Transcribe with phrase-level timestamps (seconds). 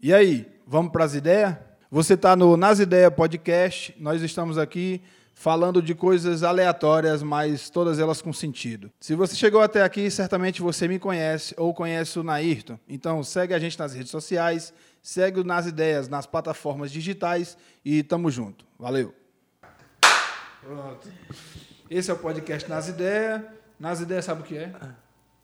[0.00, 1.56] E aí, vamos para as ideias?
[1.90, 3.92] Você está no Nas Ideias Podcast.
[3.98, 5.02] Nós estamos aqui
[5.34, 8.92] falando de coisas aleatórias, mas todas elas com sentido.
[9.00, 12.78] Se você chegou até aqui, certamente você me conhece ou conhece o Nairton.
[12.88, 14.72] Então segue a gente nas redes sociais,
[15.02, 18.64] segue o Nas Ideias nas plataformas digitais e tamo junto.
[18.78, 19.12] Valeu!
[20.60, 21.08] Pronto.
[21.90, 23.42] Esse é o podcast Nas Ideias.
[23.80, 24.72] Nas Ideias sabe o que é?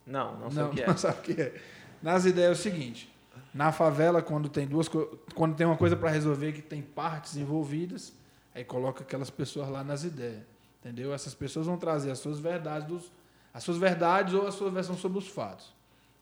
[0.06, 0.86] Não, não sei não, o que é.
[0.86, 1.54] Não sabe o que é.
[2.00, 3.13] Nas Ideias é o seguinte:
[3.52, 4.88] na favela, quando tem duas
[5.34, 8.12] quando tem uma coisa para resolver que tem partes envolvidas,
[8.54, 10.42] aí coloca aquelas pessoas lá nas ideias.
[10.80, 11.14] Entendeu?
[11.14, 13.12] Essas pessoas vão trazer as suas verdades, dos,
[13.52, 15.72] as suas verdades ou a sua versão sobre os fatos.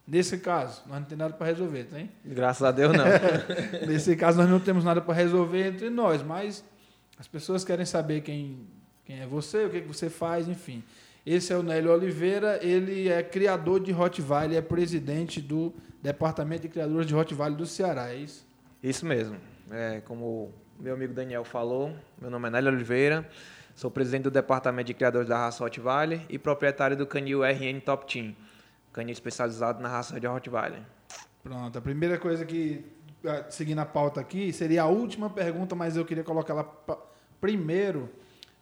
[0.07, 2.11] Nesse caso, nós não temos nada para resolver, tem?
[2.25, 3.05] Graças a Deus, não.
[3.87, 6.65] Nesse caso, nós não temos nada para resolver entre nós, mas
[7.19, 8.67] as pessoas querem saber quem,
[9.05, 10.83] quem é você, o que, que você faz, enfim.
[11.25, 15.73] Esse é o Nélio Oliveira, ele é criador de Rottweiler, é presidente do
[16.03, 18.45] Departamento de Criadores de Rottweiler do Ceará, é isso?
[18.83, 19.37] Isso mesmo.
[19.71, 23.29] É, como meu amigo Daniel falou, meu nome é Nélio Oliveira,
[23.73, 28.13] sou presidente do Departamento de Criadores da raça Rottweiler e proprietário do canil RN Top
[28.13, 28.35] Team,
[28.93, 30.83] canil especializado na raça de Rottweiler.
[31.41, 32.85] Pronto, a primeira coisa que,
[33.25, 36.65] ah, seguindo a pauta aqui, seria a última pergunta, mas eu queria colocar ela
[37.41, 38.11] primeiro,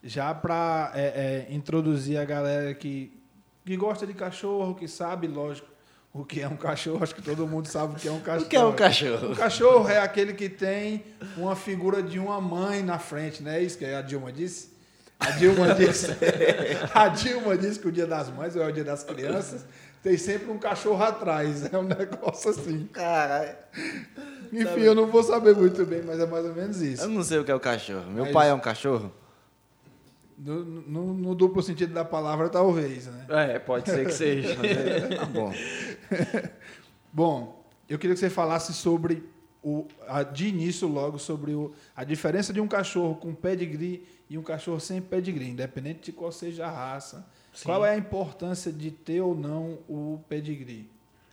[0.03, 3.13] já para é, é, introduzir a galera que,
[3.65, 5.69] que gosta de cachorro, que sabe, lógico,
[6.13, 7.03] o que é um cachorro.
[7.03, 8.45] Acho que todo mundo sabe o que é um cachorro.
[8.47, 9.33] O que é um cachorro?
[9.33, 11.05] O cachorro é aquele que tem
[11.37, 14.71] uma figura de uma mãe na frente, não é isso que a Dilma disse?
[15.19, 16.07] A Dilma disse,
[16.95, 19.67] a Dilma disse que o dia das mães ou é o dia das crianças
[20.03, 21.71] tem sempre um cachorro atrás.
[21.73, 22.89] É um negócio assim.
[22.93, 23.55] Caralho.
[24.53, 27.03] Enfim, eu não vou saber muito bem, mas é mais ou menos isso.
[27.03, 28.11] Eu não sei o que é o cachorro.
[28.11, 29.13] Meu Mas- pai é um cachorro?
[30.43, 33.27] No, no- no duplo sentido da palavra, talvez, né?
[33.29, 34.57] É, pode ser que seja.
[35.17, 35.53] Tá bom.
[37.13, 39.23] Bom, eu queria que você falasse sobre,
[39.63, 44.39] o, a- de início logo, sobre o, a diferença de um cachorro com pedigree e
[44.39, 47.27] um cachorro sem pedigree, independente de qual seja a raça.
[47.53, 47.65] Sim.
[47.67, 50.89] Qual é a importância de ter ou não o pedigree?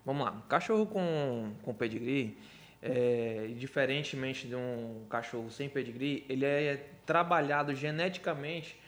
[0.06, 0.32] Vamos lá.
[0.32, 2.38] Um cachorro com, com pedigree,
[2.82, 8.80] é, diferentemente de um cachorro sem pedigree, ele é trabalhado geneticamente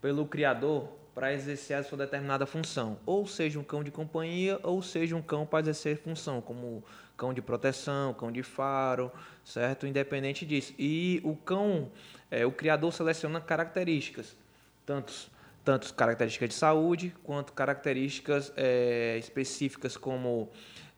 [0.00, 2.98] pelo criador para exercer a sua determinada função.
[3.06, 6.84] Ou seja, um cão de companhia, ou seja, um cão para exercer função, como
[7.16, 9.10] cão de proteção, cão de faro,
[9.42, 9.86] certo?
[9.86, 10.74] Independente disso.
[10.78, 11.90] E o cão,
[12.30, 14.36] é, o criador seleciona características,
[14.84, 15.30] tantos
[15.64, 20.48] tanto características de saúde quanto características é, específicas como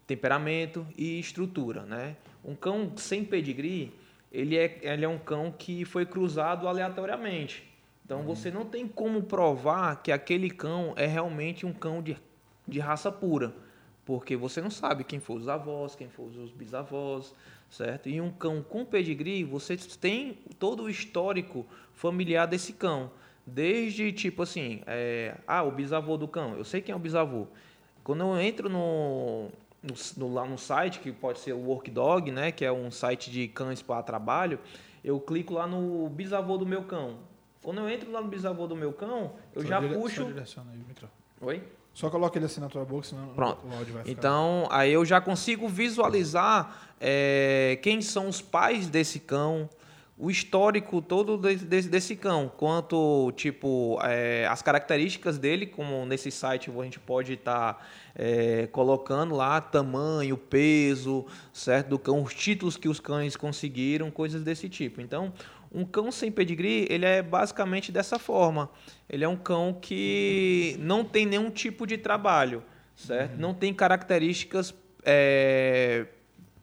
[0.07, 2.17] temperamento e estrutura, né?
[2.45, 3.95] Um cão sem pedigree,
[4.33, 7.68] ele é, ele é um cão que foi cruzado aleatoriamente.
[8.09, 12.17] Então você não tem como provar que aquele cão é realmente um cão de,
[12.67, 13.55] de raça pura,
[14.07, 17.35] porque você não sabe quem foram os avós, quem foram os bisavós,
[17.69, 18.09] certo?
[18.09, 23.11] E um cão com pedigree, você tem todo o histórico familiar desse cão.
[23.47, 27.47] Desde tipo assim, é, ah, o bisavô do cão, eu sei quem é o bisavô.
[28.03, 29.51] Quando eu entro no,
[29.83, 33.31] no, no- lá no site, que pode ser o Workdog, né, que é um site
[33.31, 34.59] de cães para trabalho,
[35.05, 37.28] eu clico lá no bisavô do meu cão.
[37.63, 40.23] Quando eu entro lá no bisavô do meu cão, eu Só já dire- puxo.
[40.23, 40.81] Só direciona aí.
[41.41, 41.63] Oi?
[41.93, 43.67] Só coloca ele assim na tua boca, senão Pronto.
[43.67, 44.11] o áudio vai ficar...
[44.13, 49.69] Então, aí eu já consigo visualizar é, quem são os pais desse cão,
[50.17, 56.71] o histórico todo desse, desse, cão, quanto, tipo, é, as características dele, como nesse site
[56.71, 57.85] a gente pode estar
[58.73, 64.69] colocando lá, tamanho, peso, certo, do cão, os títulos que os cães conseguiram, coisas desse
[64.69, 65.01] tipo.
[65.01, 65.33] Então,
[65.73, 68.71] um cão sem pedigree, ele é basicamente dessa forma.
[69.09, 72.63] Ele é um cão que não tem nenhum tipo de trabalho,
[72.97, 73.39] certo?
[73.39, 74.75] Não tem características
[75.05, 76.07] é,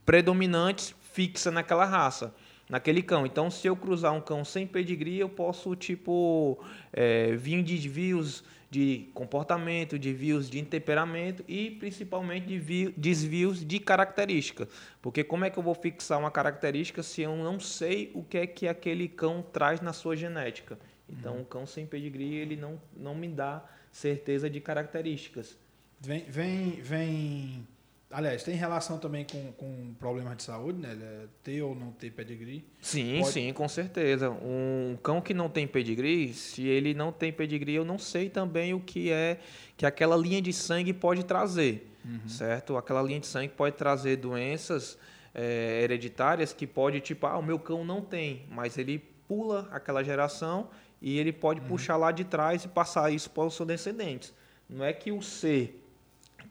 [0.06, 2.34] predominantes fixas naquela raça,
[2.70, 3.26] naquele cão.
[3.26, 6.60] Então, se eu cruzar um cão sem pedigree, eu posso, tipo,
[6.92, 8.44] é, vir em desvios
[8.76, 14.68] de comportamento, desvios de temperamento e principalmente desvio- desvios de característica.
[15.02, 18.38] Porque como é que eu vou fixar uma característica se eu não sei o que
[18.38, 20.78] é que aquele cão traz na sua genética?
[21.08, 25.58] Então, o cão sem pedigree, ele não, não me dá certeza de características.
[26.02, 27.68] Vem, vem, vem.
[28.12, 30.98] Aliás, tem relação também com, com problemas de saúde, né?
[31.02, 32.64] É Ter ou não ter pedigree.
[32.80, 34.30] Sim, Pode- sim, com certeza.
[34.30, 38.74] Um cão que não tem pedigree, se ele não tem pedigree, eu não sei também
[38.74, 39.40] o que é
[39.76, 41.92] que aquela linha de sangue pode trazer,
[42.28, 42.78] certo?
[42.78, 44.98] Aquela linha de sangue pode trazer doenças
[45.34, 50.04] eh, hereditárias que pode, tipo, ah, o meu cão não tem, mas ele pula aquela
[50.04, 50.70] geração
[51.02, 54.34] e ele pode puxar lá de trás e passar isso para os seus descendentes.
[54.70, 55.82] Não é que o ser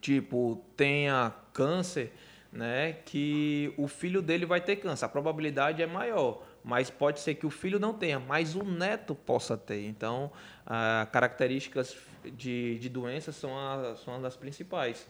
[0.04, 2.12] tipo, tenha câncer
[2.52, 5.06] né, que o filho dele vai ter câncer.
[5.06, 9.14] A probabilidade é maior, mas pode ser que o filho não tenha, mas o neto
[9.14, 9.86] possa ter.
[9.86, 10.30] Então,
[10.66, 15.08] ah, características de, de doenças são, a, são uma das principais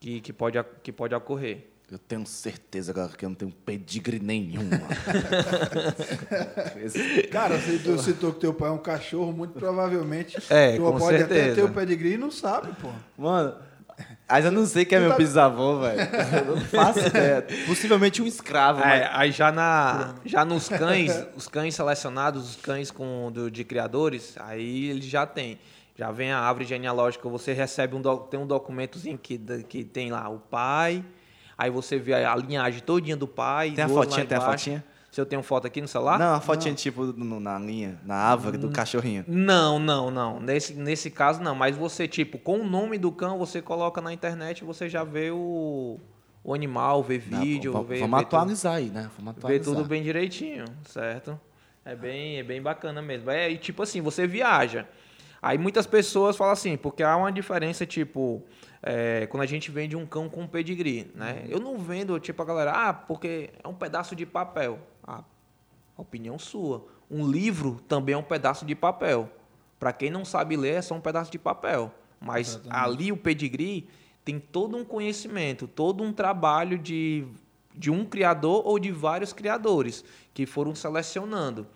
[0.00, 1.68] que, que, pode, que pode ocorrer.
[1.88, 4.68] Eu tenho certeza, cara, que eu não tenho pedigree nenhum.
[7.30, 10.38] Cara, você tu citou que teu pai é um cachorro, muito provavelmente.
[10.48, 11.54] É, tu com pode até certeza.
[11.54, 12.88] ter o pedigree e não sabe, pô.
[13.18, 13.54] Mano,
[14.28, 16.00] mas eu não sei quem é Tu meu tá- bisavô, velho.
[16.48, 17.44] Eu não faço ideia.
[17.66, 19.10] Possivelmente um escravo, É, mas...
[19.12, 24.34] aí já, na, já nos cães, os cães selecionados, os cães com, do- de criadores,
[24.40, 25.58] aí eles já tem.
[25.96, 29.38] Já vem a árvore genealógica, você recebe um, doc- tem um documentozinho que,
[29.68, 31.04] que tem lá o pai,
[31.56, 33.70] aí você vê a, a linhagem todinha do pai.
[33.70, 34.84] Tem a do fotinha, tem a fotinha?
[35.14, 36.18] Se eu tenho foto aqui no celular?
[36.18, 38.62] Não, a fotinha tipo no- na linha, na árvore Hum.
[38.62, 39.24] do cachorrinho.
[39.28, 40.40] Não, não, não.
[40.40, 41.54] Nesse, nesse caso, não.
[41.54, 45.30] Mas você, tipo, com o nome do cão, você coloca na internet você já vê
[45.30, 46.00] o,
[46.42, 48.36] o animal, vê Não, vídeo, vamos, vê, vamos vê tudo.
[48.38, 49.08] atualizar aí, né?
[49.16, 49.74] Vamos Vê atualizar.
[49.76, 51.38] tudo bem direitinho, certo?
[51.84, 53.30] É bem, é bem bacana mesmo.
[53.30, 54.84] É, e tipo assim, você viaja.
[55.40, 58.42] Aí muitas pessoas falam assim, porque há uma diferença, tipo,
[58.86, 61.46] é, quando a gente vende um cão com pedigree, né?
[61.48, 64.78] Eu não vendo, tipo, a galera, ah, porque é um pedaço de papel.
[65.02, 65.24] Ah,
[65.96, 66.86] opinião sua.
[67.10, 69.30] Um livro também é um pedaço de papel.
[69.78, 71.94] Para quem não sabe ler, é só um pedaço de papel.
[72.20, 72.76] Mas Exatamente.
[72.76, 73.88] ali o pedigree
[74.22, 77.26] tem todo um conhecimento, todo um trabalho de,
[77.74, 80.04] de um criador ou de vários criadores
[80.34, 81.66] que foram selecionando.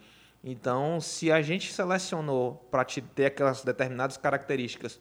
[0.44, 5.00] Então, se a gente selecionou para ter aquelas determinadas características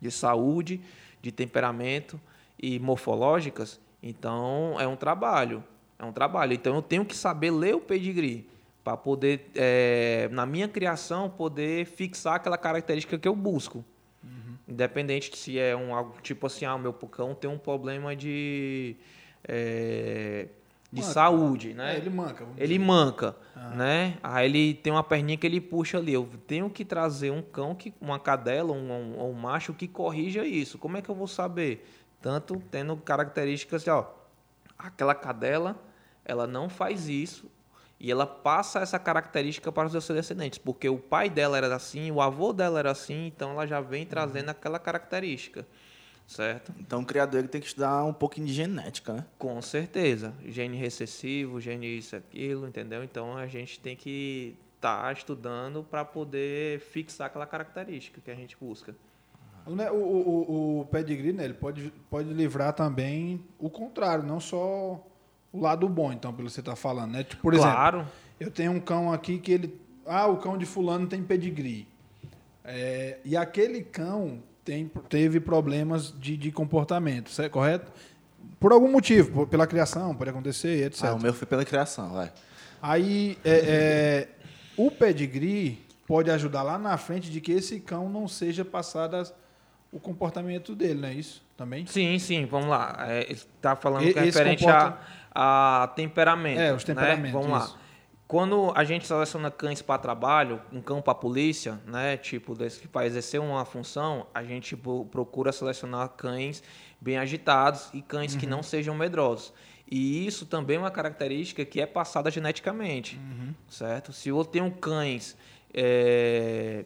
[0.00, 0.80] de saúde,
[1.20, 2.20] de temperamento
[2.58, 5.62] e morfológicas, então é um trabalho.
[5.98, 6.52] É um trabalho.
[6.52, 8.46] Então eu tenho que saber ler o pedigree
[8.84, 13.84] para poder, eh, na minha criação, poder fixar aquela característica que eu busco.
[14.68, 18.14] Independente de se é um algo tipo assim, ah, o meu cão tem um problema
[18.14, 18.96] de,
[19.46, 20.46] eh,
[20.96, 21.12] de Manca.
[21.12, 21.94] saúde, né?
[21.94, 22.44] É, ele manca.
[22.44, 22.78] vamos Ele dizer.
[22.86, 23.36] manca,
[23.74, 24.16] né?
[24.22, 26.12] Aí ele tem uma perninha que ele puxa ali.
[26.14, 30.44] Eu tenho que trazer um cão, que, uma cadela, um, um, um macho que corrija
[30.44, 30.78] isso.
[30.78, 31.86] Como é que eu vou saber?
[32.20, 34.04] Tanto tendo características, assim, ó,
[34.78, 35.76] aquela cadela,
[36.24, 37.50] ela não faz isso
[38.00, 42.10] e ela passa essa característica para os seus descendentes, porque o pai dela era assim,
[42.10, 45.66] o avô dela era assim, então ela já vem trazendo aquela característica,
[46.26, 46.72] certo?
[46.80, 49.24] Então o criador ele tem que estudar um pouquinho de genética, né?
[49.38, 50.34] Com certeza.
[50.44, 53.04] Gene recessivo, gene isso, aquilo, entendeu?
[53.04, 58.56] Então a gente tem que estar estudando para poder fixar aquela característica que a gente
[58.60, 58.94] busca.
[59.66, 65.04] O, o, o, o pedigree, né, ele pode, pode livrar também o contrário, não só
[65.52, 67.24] o lado bom, então, pelo que você está falando, né?
[67.24, 68.06] Tipo, por exemplo, claro.
[68.38, 69.80] eu tenho um cão aqui que ele...
[70.04, 71.88] Ah, o cão de fulano tem pedigree.
[72.64, 77.52] É, e aquele cão tem, teve problemas de, de comportamento, certo?
[77.52, 77.90] correto?
[78.58, 81.04] Por algum motivo, por- pela criação, pode acontecer, etc.
[81.04, 82.32] Ah, o meu foi pela criação, vai.
[82.82, 84.28] Aí, é, é,
[84.76, 89.32] o pedigree pode ajudar lá na frente de que esse cão não seja passado as-
[89.92, 91.44] o comportamento dele, não é isso?
[91.56, 91.86] Também?
[91.86, 92.96] Sim, sim, vamos lá.
[93.08, 94.98] É, Está falando E- que é referente comporta-
[95.34, 96.60] a, a temperamento.
[96.60, 96.94] É, os né?
[96.94, 97.72] temperamentos, Vamos isso.
[97.74, 97.80] lá.
[98.28, 102.56] Quando a gente seleciona cães para trabalho, um cão para polícia, né, tipo,
[102.90, 106.60] para exercer uma função, a gente procura selecionar cães
[107.00, 108.50] bem agitados e cães que Uhum.
[108.50, 109.52] não sejam medrosos.
[109.88, 113.54] E isso também é uma característica que é passada geneticamente, Uhum.
[113.68, 114.12] certo?
[114.12, 115.36] Se eu tenho cães
[115.72, 116.84] é,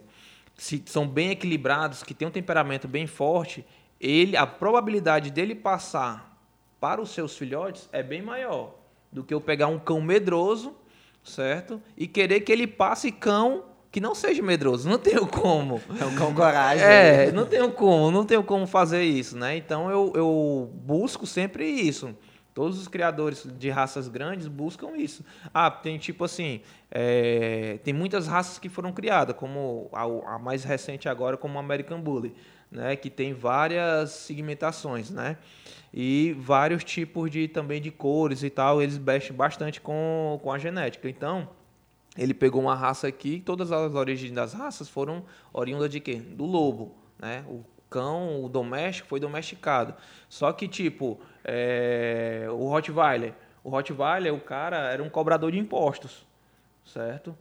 [0.56, 3.64] se são bem equilibrados, que têm um temperamento bem forte,
[3.98, 6.36] ele, a probabilidade dele passar
[6.78, 8.74] para os seus filhotes é bem maior
[9.10, 10.74] do que eu pegar um cão medroso,
[11.22, 11.80] certo?
[11.96, 14.88] E querer que ele passe cão que não seja medroso.
[14.88, 15.80] Não tenho como.
[16.00, 16.84] É um cão coragem.
[16.84, 19.56] É, não tenho como, não tenho como fazer isso, né?
[19.56, 22.14] Então eu, eu busco sempre isso.
[22.52, 25.24] Todos os criadores de raças grandes buscam isso.
[25.54, 26.60] Ah, tem tipo assim,
[26.90, 31.58] é, tem muitas raças que foram criadas, como a, a mais recente agora, como o
[31.58, 32.34] American Bully,
[32.70, 32.96] né?
[32.96, 35.36] Que tem várias segmentações, né?
[35.92, 38.80] E vários tipos de também de cores e tal.
[38.80, 41.08] Eles mexem bastante com, com a genética.
[41.08, 41.48] Então
[42.16, 46.16] ele pegou uma raça aqui, todas as origens das raças foram oriundas de quê?
[46.16, 47.44] Do lobo, né?
[47.48, 49.94] O cão, o doméstico foi domesticado.
[50.28, 56.26] Só que tipo, é, o Rottweiler, o Rottweiler, o cara era um cobrador de impostos,
[56.84, 57.36] certo?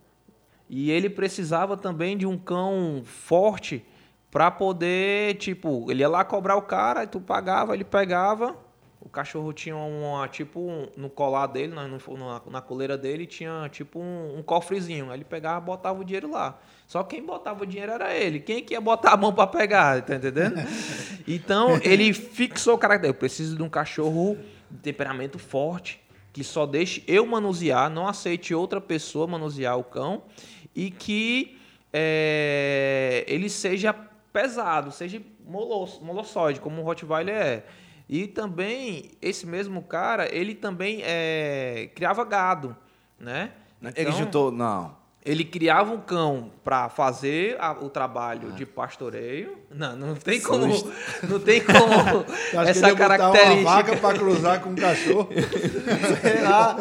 [0.70, 3.84] E ele precisava também de um cão forte
[4.32, 8.56] para poder, tipo, ele ia lá cobrar o cara, e tu pagava, ele pegava,
[9.02, 13.26] o cachorro tinha uma, tipo, um- no colar dele, na, no- na, na coleira dele,
[13.26, 15.10] tinha tipo um, um cofrezinho.
[15.10, 16.60] Aí ele pegava e botava o dinheiro lá.
[16.86, 18.40] Só quem botava o dinheiro era ele.
[18.40, 20.56] Quem que ia botar a mão para pegar, tá entendendo?
[21.28, 23.08] Então, ele fixou o caráter.
[23.08, 24.36] Eu preciso de um cachorro
[24.70, 26.00] de temperamento forte,
[26.34, 30.24] que só deixe eu manusear, não aceite outra pessoa manusear o cão
[30.76, 31.58] e que
[31.94, 33.94] é, ele seja
[34.32, 37.64] pesado, seja molosso, molossóide, como o Rottweiler é.
[38.08, 42.76] E também, esse mesmo cara, ele também é, criava gado,
[43.20, 43.52] né?
[43.82, 44.52] ele Então, juntou.
[44.52, 44.98] Não.
[45.24, 49.58] Ele criava um cão para fazer a- o trabalho de pastoreio.
[49.70, 50.72] Não, não tem como.
[50.74, 50.92] Susto.
[51.30, 51.76] Não tem como
[52.54, 53.64] ele essa botar uma característica.
[53.70, 55.30] vaca para cruzar com um cachorro.
[56.22, 56.78] Sei lá.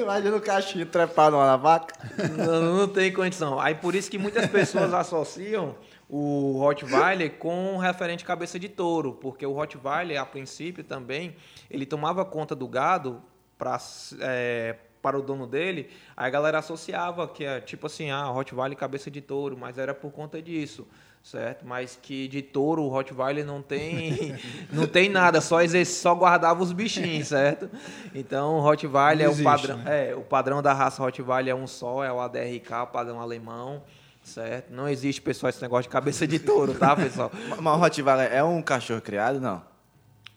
[0.00, 1.94] Imagina o cachinho trepado lá na vaca.
[2.38, 3.58] Não, não tem condição.
[3.60, 5.74] Aí por isso que muitas pessoas associam
[6.16, 11.34] o Rottweiler com referente cabeça de touro, porque o Rottweiler, a princípio também,
[11.68, 13.20] ele tomava conta do gado
[13.58, 13.80] pra,
[14.20, 18.78] é, para o dono dele, aí a galera associava que é tipo assim, ah, Rottweiler
[18.78, 20.86] cabeça de touro, mas era por conta disso.
[21.20, 21.64] Certo?
[21.66, 24.36] Mas que de touro o Rottweiler não tem
[24.70, 27.70] não tem nada, só exer- só guardava os bichinhos, certo?
[28.14, 30.10] Então o Rottweiler Não é o existe, padrão, né?
[30.10, 33.82] é, o padrão da raça Rottweiler é um só, é o ADRK, o padrão alemão,
[34.24, 34.70] certo?
[34.72, 37.30] Não existe, pessoal, esse negócio de cabeça de touro, tá, pessoal?
[37.60, 39.40] Mas o Rottweiler é um cachorro criado?
[39.40, 39.62] Não.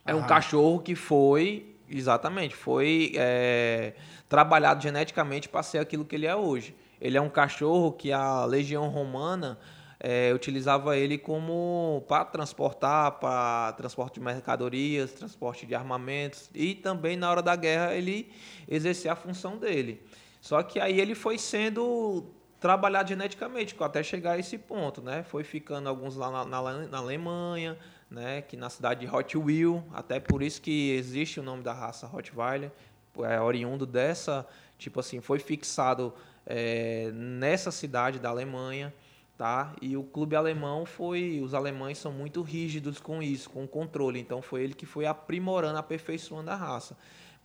[0.05, 0.27] É um Ah.
[0.27, 3.93] cachorro que foi, exatamente, foi é,
[4.29, 6.75] trabalhado geneticamente para ser aquilo que ele é hoje.
[6.99, 9.57] Ele é um cachorro que a Legião Romana
[9.99, 17.15] é, utilizava ele como para transportar, para transporte de mercadorias, transporte de armamentos e também
[17.17, 18.31] na hora da guerra ele
[18.67, 20.01] exercia a função dele.
[20.39, 22.25] Só que aí ele foi sendo
[22.59, 25.23] trabalhado geneticamente até chegar a esse ponto, né?
[25.23, 27.77] Foi ficando alguns lá na, na- na Alemanha,
[28.09, 28.41] né?
[28.41, 32.71] Que na cidade de Rottweil, até por isso que existe o nome da raça Rottweiler,
[33.19, 34.45] é oriundo dessa,
[34.77, 36.13] tipo assim, foi fixado
[36.45, 38.93] é, nessa cidade da Alemanha,
[39.37, 39.73] tá?
[39.81, 44.19] E o clube alemão foi, os alemães são muito rígidos com isso, com o controle,
[44.19, 46.95] então foi ele que foi aprimorando, aperfeiçoando a raça.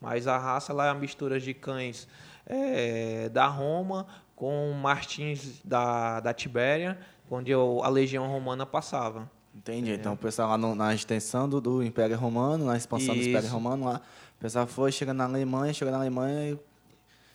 [0.00, 2.09] Mas a raça lá é a mistura de cães
[2.45, 4.07] é, da Roma
[4.42, 6.99] com martins da, da Tibéria,
[7.30, 9.30] onde a legião romana passava.
[9.54, 9.92] Entendi.
[9.92, 13.46] Então o pessoal lá no- na extensão do, do Império Romano, na expansão do Império
[13.46, 13.54] Isso.
[13.54, 14.00] Romano lá,
[14.37, 16.58] o pessoal foi, chega na Alemanha, chega na Alemanha e.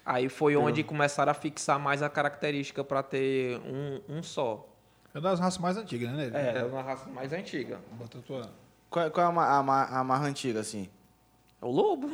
[0.06, 4.68] Aí foi onde começaram a fixar mais a característica para ter um, um só.
[5.14, 6.30] É das raças mais antigas, né?
[6.34, 7.80] É, é uma raça mais antiga.
[7.94, 8.50] Bota a tua...
[8.90, 10.90] Qual, qual é a, a, a mais antiga, assim?
[11.62, 12.12] O lobo.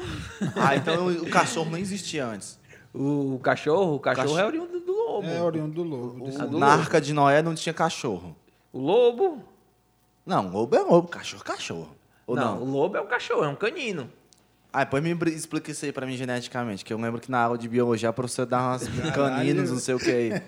[0.55, 2.59] Ah, então o, o cachorro não existia antes.
[2.93, 5.27] O cachorro, o cachorro Cach- é oriundo do lobo.
[5.27, 6.25] É oriundo do lobo.
[6.25, 6.81] O- do na lobo.
[6.81, 8.35] Arca de Noé não tinha cachorro.
[8.71, 9.41] O lobo.
[10.25, 11.89] Não, lobo é lobo, cachorro é cachorro.
[12.27, 12.63] Ou não, não?
[12.63, 14.09] o lobo é um cachorro, é um canino.
[14.71, 17.57] Ah, depois me explica isso aí pra mim geneticamente, que eu lembro que na aula
[17.57, 20.41] de biologia a professora dava umas caninos, não sei o que aí.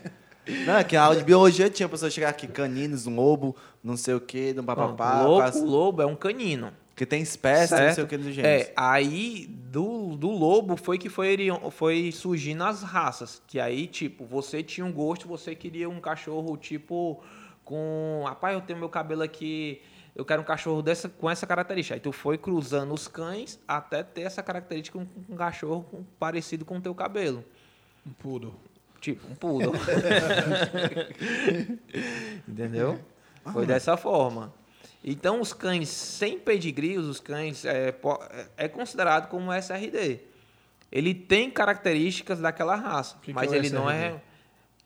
[0.65, 3.55] Não, é que na aula de biologia tinha a professora chegar aqui, caninos, um lobo,
[3.83, 5.21] não sei o que, um Não, papapá.
[5.21, 6.71] o, lobo, quase- o lobo é um canino.
[6.95, 8.05] Que tem espécie, não sei Certo?
[8.05, 8.63] o que do gênero.
[8.63, 11.35] É, aí do, do lobo foi que foi,
[11.71, 13.41] foi surgindo as raças.
[13.45, 17.21] Que aí, tipo, você tinha um gosto, você queria um cachorro, tipo,
[17.65, 18.23] com.
[18.25, 19.81] Rapaz, eu tenho meu cabelo aqui.
[20.15, 21.95] Eu quero um cachorro dessa, com essa característica.
[21.95, 26.77] Aí tu foi cruzando os cães até ter essa característica com um cachorro parecido com
[26.77, 27.43] o teu cabelo.
[28.07, 28.53] Um poodle.
[29.01, 29.73] Tipo, um poodle.
[32.47, 32.97] Entendeu?
[33.51, 34.53] Foi dessa forma.
[35.07, 38.19] Então, os cães sem pedigree, os cães, é, po-
[38.57, 40.19] é considerado como SRD.
[40.91, 44.15] Ele tem características daquela raça, que mas é o ele não SRD?
[44.15, 44.21] é...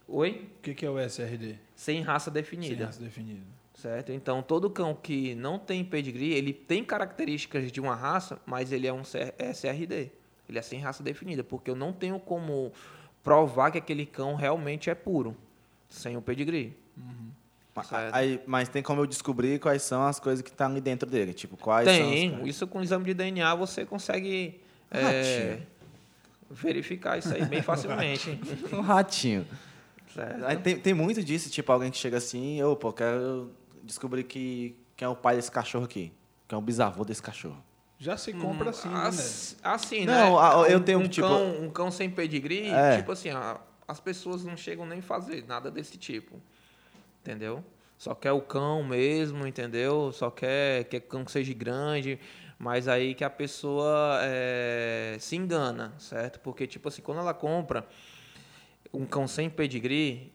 [0.10, 0.50] Oi?
[0.58, 1.56] O que, que é o SRD?
[1.76, 2.86] Sem raça Sem definida.
[2.88, 3.42] raça definida.
[3.76, 4.12] Certo?
[4.12, 8.88] Então, todo cão que não tem pedigree, ele tem características de uma raça, mas ele
[8.88, 10.12] é um SRD.
[10.50, 12.74] Ele é sem raça definida, porque eu não tenho como
[13.24, 15.38] provar que aquele cão realmente é puro,
[15.88, 16.76] sem o pedigree.
[16.98, 17.39] Certo.
[18.12, 21.34] Aí, mas tem como eu descobrir quais são as coisas que estão ali dentro dele.
[21.34, 22.48] Tipo, quais são tem, as...
[22.48, 25.60] isso com exame de DNA você consegue é,
[26.50, 28.40] verificar isso aí bem facilmente.
[28.74, 29.46] Um ratinho.
[30.14, 30.46] certo?
[30.46, 33.52] Aí tem, tem muito disso, tipo, alguém que chega assim, eu quero
[33.84, 36.12] descobrir que, quem é o pai desse cachorro aqui.
[36.48, 37.64] Quem é o bisavô desse cachorro.
[38.00, 38.96] Já se compra assim, né?
[39.04, 40.40] As- assim, Não, né?
[40.42, 42.98] a- eu Um- tenho, um tipo- Cão, um cão sem pedigree, É.
[42.98, 43.30] tipo assim,
[43.88, 46.42] as pessoas não chegam nem a fazer nada desse tipo.
[47.22, 47.64] Entendeu?
[47.98, 50.12] Só quer o cão mesmo, entendeu?
[50.12, 52.20] Só quer que o cão seja grande.
[52.58, 56.40] Mas aí que a pessoa é, se engana, certo?
[56.42, 57.88] Porque, tipo assim, quando ela compra
[58.94, 60.34] um cão sem pedigree,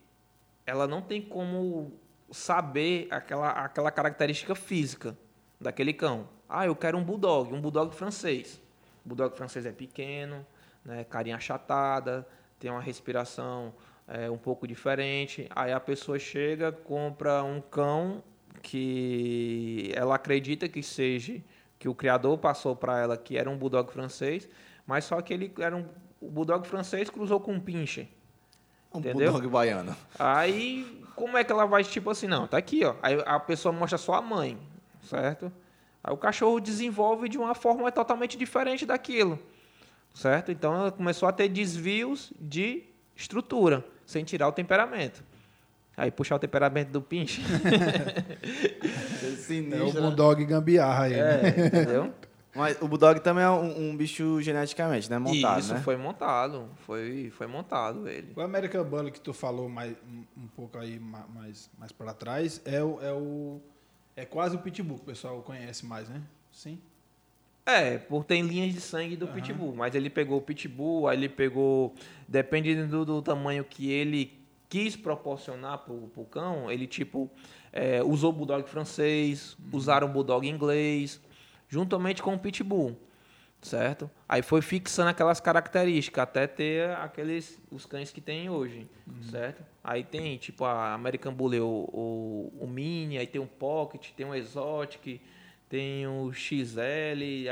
[0.66, 1.92] ela não tem como
[2.30, 5.16] saber aquela, aquela característica física
[5.60, 6.28] daquele cão.
[6.48, 8.60] Ah, eu quero um bulldog, um bulldog francês.
[9.04, 10.46] O bulldog francês é pequeno,
[10.84, 12.26] né, carinha achatada,
[12.58, 13.74] tem uma respiração
[14.08, 15.48] é, um pouco diferente.
[15.54, 18.22] Aí a pessoa chega, compra um cão
[18.62, 21.40] que ela acredita que seja
[21.78, 24.48] que o criador passou para ela que era um bulldog francês,
[24.86, 25.84] mas só que ele era um
[26.24, 28.08] o bulldog francês cruzou com um pincher.
[28.92, 29.30] Um Entendeu?
[29.30, 29.94] bulldog baiano.
[30.18, 32.94] Aí, como é que ela vai, tipo assim, não, tá aqui, ó.
[33.02, 34.58] Aí a pessoa mostra só a mãe,
[35.02, 35.52] certo?
[36.02, 39.38] Aí o cachorro desenvolve de uma forma totalmente diferente daquilo,
[40.14, 40.50] certo?
[40.50, 42.84] Então ela começou a ter desvios de
[43.14, 45.22] estrutura, sem tirar o temperamento.
[45.96, 47.42] Aí puxar o temperamento do pinche.
[49.72, 50.00] É o né?
[50.00, 51.12] Bulldog gambiarra aí.
[51.12, 51.40] né?
[51.42, 52.12] É, entendeu?
[52.54, 55.18] Mas o bulldog também é um, um bicho geneticamente, né?
[55.18, 55.80] Montado, Isso né?
[55.80, 58.32] foi montado, foi, foi montado ele.
[58.36, 59.96] O American Bully que tu falou mais,
[60.36, 63.60] um, pouco aí ma- mais, mais para trás é o, é o.
[64.16, 66.22] É quase o Pitbull, que o pessoal conhece mais, né?
[66.52, 66.78] Sim.
[67.66, 71.30] É, por tem linhas de sangue do Pitbull, mas ele pegou o Pitbull, aí ele
[71.30, 71.94] pegou,
[72.28, 77.30] dependendo do, do tamanho que ele quis proporcionar pro, pro cão, ele tipo
[77.72, 81.20] é, usou o Bulldog francês, usaram o Bulldog inglês,
[81.66, 82.98] juntamente com o Pitbull,
[83.62, 84.10] certo?
[84.28, 88.86] Aí foi fixando aquelas características até ter aqueles os cães que tem hoje,
[89.30, 89.64] certo?
[89.82, 94.26] Aí tem tipo a American Bully, o, o, o Mini, aí tem o Pocket, tem
[94.26, 95.18] o Exotic,
[95.74, 96.78] tem o XL,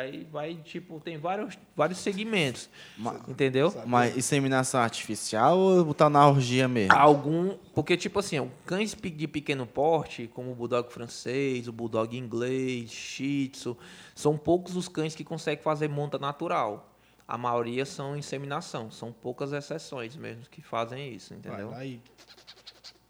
[0.01, 2.71] aí vai, tipo, tem vários, vários segmentos.
[2.97, 3.75] Ma- entendeu?
[3.85, 6.95] Mas inseminação artificial ou botar na orgia mesmo?
[6.97, 7.57] Algum.
[7.75, 13.49] Porque, tipo assim, cães de pequeno porte, como o Bulldog francês, o Bulldog inglês, Shih
[13.49, 13.77] Tzu,
[14.15, 16.95] são poucos os cães que conseguem fazer monta natural.
[17.27, 18.89] A maioria são inseminação.
[18.93, 21.71] São poucas exceções mesmo que fazem isso, Vai entendeu?
[21.71, 22.01] lá e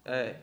[0.05, 0.37] É.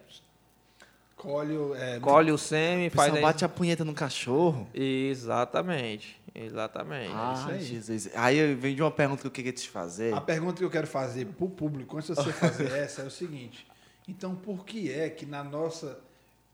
[1.21, 1.75] colhe o.
[1.75, 3.13] É, Colhe o sêmen, O faz.
[3.15, 4.67] aí- bate a punheta no cachorro.
[4.75, 6.19] Exatamente.
[6.35, 7.11] Exatamente.
[7.13, 7.63] Ah, isso aí.
[7.63, 8.11] Jesus.
[8.15, 10.15] Aí vem de uma pergunta que eu queria te fazer.
[10.15, 13.05] A pergunta que eu quero fazer para o público, antes de você fazer essa, é
[13.05, 13.67] o seguinte:
[14.09, 15.99] então, por que é que na nossa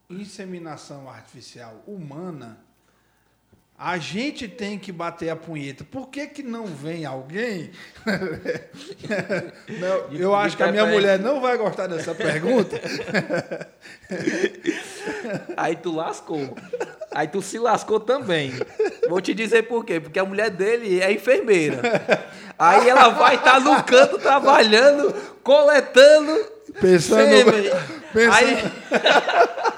[0.09, 2.57] inseminação artificial humana
[3.77, 5.83] a gente tem que bater a punheta?
[5.83, 7.69] Por que, que não vem alguém?
[9.79, 12.79] Não, eu acho que a minha mulher não vai gostar dessa pergunta.
[15.55, 16.57] Aí tu lascou.
[17.13, 18.51] Aí tu se lascou também.
[19.07, 19.99] Vou te dizer por quê.
[19.99, 21.81] Porque a mulher dele é enfermeira.
[22.57, 27.71] Aí ela vai estar no canto trabalhando, coletando Pensando, sêmen.
[28.13, 29.76] pensando- Aí...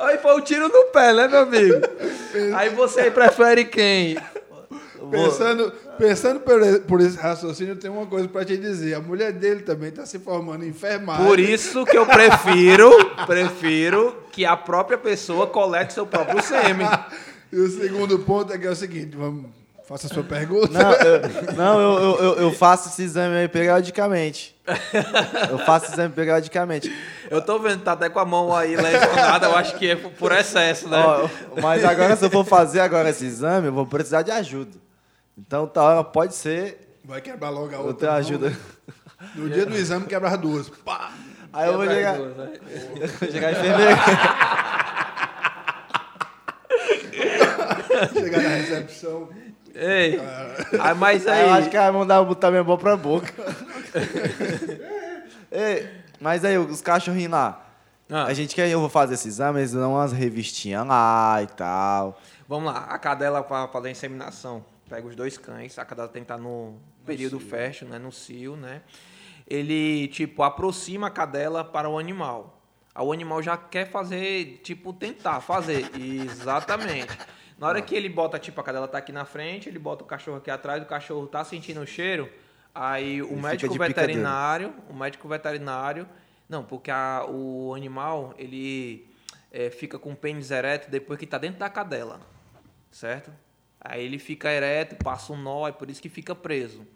[0.00, 1.76] Aí foi um tiro no pé, né, meu amigo?
[2.56, 4.16] Aí você prefere quem?
[5.10, 8.94] Pensando, pensando por, por esse raciocínio, eu tenho uma coisa para te dizer.
[8.94, 11.26] A mulher dele também está se formando em enfermagem.
[11.26, 12.90] Por isso que eu prefiro,
[13.26, 16.88] prefiro que a própria pessoa colete seu próprio sêmen.
[17.52, 19.46] E o segundo ponto é que é o seguinte, vamos,
[19.90, 20.68] faça a sua pergunta.
[20.72, 24.56] Não, eu, não eu, eu- eu, eu faço esse exame aí periodicamente.
[25.50, 26.90] Eu faço esse exame periodicamente.
[27.28, 30.30] Eu tô vendo, tá até com a mão aí lesionada, eu acho que é por
[30.32, 30.96] excesso, né?
[31.04, 31.28] Ó,
[31.60, 34.78] mas agora, se eu for fazer agora esse exame, eu vou precisar de ajuda.
[35.36, 36.96] Então, tá, hora pode ser.
[37.04, 37.94] Vai quebrar logo a Eu outra.
[37.94, 38.50] tenho mão, ajuda.
[38.50, 38.56] né?
[39.34, 40.68] No dia do exame, quebra as duas.
[40.68, 41.10] Pá!
[41.52, 42.48] Aí eu vou chegar, duas, né?
[43.20, 43.96] vou chegar em enfermeira.
[48.12, 49.28] Chegar na recepção.
[49.74, 50.18] Ei,
[50.80, 53.30] ah, mas Aí eu acho que vai mandar botar minha mão pra boca.
[55.50, 55.88] Ei,
[56.20, 57.66] mas aí, os cachorrinhos lá.
[58.08, 58.24] Ah.
[58.24, 62.20] A gente quer, eu vou fazer esse exame, eles dão umas revistinhas lá e tal.
[62.48, 66.22] vamos lá, a cadela para fazer a inseminação, pega os dois cães, a cadela tem
[66.22, 66.74] que estar no
[67.06, 68.82] período fértil, né, no cio, né?
[69.46, 72.60] Ele, tipo, aproxima a cadela para o animal.
[72.96, 75.88] O animal já quer fazer, tipo, tentar fazer.
[75.96, 77.16] Exatamente.
[77.60, 80.06] Na hora que ele bota, tipo, a cadela tá aqui na frente, ele bota o
[80.06, 82.32] cachorro aqui atrás, o cachorro tá sentindo o cheiro,
[82.74, 86.08] aí o Ele médico veterinário, o médico veterinário,
[86.48, 89.06] não, porque a- o animal, ele
[89.52, 92.18] é, fica com o pênis ereto depois que tá dentro da cadela,
[92.90, 93.30] certo?
[93.78, 96.86] Aí ele fica ereto, passa um nó, é por isso que fica preso,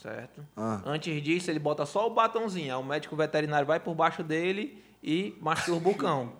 [0.00, 0.46] certo?
[0.56, 0.80] Ah.
[0.86, 4.80] Antes disso, ele bota só o batonzinho, aí o médico veterinário vai por baixo dele
[5.02, 6.32] e masturba o cão.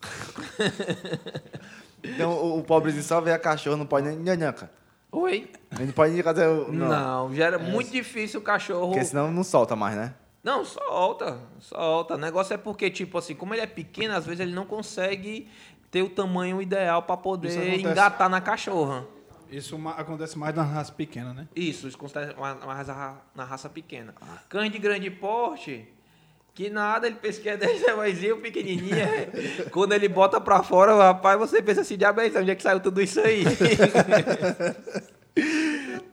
[2.02, 4.70] Então o, o pobrezinho só vê a cachorra, não pode nem nhanhanca.
[5.10, 5.50] Oi?
[5.72, 6.70] Ele não pode nem fazer o.
[6.72, 7.34] Não, Não.
[7.34, 8.88] já era muito difícil o cachorro.
[8.88, 10.14] Porque senão não solta mais, né?
[10.42, 12.14] Não, solta, solta.
[12.14, 15.48] O negócio é porque, tipo assim, como ele é pequeno, às vezes ele não consegue
[15.90, 19.06] ter o tamanho ideal para poder engatar na cachorra.
[19.50, 21.48] Isso acontece mais nas raças pequenas, né?
[21.56, 24.14] Isso, isso acontece raça, na raça pequena.
[24.48, 25.88] Cães de grande porte,
[26.58, 28.96] que nada, ele pensa que é desse tamanhozinho, pequenininho.
[28.96, 29.28] é.
[29.70, 33.00] Quando ele bota pra fora, rapaz, você pensa assim, diabo, onde é que saiu tudo
[33.00, 33.44] isso aí?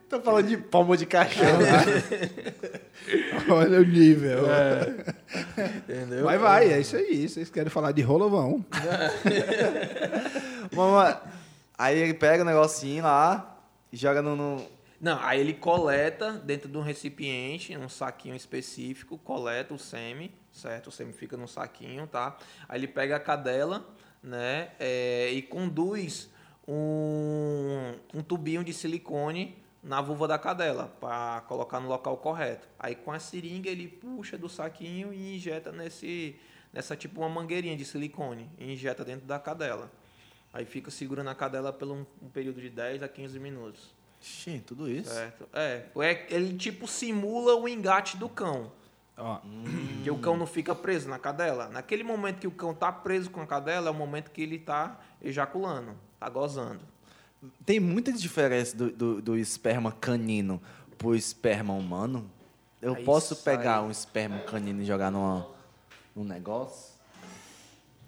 [0.08, 1.50] Tô falando de palmo de cachorro.
[3.50, 4.46] Olha o nível.
[5.78, 6.26] Entendeu?
[6.26, 7.28] Mas vai, é isso aí.
[7.28, 8.64] Vocês querem falar de rolo, vão.
[10.72, 11.16] Mamãe,
[11.78, 13.58] Aí ele pega o negocinho lá
[13.92, 14.36] e joga no.
[14.36, 14.75] no-
[15.06, 20.88] Não, aí ele coleta dentro de um recipiente, um saquinho específico, coleta o sêmen, certo?
[20.88, 22.36] O sêmen fica no saquinho, tá?
[22.68, 23.88] Aí ele pega a cadela,
[24.24, 24.72] né?
[24.80, 26.28] é, e conduz
[26.68, 32.68] um, um tubinho de silicone na vulva da cadela para colocar no local correto.
[32.80, 36.36] Aí com a seringa ele puxa do saquinho e injeta nesse
[36.74, 39.92] nessa tipo uma mangueirinha de silicone e injeta dentro da cadela.
[40.52, 43.94] Aí fica segurando a cadela por um, um período de 10 a 15 minutos.
[44.26, 45.14] Ixi, tudo isso.
[45.14, 45.48] Certo.
[45.54, 48.72] É, é, ele tipo simula o engate do cão.
[49.18, 49.40] Ó,
[50.04, 51.70] Que o cão não fica preso na cadela.
[51.70, 54.58] Naquele momento que o cão tá preso com a cadela, é o momento que ele
[54.60, 56.82] tá ejaculando, tá gozando.
[57.66, 60.62] Tem muita diferença do, do, do esperma canino
[60.98, 62.30] pro esperma humano.
[62.82, 65.48] Eu Aí posso sai- pegar um esperma canino e jogar numa,
[66.16, 66.95] num negócio?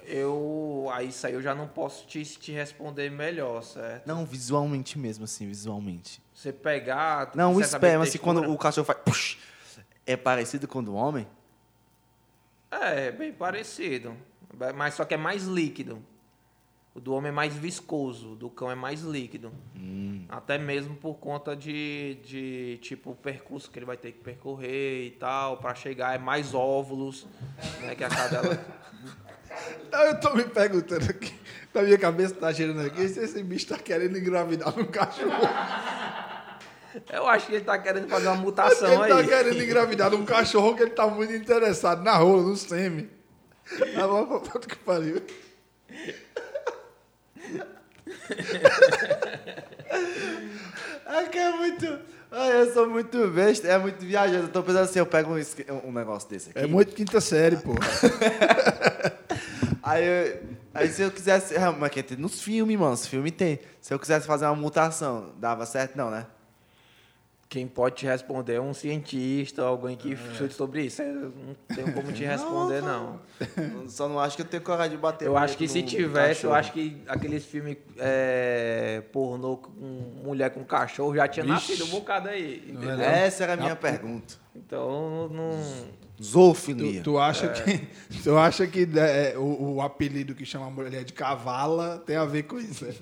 [0.08, 0.90] Eu.
[0.94, 4.08] Aí isso aí eu já não posso te, te responder melhor, certo?
[4.08, 6.22] Não, visualmente mesmo, assim, visualmente.
[6.34, 7.32] Você pegar.
[7.36, 9.00] Não, o esperma, assim, quando o cachorro faz.
[9.04, 9.38] push,
[10.06, 11.28] é parecido com o do homem?
[12.72, 14.16] É, bem parecido.
[14.76, 16.02] Mas só que é mais líquido.
[16.96, 19.52] O do homem é mais viscoso, o do cão é mais líquido.
[19.76, 20.26] Hum.
[20.30, 25.06] Até mesmo por conta de, de tipo o percurso que ele vai ter que percorrer
[25.06, 27.28] e tal, para chegar é mais óvulos,
[27.82, 28.66] né, que a cadela.
[29.88, 31.34] Então, eu tô me perguntando aqui,
[31.74, 35.32] na minha cabeça tá girando aqui, se esse bicho tá querendo engravidar um cachorro.
[37.12, 39.28] Eu acho que ele tá querendo fazer uma mutação ele tá aí.
[39.28, 43.10] querendo engravidar um cachorro que ele tá muito interessado na rola, no semi.
[43.80, 45.22] Mas pra puta que pariu.
[51.06, 52.00] É que é muito.
[52.32, 54.44] Ai, eu sou muito besta, é muito viajante.
[54.44, 56.60] Eu tô pensando assim, eu pego um, um negócio desse aqui.
[56.60, 57.74] É muito quinta série, pô.
[59.84, 60.40] Aí, eu-
[60.74, 61.56] aí se eu quisesse.
[61.56, 62.94] é, Mas que tem nos filmes, mano.
[62.94, 63.60] Os filmes tem.
[63.82, 66.26] Se eu quisesse fazer uma mutação, dava certo, não, né?
[67.50, 70.16] Quem pode te responder é um cientista, alguém que É.
[70.34, 71.02] estude sobre isso.
[71.02, 73.22] Eu não tenho como te responder, não.
[73.56, 75.26] Eu Só não acho que eu tenho coragem de bater.
[75.30, 76.54] Eu acho que se tivesse, eu cachorro.
[76.56, 79.72] acho que aqueles filmes é, pornô com
[80.26, 81.72] mulher com cachorro já tinha Vixe.
[81.72, 82.64] nascido um bocado aí.
[82.68, 83.06] Não Entendeu?
[83.06, 84.36] é Essa era a minha pergunta.
[84.58, 85.98] Então, não.
[86.22, 87.02] Zoofilia.
[87.02, 87.88] Tu, tu acha que,
[88.24, 92.26] tu acha que né, o, o apelido que chama a mulher de cavala tem a
[92.26, 92.86] ver com isso?
[92.86, 92.94] né?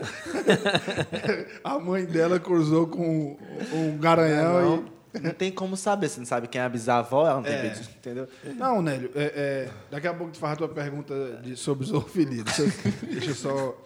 [1.64, 3.38] a mãe dela cruzou com
[3.74, 4.96] um garanhão e...
[5.22, 6.10] Não tem como saber.
[6.10, 7.70] Você não sabe quem é a bisavó, ela não tem É.
[7.70, 8.28] pedido, entendeu?
[8.58, 12.44] Não, Nélio, é, é, daqui a pouco tu faz a tua pergunta de, sobre zoofilia.
[12.44, 12.72] Deixa, eu-
[13.10, 13.78] deixa eu só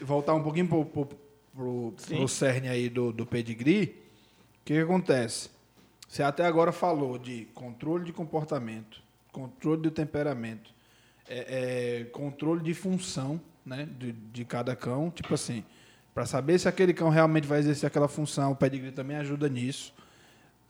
[0.00, 1.06] voltar um pouquinho pro, pro,
[1.54, 3.84] pro, pro cerne aí do, do pedigree.
[4.62, 5.50] O que, que acontece?
[6.08, 10.72] Você até agora falou de controle de comportamento, controle do temperamento,
[11.28, 15.10] é, é, controle de função né, de, de cada cão.
[15.10, 15.62] Tipo assim,
[16.12, 19.94] para saber se aquele cão realmente vai exercer aquela função, o pedigree também ajuda nisso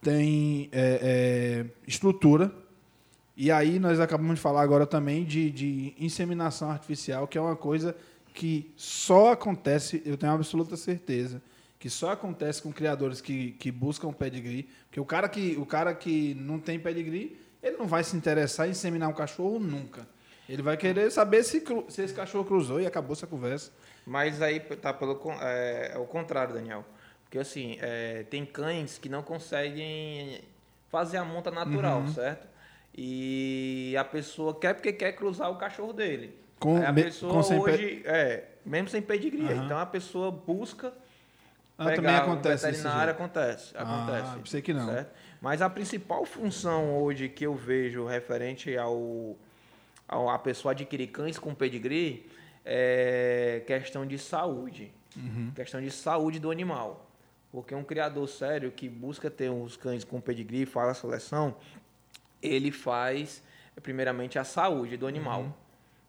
[0.00, 2.52] tem é, é, estrutura.
[3.36, 7.56] E aí nós acabamos de falar agora também de, de inseminação artificial, que é uma
[7.56, 7.96] coisa
[8.34, 11.40] que só acontece, eu tenho absoluta certeza,
[11.78, 15.94] que só acontece com criadores que, que buscam pedigree, porque o cara que, o cara
[15.94, 20.06] que não tem pedigree, ele não vai se interessar em inseminar um cachorro nunca.
[20.48, 23.70] Ele vai querer saber se, se esse cachorro cruzou e acabou essa conversa.
[24.06, 26.84] Mas aí tá pelo é, é o contrário, Daniel.
[27.24, 30.40] Porque assim, é, tem cães que não conseguem
[30.88, 32.08] fazer a monta natural, Uhum.
[32.08, 32.48] certo?
[32.96, 36.34] E a pessoa quer porque quer cruzar o cachorro dele.
[36.58, 39.52] Com Aí a pessoa hoje, é, mesmo sem pedigree.
[39.52, 39.64] Aham.
[39.66, 40.92] Então a pessoa busca
[41.78, 43.10] Ah, pegar também acontece veterinário, jeito.
[43.10, 44.36] acontece, Ah, acontece.
[44.38, 44.86] pensei que não.
[44.86, 45.12] certo?
[45.40, 49.36] Mas a principal função hoje que eu vejo referente ao,
[50.08, 52.28] ao a pessoa adquirir cães com pedigree
[52.64, 54.92] é questão de saúde.
[55.16, 55.52] Uhum.
[55.54, 57.08] Questão de saúde do animal.
[57.52, 61.54] Porque um criador sério que busca ter os cães com pedigree, faz a seleção,
[62.42, 63.42] ele faz
[63.82, 65.42] primeiramente a saúde do animal.
[65.42, 65.52] Uhum.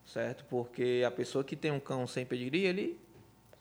[0.03, 0.43] Certo?
[0.45, 2.99] Porque a pessoa que tem um cão sem pedigree, ele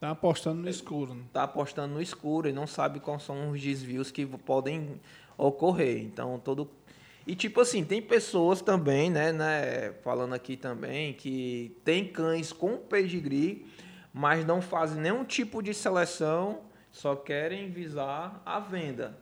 [0.00, 1.14] Tá apostando no escuro.
[1.14, 1.22] né?
[1.26, 5.00] está apostando no escuro e não sabe quais são os desvios que podem
[5.36, 6.02] ocorrer.
[6.02, 6.70] Então, todo.
[7.26, 12.78] E, tipo assim, tem pessoas também, né, né, falando aqui também, que tem cães com
[12.78, 13.66] pedigree,
[14.14, 19.18] mas não fazem nenhum tipo de seleção, só querem visar a venda.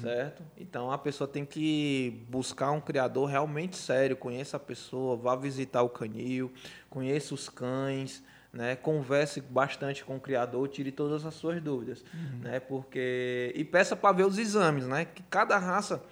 [0.00, 0.42] Certo?
[0.56, 5.82] Então a pessoa tem que buscar um criador realmente sério, conheça a pessoa, vá visitar
[5.82, 6.50] o canil,
[6.88, 8.22] conheça os cães,
[8.54, 8.76] né?
[8.76, 12.04] Converse bastante com o criador, tire todas as suas dúvidas,
[12.40, 12.60] né?
[12.60, 15.04] Porque e peça para ver os exames, né?
[15.04, 16.02] Que cada raça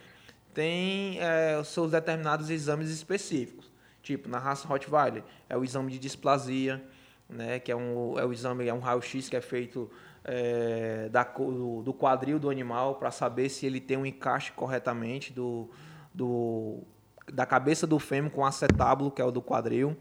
[0.53, 3.71] tem é, os seus determinados exames específicos.
[4.03, 6.83] Tipo, na raça Rottweiler é o exame de displasia,
[7.29, 9.89] né, que é, um, é o exame, é um raio-x que é feito
[10.25, 15.33] é, da, do, do quadril do animal para saber se ele tem um encaixe corretamente
[15.33, 15.71] do,
[16.13, 16.81] do,
[17.33, 19.97] da cabeça do fêmur com acetábulo, que é o do quadril,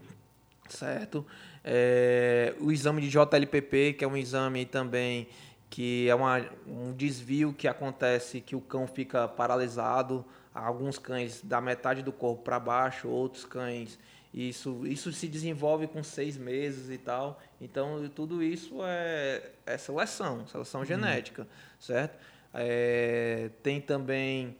[0.68, 1.26] certo?
[1.64, 5.28] É, o exame de JLPP, que é um exame também
[5.68, 10.22] que é uma, um desvio que acontece que o cão fica paralisado,
[10.54, 13.98] alguns cães da metade do corpo para baixo, outros cães
[14.32, 17.38] isso, isso se desenvolve com seis meses e tal.
[17.60, 20.86] Então, tudo isso é, é seleção, seleção uhum.
[20.86, 21.46] genética,
[21.78, 22.18] certo?
[22.54, 24.56] É, tem também...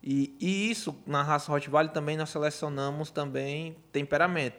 [0.00, 4.56] E, e, isso, na raça Rottweiler, também nós selecionamos também temperamento,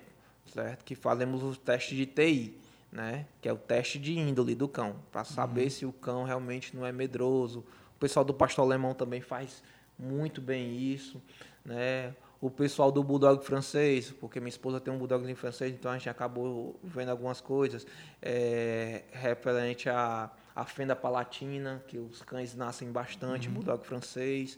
[0.54, 0.84] certo?
[0.84, 2.58] Que fazemos o teste de TI,
[2.92, 3.26] né?
[3.42, 5.70] Que é o teste de índole do cão, para saber uhum.
[5.70, 7.60] se o cão realmente não é medroso.
[7.96, 9.64] O pessoal do pastor alemão também faz
[9.98, 11.22] muito bem isso,
[11.66, 12.14] né?
[12.42, 16.10] o pessoal do Bulldog francês, porque minha esposa tem um Bulldog francês, então a gente
[16.10, 17.86] acabou vendo algumas coisas
[18.22, 23.56] é, referente à, à fenda palatina, que os cães nascem bastante, uhum.
[23.56, 24.58] Bulldog francês,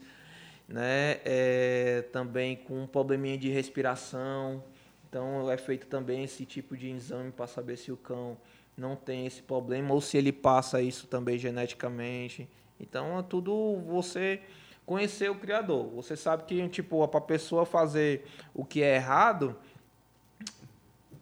[0.68, 1.20] né?
[1.24, 4.62] É, também com um probleminha de respiração,
[5.12, 8.34] então é feito também esse tipo de exame para saber se o cão
[8.74, 12.48] não tem esse problema ou se ele passa isso também geneticamente.
[12.80, 14.40] Então é tudo você
[14.86, 15.90] conhecer o criador.
[15.90, 19.54] Você sabe que tipo para a pessoa fazer o que é errado,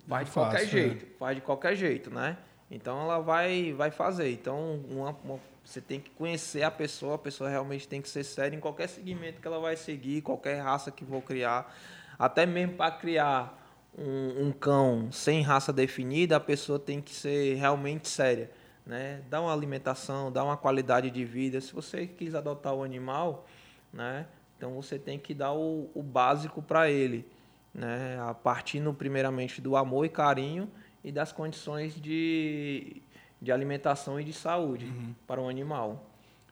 [0.06, 1.12] vai de qualquer fácil, jeito, né?
[1.18, 2.38] faz de qualquer jeito, né?
[2.70, 4.30] Então ela vai vai fazer.
[4.30, 8.22] Então uma, uma, você tem que conhecer a pessoa, a pessoa realmente tem que ser
[8.22, 11.74] séria em qualquer segmento que ela vai seguir, qualquer raça que for criar,
[12.16, 13.59] até mesmo para criar
[13.96, 18.50] um, um cão sem raça definida, a pessoa tem que ser realmente séria
[18.90, 19.22] né?
[19.30, 21.60] Dá uma alimentação, dá uma qualidade de vida.
[21.60, 23.46] Se você quis adotar o animal,
[23.92, 24.26] né?
[24.56, 27.26] Então você tem que dar o, o básico para ele,
[27.72, 28.18] né?
[28.20, 30.68] A partir primeiramente do amor e carinho
[31.02, 33.00] e das condições de,
[33.40, 35.14] de alimentação e de saúde uhum.
[35.26, 36.06] para o animal.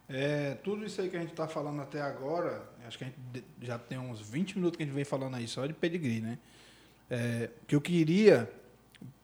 [0.08, 3.44] É, tudo isso aí que a gente está falando até agora, acho que a gente
[3.60, 6.38] já tem uns 20 minutos que a gente vem falando aí só de pedigree, né?
[7.10, 8.50] É, que eu queria,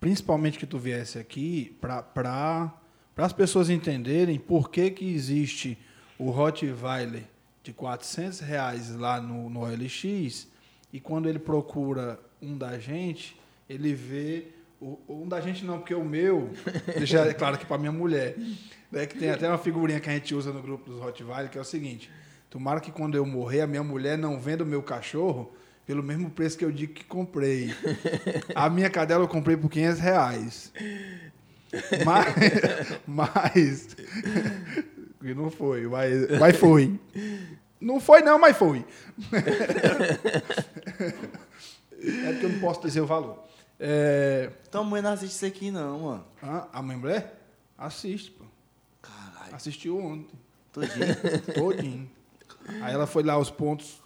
[0.01, 2.73] principalmente que tu viesse aqui, para
[3.17, 5.79] as pessoas entenderem por que, que existe
[6.19, 7.25] o Rottweiler
[7.63, 10.49] de 400 reais lá no, no OLX
[10.93, 13.37] e quando ele procura um da gente,
[13.69, 14.49] ele vê
[14.81, 16.51] o, um da gente não, porque o meu,
[16.97, 18.37] deixa é claro que para minha mulher,
[18.93, 21.59] né, que tem até uma figurinha que a gente usa no grupo dos Rottweiler, que
[21.59, 22.11] é o seguinte,
[22.51, 25.53] tomara que quando eu morrer, a minha mulher não venda o meu cachorro
[25.87, 27.75] pelo mesmo preço que eu digo que comprei.
[28.55, 30.73] A minha cadela eu comprei por 500 reais.
[32.05, 32.35] Mas.
[33.07, 33.97] mas
[35.23, 37.01] e não foi, mas, mas foi.
[37.81, 38.85] Não foi, não, mas foi.
[42.03, 43.43] é porque eu não posso dizer o valor.
[43.81, 44.51] É...
[44.69, 46.25] Então a mãe não assiste isso aqui, não, mano.
[46.43, 47.41] Ah, a mãe mulher?
[47.77, 48.45] Assiste, pô.
[49.01, 49.55] Caralho.
[49.55, 50.39] Assistiu ontem.
[50.73, 51.17] Todinho?
[51.55, 52.11] Todinho.
[52.83, 54.03] Aí ela foi lá os pontos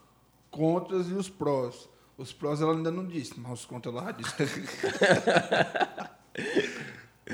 [0.51, 1.89] contras e os prós.
[2.17, 4.35] Os prós ela ainda não disse, mas os contras ela já disse.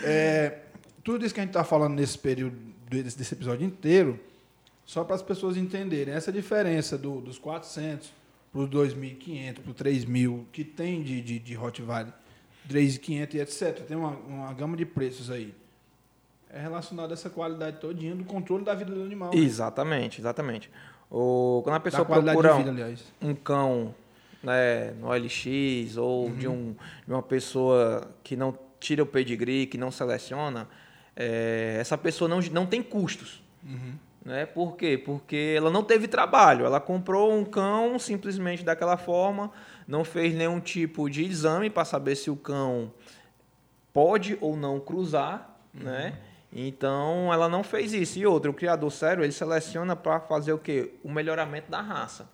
[0.02, 0.62] É,
[1.04, 2.56] tudo isso que a gente está falando nesse período,
[2.88, 4.18] desse, episódio inteiro,
[4.84, 8.12] só para as pessoas entenderem essa diferença do, dos 400
[8.52, 12.12] para os 2.500, para os 3.000 que tem de, de, de Rottweiler,
[12.68, 13.86] 3.500 e etc.
[13.86, 15.54] Tem uma, uma gama de preços aí.
[16.50, 19.32] É relacionado a essa qualidade todinha do controle da vida do animal.
[19.34, 19.40] Né?
[20.18, 20.64] Exatamente,
[21.10, 21.10] exatamente.
[21.10, 23.94] O, quando a pessoa procura vida, um, um cão
[24.42, 26.36] né, no OLX ou uhum.
[26.36, 30.68] de, um, de uma pessoa que não tira o pedigree, que não seleciona,
[31.16, 33.42] é, essa pessoa não, não tem custos.
[33.64, 33.94] Uhum.
[34.24, 34.46] Né?
[34.46, 34.96] Por quê?
[34.96, 36.64] Porque ela não teve trabalho.
[36.64, 39.50] Ela comprou um cão simplesmente daquela forma,
[39.86, 42.92] não fez nenhum tipo de exame para saber se o cão
[43.92, 45.84] pode ou não cruzar, uhum.
[45.84, 46.18] né?
[46.54, 48.18] Então ela não fez isso.
[48.18, 50.94] E outro, o criador sério, ele seleciona para fazer o quê?
[51.02, 52.28] O melhoramento da raça.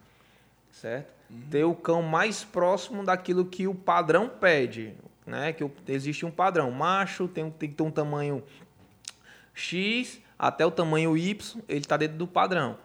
[0.71, 1.09] Certo?
[1.31, 1.41] Uhum.
[1.51, 4.95] Ter o cão mais próximo daquilo que o padrão pede
[5.31, 5.53] né?
[5.53, 6.71] Que existe um padrão.
[6.71, 8.43] Macho tem, tem que ter um tamanho
[9.55, 12.79] X até o tamanho Y, ele está dentro do padrão.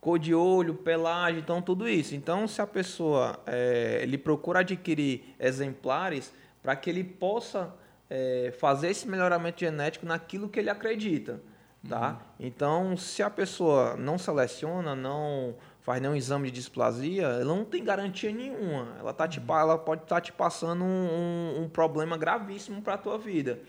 [0.00, 2.14] Cor de olho, pelagem, então tudo isso.
[2.14, 6.32] Então, se a pessoa é, ele procura adquirir exemplares
[6.62, 7.74] para que ele possa
[8.08, 11.40] é, fazer esse melhoramento genético naquilo que ele acredita,
[11.88, 12.10] tá?
[12.10, 12.46] Uhum.
[12.46, 17.84] Então, se a pessoa não seleciona, não faz nenhum exame de displasia, ela não tem
[17.84, 18.96] garantia nenhuma.
[18.98, 19.58] Ela, tá te, uhum.
[19.58, 23.60] ela pode estar tá te passando um, um, um problema gravíssimo para a tua vida.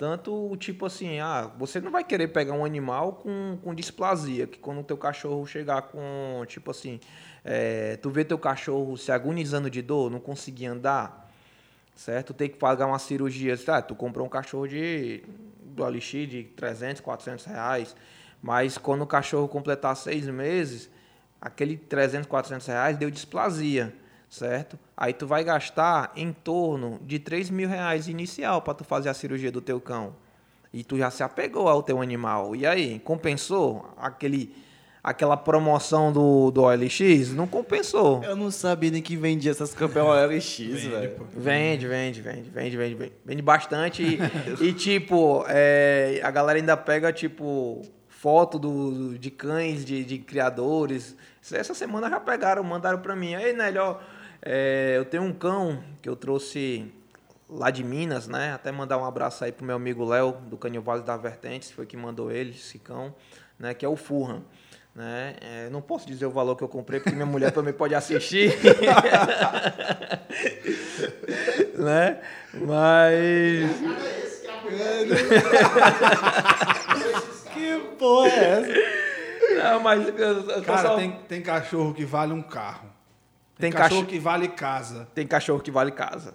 [0.00, 4.58] Tanto tipo assim, ah, você não vai querer pegar um animal com, com displasia, que
[4.58, 6.98] quando o teu cachorro chegar com, tipo assim,
[7.44, 11.29] é, tu vê teu cachorro se agonizando de dor, não conseguir andar,
[11.94, 12.32] certo?
[12.32, 13.54] Tem que pagar uma cirurgia.
[13.68, 15.22] Ah, tu comprou um cachorro de,
[15.62, 17.96] do OLX de 300, 400 reais,
[18.42, 20.90] mas quando o cachorro completar seis meses,
[21.40, 23.94] aquele 300, 400 reais deu displasia,
[24.28, 24.78] certo?
[24.96, 29.14] Aí tu vai gastar em torno de 3 mil reais inicial para tu fazer a
[29.14, 30.14] cirurgia do teu cão.
[30.72, 32.54] E tu já se apegou ao teu animal.
[32.54, 34.54] E aí, compensou aquele
[35.02, 38.22] aquela promoção do, do OLX, não compensou.
[38.22, 41.26] Eu não sabia nem que vendia essas campeões OLX, velho.
[41.34, 43.12] Vende, vende, vende, vende, vende, vende.
[43.24, 44.02] Vende bastante
[44.60, 50.18] e, e tipo, é, a galera ainda pega, tipo, foto do, de cães, de, de
[50.18, 51.16] criadores.
[51.50, 53.34] Essa semana já pegaram, mandaram pra mim.
[53.34, 53.98] Aí, Nélio, ó,
[54.42, 56.92] é, eu tenho um cão que eu trouxe
[57.48, 58.52] lá de Minas, né?
[58.52, 61.86] Até mandar um abraço aí pro meu amigo Léo, do Canil Vale da Vertentes, foi
[61.86, 63.14] que mandou ele, esse cão,
[63.58, 63.72] né?
[63.72, 64.42] Que é o Furran.
[64.94, 65.36] Né?
[65.40, 68.52] É, não posso dizer o valor que eu comprei, porque minha mulher também pode assistir.
[71.78, 72.18] né?
[72.54, 73.70] Mas.
[77.52, 78.72] que porra é essa?
[79.62, 80.04] Não, mas.
[80.64, 82.88] Cara, só- tem, tem cachorro que vale um carro.
[83.58, 85.08] Tem, Tem cachorro cachorro- que vale casa.
[85.14, 86.34] tem cachorro que vale casa.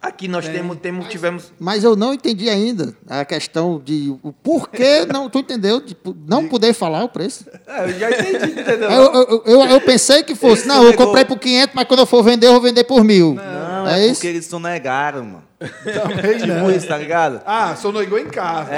[0.00, 0.54] Aqui nós Tem.
[0.54, 1.52] temos, temos, tivemos.
[1.58, 5.80] Mas eu não entendi ainda a questão de o porquê não, tu entendeu?
[5.80, 7.44] De não poder falar o preço.
[7.66, 8.90] É, eu já entendi, entendeu?
[8.90, 12.06] Eu, eu, eu, eu pensei que fosse, não, eu comprei por 500, mas quando eu
[12.06, 13.34] for vender, eu vou vender por mil.
[13.34, 14.14] Não, é é, isso?
[14.14, 15.42] porque eles sonegaram, mano.
[15.58, 16.70] Também Tipo não.
[16.70, 17.40] isso, tá ligado?
[17.44, 18.72] Ah, sonegou em casa.
[18.72, 18.76] É,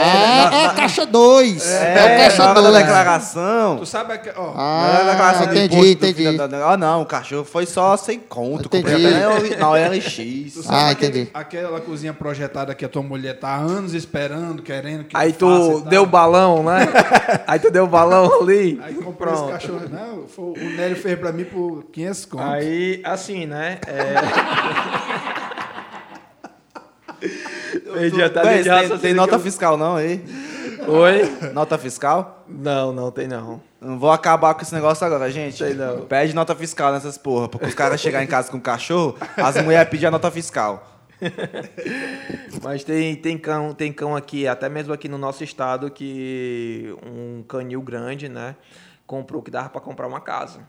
[0.62, 1.68] é a caixa 2.
[1.70, 2.78] É, a É, caixa na hora da 2.
[2.84, 3.76] declaração.
[3.76, 6.36] Tu sabe que, ó, na Ah, declaração do entendi, entendi.
[6.38, 8.64] da- Ah, não, o cachorro foi só sem conto.
[8.66, 8.84] Entendi.
[8.94, 10.54] Comprei até na tu OLX.
[10.54, 11.30] sabe Ah, aquele- entendi.
[11.34, 15.82] aquela cozinha projetada que a tua mulher tá há anos esperando, querendo que Aí tu
[15.82, 16.88] deu o balão, né?
[17.46, 18.80] Aí tu deu o balão ali.
[18.82, 19.82] Aí comprou esse cachorro.
[19.90, 22.42] Não, foi- o Nélio fez pra mim por 500 conto.
[22.42, 23.78] Aí, assim, né?
[23.86, 24.14] É...
[28.42, 30.24] Véi, de tem, tem nota eu- fiscal não aí?
[30.86, 31.50] Oi?
[31.52, 32.44] Nota fiscal?
[32.48, 33.60] Não, não tem não.
[33.80, 35.56] Não vou acabar com esse negócio agora, gente.
[35.58, 36.02] Sei não.
[36.06, 39.88] Pede nota fiscal nessas porra, porque os caras chegarem em casa com cachorro, as mulheres
[39.90, 40.86] pedem a nota fiscal.
[42.62, 47.42] Mas tem, tem, cão, tem cão aqui, até mesmo aqui no nosso estado, que um
[47.46, 48.56] canil grande, né?
[49.06, 50.60] Comprou que dava pra comprar uma casa.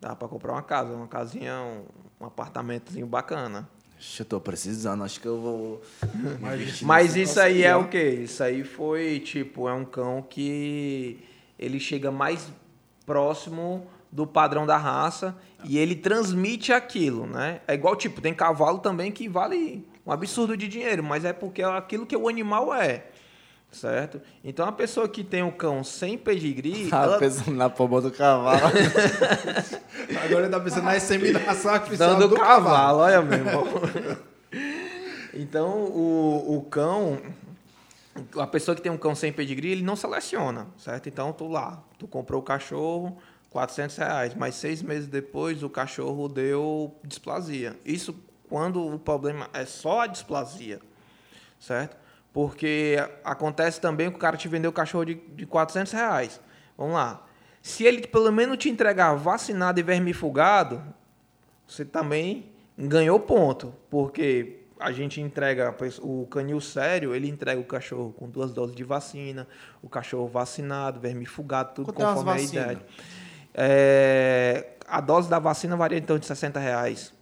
[0.00, 1.84] Dava pra comprar uma casa, uma casinha, um,
[2.24, 3.68] um apartamentozinho bacana.
[4.18, 5.82] Eu tô precisando, acho que eu vou.
[6.82, 8.20] Mas nesse isso aí é o quê?
[8.22, 11.22] Isso aí foi, tipo, é um cão que
[11.58, 12.50] ele chega mais
[13.04, 17.60] próximo do padrão da raça e ele transmite aquilo, né?
[17.68, 21.60] É igual, tipo, tem cavalo também que vale um absurdo de dinheiro, mas é porque
[21.60, 23.04] é aquilo que o animal é,
[23.70, 24.20] certo?
[24.42, 28.10] Então, a pessoa que tem um cão sem pedigree, Tava ela pensando na pomba do
[28.10, 28.60] cavalo.
[30.24, 32.98] Agora ele tá pensando na inseminação artificial dando do cavalo, cavalo.
[32.98, 33.64] olha meu irmão.
[35.34, 37.20] então, o, o cão,
[38.36, 41.08] a pessoa que tem um cão sem pedigree, ele não seleciona, certo?
[41.08, 43.16] Então, tu lá, tu comprou o cachorro,
[43.50, 47.76] 400 reais, mas seis meses depois o cachorro deu displasia.
[47.84, 48.14] Isso
[48.48, 50.80] quando o problema é só a displasia,
[51.60, 51.96] certo?
[52.32, 56.40] Porque acontece também que o cara te vendeu o cachorro de, de 400 reais.
[56.76, 57.26] Vamos lá.
[57.62, 60.82] Se ele pelo menos te entregar vacinado e vermifugado,
[61.66, 68.14] você também ganhou ponto, porque a gente entrega o canil sério, ele entrega o cachorro
[68.16, 69.46] com duas doses de vacina,
[69.82, 72.80] o cachorro vacinado, vermifugado, tudo Quanto é conforme a idade.
[73.52, 77.12] É, a dose da vacina varia então de 60 reais.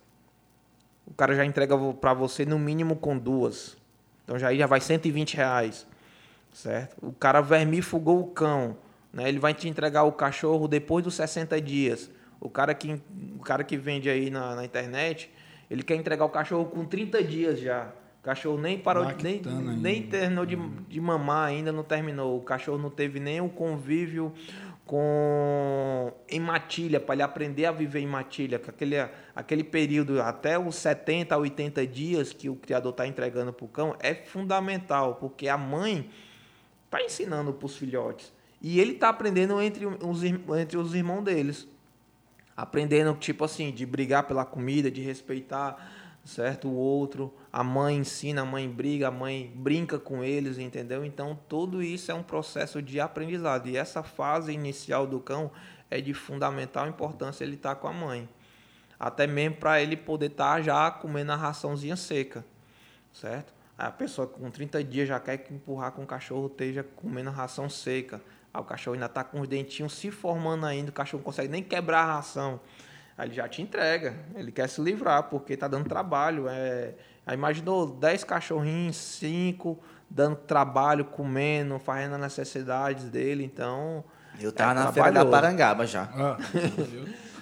[1.06, 3.76] O cara já entrega para você no mínimo com duas.
[4.28, 5.86] Então já aí já vai 120 reais,
[6.52, 6.96] certo?
[7.00, 8.76] O cara vermifugou o cão,
[9.10, 9.26] né?
[9.26, 12.10] Ele vai te entregar o cachorro depois dos 60 dias.
[12.38, 13.00] O cara que,
[13.36, 15.30] o cara que vende aí na, na internet,
[15.70, 17.88] ele quer entregar o cachorro com 30 dias já.
[18.20, 20.08] O cachorro nem parou, de- nem, Lactando nem ainda.
[20.18, 20.56] terminou de,
[20.90, 22.36] de mamar ainda, não terminou.
[22.36, 24.30] O cachorro não teve nem o convívio
[24.88, 28.96] com em matilha, para ele aprender a viver em matilha, que aquele,
[29.36, 33.68] aquele período até os 70 a 80 dias que o criador está entregando para o
[33.68, 36.08] cão é fundamental, porque a mãe
[36.86, 38.32] está ensinando para os filhotes.
[38.62, 41.68] E ele está aprendendo entre os, entre os irmãos deles.
[42.56, 45.97] Aprendendo, tipo assim, de brigar pela comida, de respeitar
[46.28, 47.34] certo o outro.
[47.50, 51.04] A mãe ensina, a mãe briga, a mãe brinca com eles, entendeu?
[51.04, 53.66] Então, tudo isso é um processo de aprendizado.
[53.68, 55.50] E essa fase inicial do cão
[55.90, 58.28] é de fundamental importância ele estar com a mãe.
[59.00, 62.44] Até mesmo para ele poder estar já comendo a raçãozinha seca,
[63.12, 63.54] certo?
[63.78, 67.32] A pessoa com 30 dias já quer que empurrar com o cachorro esteja comendo a
[67.32, 68.20] ração seca.
[68.52, 71.48] Aí o cachorro ainda está com os dentinhos se formando ainda, o cachorro não consegue
[71.48, 72.60] nem quebrar a ração.
[73.18, 74.14] Aí ele já te entrega.
[74.36, 76.46] Ele quer se livrar, porque tá dando trabalho.
[76.48, 76.94] É...
[77.26, 79.76] Aí imaginou 10 cachorrinhos, 5,
[80.08, 83.44] dando trabalho, comendo, fazendo as necessidades dele.
[83.44, 84.04] Então.
[84.40, 85.26] Eu tava na feira da.
[85.26, 86.08] Parangaba já.
[86.14, 86.36] Ah?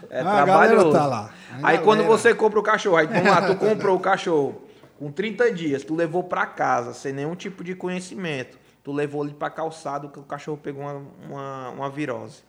[0.08, 0.92] É Ah, trabalhoso.
[0.92, 1.30] tá lá.
[1.60, 2.16] A Aí quando galera.
[2.18, 4.62] você compra o cachorro, aí vamos lá, tu comprou o cachorro
[4.98, 8.56] com 30 dias, tu levou pra casa sem nenhum tipo de conhecimento.
[8.84, 12.42] Tu levou ele pra calçado que o cachorro pegou uma, uma, uma virose.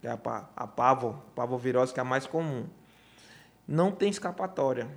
[0.00, 0.18] Que é a,
[0.56, 2.66] a pavo, pavovirose que é a mais comum.
[3.66, 4.88] Não tem escapatória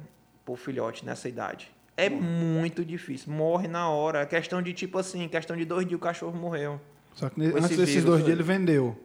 [0.46, 1.72] pro filhote nessa idade.
[1.98, 3.32] É muito difícil.
[3.34, 4.20] Morre na hora.
[4.22, 6.80] É questão de tipo assim, questão de dois dias o cachorro morreu.
[7.14, 8.98] Só que antes esse desses vírus dois dias ele vendeu.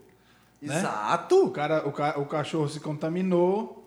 [0.62, 0.74] Né?
[0.74, 1.50] O, Exato!
[1.50, 3.86] cara, o, ca- o cachorro se contaminou,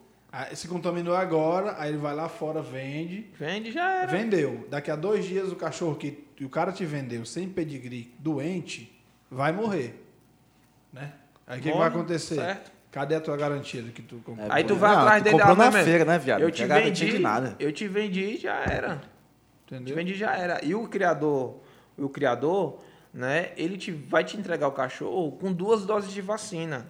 [0.54, 3.30] se contaminou agora, aí ele vai lá fora, vende.
[3.40, 4.12] Vende já era.
[4.12, 4.68] Vendeu.
[4.70, 9.02] Daqui a dois dias o cachorro que o cara te vendeu sem pedigree, doente,
[9.32, 10.06] vai morrer.
[10.92, 11.12] Né?
[11.50, 12.36] Aí o que, que vai acontecer?
[12.36, 12.72] certo.
[12.92, 14.48] Cadê a tua garantia de que tu comprou?
[14.48, 16.42] É, Aí tu Não, vai atrás tu dele comprou ah, na né, feira, né, viado?
[16.42, 17.56] Eu Não te vendi, de nada.
[17.60, 19.02] eu te vendi já era.
[19.68, 19.96] Te Entendeu?
[19.96, 20.64] vendi já era.
[20.64, 21.60] E o criador,
[21.98, 22.80] o criador,
[23.14, 26.88] né, ele te, vai te entregar o cachorro com duas doses de vacina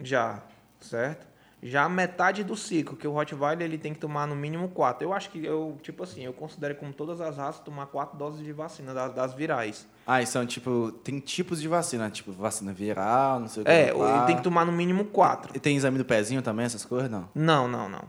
[0.00, 0.42] já,
[0.80, 1.26] certo?
[1.66, 5.02] Já metade do ciclo, que o Rottweiler ele tem que tomar no mínimo quatro.
[5.02, 8.44] Eu acho que eu, tipo assim, eu considero como todas as raças tomar quatro doses
[8.44, 9.88] de vacina das, das virais.
[10.06, 10.92] Ah, e são tipo.
[11.02, 13.72] Tem tipos de vacina, tipo vacina viral, não sei o que.
[13.72, 15.56] É, ele tem que tomar no mínimo quatro.
[15.56, 17.10] E tem exame do pezinho também, essas coisas?
[17.10, 17.30] Não.
[17.34, 18.04] Não, não, não.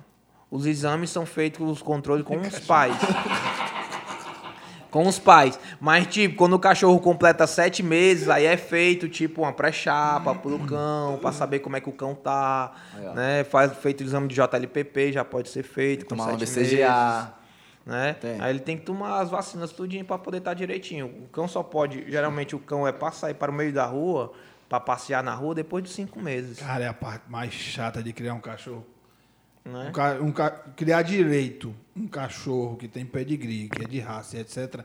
[0.52, 2.96] Os exames são feitos, os controles com os pais.
[4.96, 5.60] com os pais.
[5.82, 10.58] Mas, tipo, quando o cachorro completa sete meses, aí é feito, tipo, uma pré-chapa pro
[10.60, 12.72] cão, pra saber como é que o cão tá.
[12.94, 13.44] Aí, né?
[13.44, 16.06] Faz feito o exame de JLPP, já pode ser feito.
[16.06, 17.34] Com Tomar um sete BCGA.
[17.86, 18.14] né?
[18.22, 18.40] Tem.
[18.40, 21.08] Aí ele tem que tomar as vacinas tudinho para poder estar direitinho.
[21.08, 24.32] O cão só pode, geralmente o cão é para sair para o meio da rua,
[24.70, 28.14] para passear na rua depois de cinco meses, Cara, é a parte mais chata de
[28.14, 28.86] criar um cachorro.
[29.66, 29.92] Né?
[30.22, 30.34] Um um
[30.76, 34.82] criar direito um cachorro que tem pedigree, que é de raça, etc.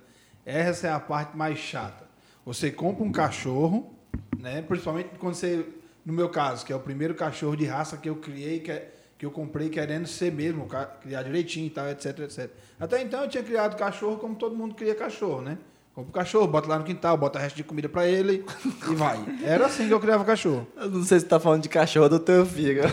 [0.47, 2.09] Essa é a parte mais chata.
[2.45, 3.93] Você compra um cachorro,
[4.39, 4.63] né?
[4.63, 5.67] Principalmente quando você,
[6.05, 8.95] no meu caso, que é o primeiro cachorro de raça que eu criei, que, é-
[9.19, 10.67] que eu comprei querendo ser mesmo,
[11.03, 12.51] criar direitinho e tal, etc, etc.
[12.79, 15.59] Até então eu tinha criado cachorro como todo mundo cria cachorro, né?
[15.95, 18.45] Compra o cachorro, bota lá no quintal, bota resto de comida pra ele
[18.91, 19.19] e vai.
[19.45, 20.67] Era assim que eu criava cachorro.
[20.77, 22.83] Eu não sei se tá falando de cachorro do teu filho.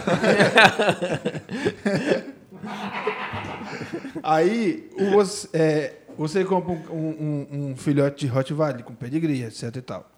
[4.23, 9.75] Aí o você, é, você compra um, um- um- filhote de Rottweiler com pedigree, etc
[9.75, 10.09] e tal.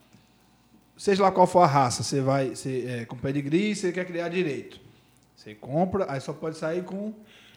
[0.97, 4.29] Seja lá qual for a raça, você vai você, é, com pedigree, você quer criar
[4.29, 4.79] direito.
[5.35, 7.13] Você compra, aí só pode sair com.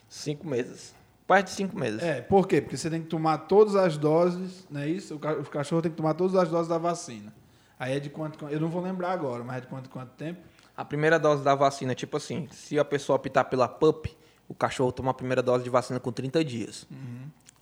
[0.09, 0.93] Cinco meses.
[1.33, 2.03] Mais de cinco meses.
[2.03, 2.61] É, por quê?
[2.61, 5.15] Porque você tem que tomar todas as doses, não é isso?
[5.15, 7.33] O ca- o cachorro tem que tomar todas as doses da vacina.
[7.79, 8.47] Aí é de quanto.
[8.49, 10.41] Eu não vou lembrar agora, mas é de quanto quanto tempo?
[10.77, 14.17] A primeira dose da vacina, tipo assim, se a pessoa optar pela PUP,
[14.49, 16.87] o cachorro toma a primeira dose de vacina com 30 dias.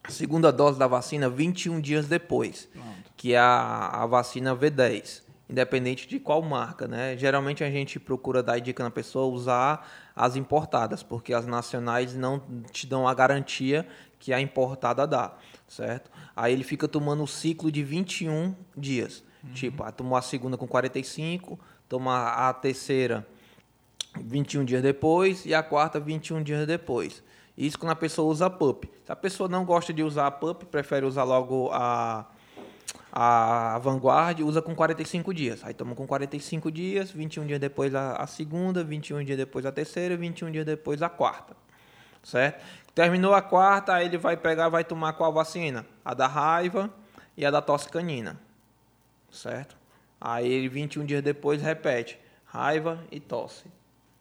[0.03, 2.69] A segunda dose da vacina, 21 dias depois,
[3.17, 7.17] que é a, a vacina V10, independente de qual marca, né?
[7.19, 9.87] Geralmente a gente procura dar dica na pessoa usar
[10.21, 15.33] as importadas, porque as nacionais não te dão a garantia que a importada dá,
[15.67, 16.11] certo?
[16.37, 19.25] Aí ele fica tomando o ciclo de 21 dias.
[19.55, 21.59] Tipo, ah, tomou a segunda com 45,
[21.89, 23.27] toma a terceira
[24.21, 27.23] 21 dias depois e a quarta 21 dias depois.
[27.57, 28.91] Isso quando a pessoa usa PUP.
[29.07, 32.27] Se a pessoa não gosta de usar a PUP, prefere usar logo a,
[33.13, 35.61] a Vanguard, usa com 45 dias.
[35.65, 39.73] Aí toma com 45 dias, 21 dias depois a, a segunda, 21 dias depois a
[39.73, 41.57] terceira, 21 dias depois a quarta.
[42.23, 42.63] Certo?
[42.95, 45.87] Terminou a quarta, aí ele vai pegar, vai tomar qual vacina?
[46.05, 46.91] A da raiva
[47.37, 48.39] e a da tosse canina
[49.31, 49.77] certo?
[50.21, 53.65] Aí ele 21 dias depois repete raiva e tosse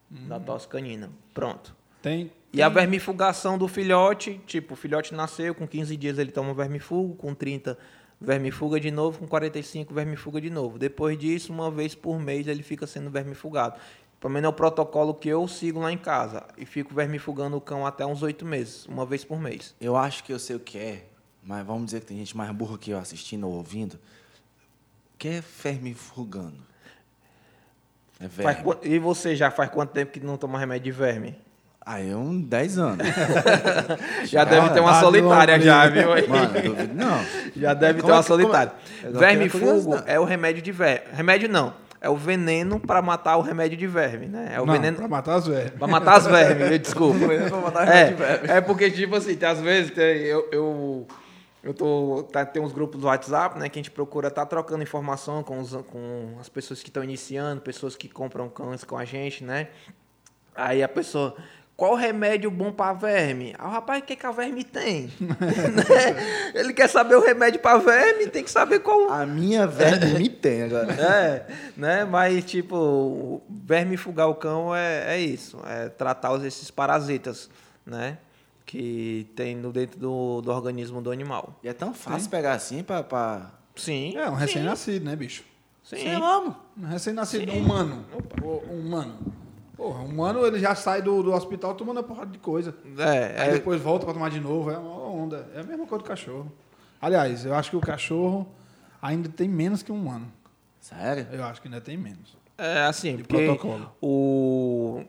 [0.08, 1.10] da tosse canina.
[1.34, 1.74] Pronto.
[2.02, 2.32] Tem.
[2.52, 7.14] E a vermifugação do filhote, tipo, o filhote nasceu, com 15 dias ele toma vermifugo,
[7.14, 7.78] com 30
[8.20, 10.78] vermifuga de novo, com 45 vermifuga de novo.
[10.78, 13.78] Depois disso, uma vez por mês ele fica sendo vermifugado.
[14.20, 16.44] Pelo menos é o protocolo que eu sigo lá em casa.
[16.58, 19.74] E fico vermifugando o cão até uns 8 meses, uma vez por mês.
[19.80, 21.04] Eu acho que eu sei o que é,
[21.42, 23.94] mas vamos dizer que tem gente mais burra que eu assistindo ou ouvindo.
[25.14, 26.58] O que é vermifugando?
[28.18, 28.62] É Faz verme.
[28.64, 31.34] qua- e você já faz quanto tempo que não toma remédio de verme?
[31.84, 33.06] Ah, eu uns 10 anos.
[34.24, 36.12] Já deve ter uma solitária já, viu?
[36.12, 36.28] aí?
[36.28, 36.50] Mano,
[36.94, 37.24] não.
[37.56, 38.72] Já deve Como ter é uma que- como é- solitária.
[39.10, 41.06] Vermifugo é o remédio de verme.
[41.12, 41.72] Remédio não.
[42.02, 44.52] É o veneno para matar o remédio de verme, né?
[44.54, 45.70] É o não, veneno pra matar as velhas.
[45.70, 47.18] para matar as vermes, desculpa.
[47.18, 48.48] Veneno pra matar remédio de verme.
[48.48, 51.06] É, é porque, tipo assim, tem, às vezes tem- eu, eu,
[51.62, 54.82] eu tô, tá, tem uns grupos do WhatsApp, né, que a gente procura estar trocando
[54.82, 59.04] informação com, os, com as pessoas que estão iniciando, pessoas que compram cães com a
[59.04, 59.68] gente, né?
[60.54, 61.36] Aí a pessoa,
[61.80, 63.54] qual remédio bom para verme?
[63.58, 65.10] Aí o rapaz, o que, que a verme tem?
[65.18, 65.34] Né?
[66.54, 69.10] Ele quer saber o remédio para verme, tem que saber qual.
[69.10, 70.92] A minha verme me tem agora.
[71.00, 72.04] É, né?
[72.04, 75.58] Mas, tipo, o verme fugar o cão é, é isso.
[75.66, 77.48] É tratar os- esses parasitas,
[77.86, 78.18] né?
[78.66, 81.58] Que tem no dentro do, do organismo do animal.
[81.64, 83.02] E é tão fácil pegar assim pra.
[83.02, 83.52] pra...
[83.74, 84.18] Sim.
[84.18, 85.44] É, um recém-nascido, né, bicho?
[85.82, 85.96] Sim.
[85.96, 86.56] Sei lá, mano.
[86.78, 88.04] Um recém-nascido, um humano.
[88.70, 89.14] Um humano.
[89.80, 92.74] Porra, um humano ele já sai do, do hospital tomando uma porrada de coisa.
[92.98, 94.70] É, Aí é, depois volta pra tomar de novo.
[94.70, 95.48] É uma onda.
[95.54, 96.52] É a mesma coisa do cachorro.
[97.00, 98.46] Aliás, eu acho que o cachorro
[99.00, 100.30] ainda tem menos que um humano.
[100.78, 101.26] Sério?
[101.32, 102.36] Eu acho que ainda tem menos.
[102.58, 103.90] é assim, De porque protocolo.
[104.02, 105.02] o,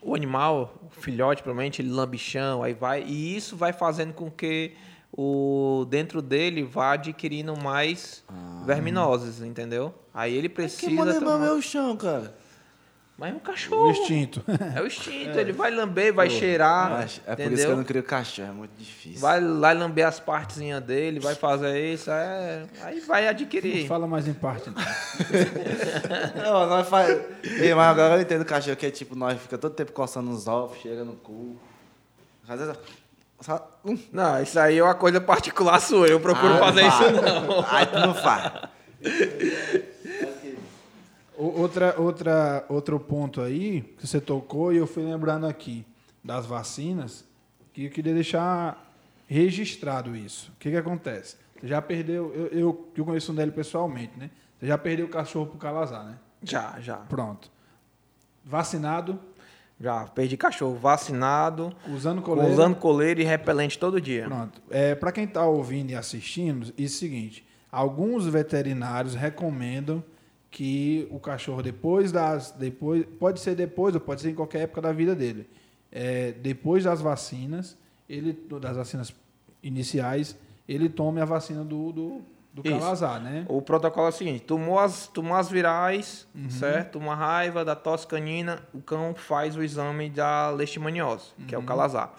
[0.00, 3.02] o animal, o filhote, provavelmente, ele lambe chão, aí vai.
[3.02, 4.72] E isso vai fazendo com que
[5.12, 8.22] o dentro dele vá adquirindo mais
[8.64, 9.92] verminoses, entendeu?
[10.14, 10.90] Aí ele Que precisa.
[10.92, 12.40] mané tomar- lamber o chão, cara?
[13.18, 13.90] Mas é um O cachorro.
[13.90, 14.42] instinto.
[14.74, 16.90] É o instinto, ele vai lamber, vai cheirar.
[16.90, 19.20] Mas é por isso que eu não crio cachorro, é muito difícil.
[19.20, 22.64] Vai lá lamber as partezinhas dele, vai fazer isso, é...
[22.82, 23.86] aí vai adquirir.
[23.86, 24.70] Fala mais em parte.
[24.70, 24.82] Então.
[26.42, 27.20] Não, nós faz...
[27.44, 30.48] Ei, mas agora eu entendo cachorro que é tipo, nós fica todo tempo coçando os
[30.48, 31.56] ovos, chega no cu.
[32.48, 32.76] Às vezes.
[33.84, 33.98] Hum.
[34.12, 36.94] Não, isso aí é uma coisa particular sua, eu procuro Ah, fazer faz.
[37.12, 37.66] isso não.
[37.68, 38.52] Aí tu não faz.
[41.42, 45.84] O- Outra, outra, outro ponto aí que você tocou e eu fui lembrando aqui
[46.22, 47.24] das vacinas,
[47.72, 48.92] que eu queria deixar
[49.26, 50.52] registrado isso.
[50.54, 51.36] O que, que acontece?
[51.60, 54.30] Você já perdeu, eu, eu, eu conheço um dele pessoalmente, né?
[54.60, 56.16] Você já perdeu o cachorro pro calazar, né?
[56.42, 56.96] Já, já.
[56.96, 57.50] Pronto.
[58.44, 59.18] Vacinado,
[59.80, 62.52] Já, perdi cachorro vacinado, usando coleira.
[62.52, 64.24] usando coleira e repelente todo dia.
[64.26, 64.60] Pronto.
[64.70, 70.04] É, para quem está ouvindo e assistindo, é o seguinte: alguns veterinários recomendam
[70.52, 74.82] que o cachorro depois das, depois, pode ser depois ou pode ser em qualquer época
[74.82, 75.48] da vida dele,
[75.90, 77.76] é, depois das vacinas,
[78.08, 79.12] ele das vacinas
[79.62, 80.36] iniciais,
[80.68, 82.20] ele tome a vacina do do,
[82.52, 83.46] do calazar, né?
[83.48, 86.50] O protocolo é o seguinte: tomou as, tomou as virais, Uhum.
[86.50, 86.98] certo?
[86.98, 91.64] Uma raiva da tosse canina, o cão faz o exame da leishmaniose, que é Uhum.
[91.64, 92.12] o calazar.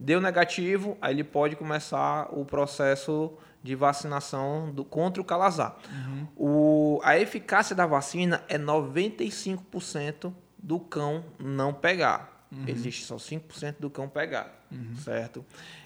[0.00, 3.32] Deu negativo, aí ele pode começar o processo
[3.62, 5.76] de vacinação do, contra o calazar.
[5.90, 6.26] Uhum.
[6.36, 12.46] O, a eficácia da vacina é 95% do cão não pegar.
[12.50, 12.64] Uhum.
[12.66, 14.64] Existe só 5% do cão pegar,
[15.04, 15.44] certo?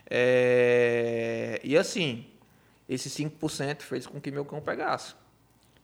[0.08, 2.26] É, e assim,
[2.88, 5.14] esse 5% fez com que meu cão pegasse.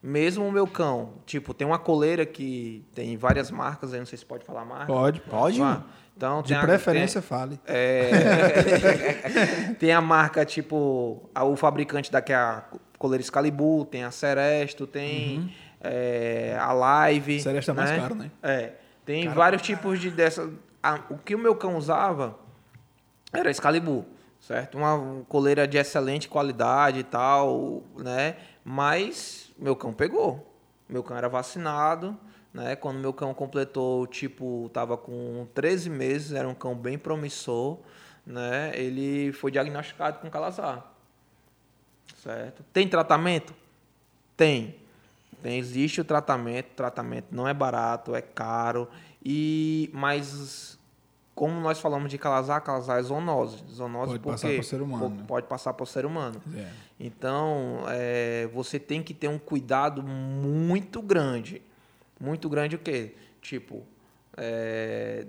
[0.00, 4.16] Mesmo o meu cão, tipo, tem uma coleira que tem várias marcas, aí não sei
[4.16, 4.86] se pode falar marca.
[4.86, 5.84] Pode, Pode, mano.
[6.18, 7.60] Então, De tem a- preferência, fale.
[7.64, 8.10] é,
[9.78, 12.64] tem a marca, tipo, a- o fabricante daqui é a
[12.98, 17.40] coleira Excalibur, tem a Seresto, tem é, a Live.
[17.40, 17.98] Seresto é mais né?
[18.00, 18.30] caro, né?
[18.42, 18.72] É.
[19.06, 20.50] Tem vários tipos de dessa.
[20.82, 22.36] a- o que o meu cão usava
[23.32, 24.02] era Excalibur,
[24.40, 24.76] certo?
[24.76, 28.34] Uma coleira de excelente qualidade e tal, né?
[28.64, 30.52] Mas meu cão pegou.
[30.88, 32.18] Meu cão era vacinado,
[32.52, 32.76] né?
[32.76, 37.78] Quando meu cão completou, tipo, tava com 13 meses, era um cão bem promissor,
[38.26, 38.72] né?
[38.74, 40.92] Ele foi diagnosticado com calazar.
[42.16, 42.64] Certo?
[42.72, 43.54] Tem tratamento?
[44.36, 44.76] Tem.
[45.42, 48.88] Tem, existe o tratamento, o tratamento não é barato, é caro,
[49.24, 50.78] e mas
[51.38, 53.62] como nós falamos de calazar, calazar é zoonose.
[53.72, 55.24] Zoonose Pode por passar pro ser humano, né?
[55.28, 56.42] Pode passar para o ser humano.
[56.56, 56.68] É.
[56.98, 61.62] Então, é, você tem que ter um cuidado muito grande.
[62.20, 63.14] Muito grande o quê?
[63.40, 63.84] Tipo,
[64.36, 65.26] é,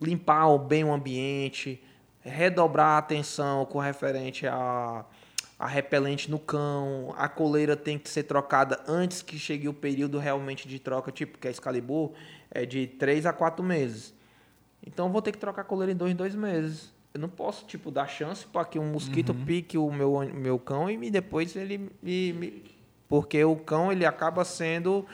[0.00, 1.82] limpar bem o ambiente,
[2.22, 5.04] redobrar a atenção com referente a,
[5.58, 10.18] a repelente no cão, a coleira tem que ser trocada antes que chegue o período
[10.18, 12.12] realmente de troca, tipo, que a Excalibur
[12.50, 14.14] é de 3 a 4 meses.
[14.86, 16.94] Então eu vou ter que trocar a coleira em dois, dois meses.
[17.14, 20.90] Eu não posso, tipo, dar chance para que um mosquito pique o meu, meu cão
[20.90, 22.62] e me, depois ele me, me-
[23.08, 25.06] Porque o cão, ele acaba sendo,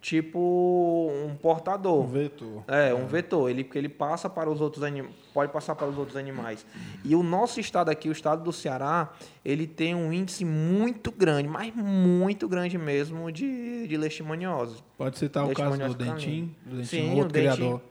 [0.00, 2.04] tipo, um portador.
[2.04, 2.64] Um vetor.
[2.66, 3.50] É, um vetor.
[3.50, 6.64] Ele, porque ele passa para os outros animais, pode passar para os outros animais.
[7.04, 9.12] E o nosso estado aqui, o estado do Ceará,
[9.44, 14.82] ele tem um índice muito grande, mas muito grande mesmo, de, de leishmaniose.
[14.96, 17.54] Pode citar o caso do Dentinho, do Dentinho, Sim, um outro Dentinho.
[17.54, 17.82] criador,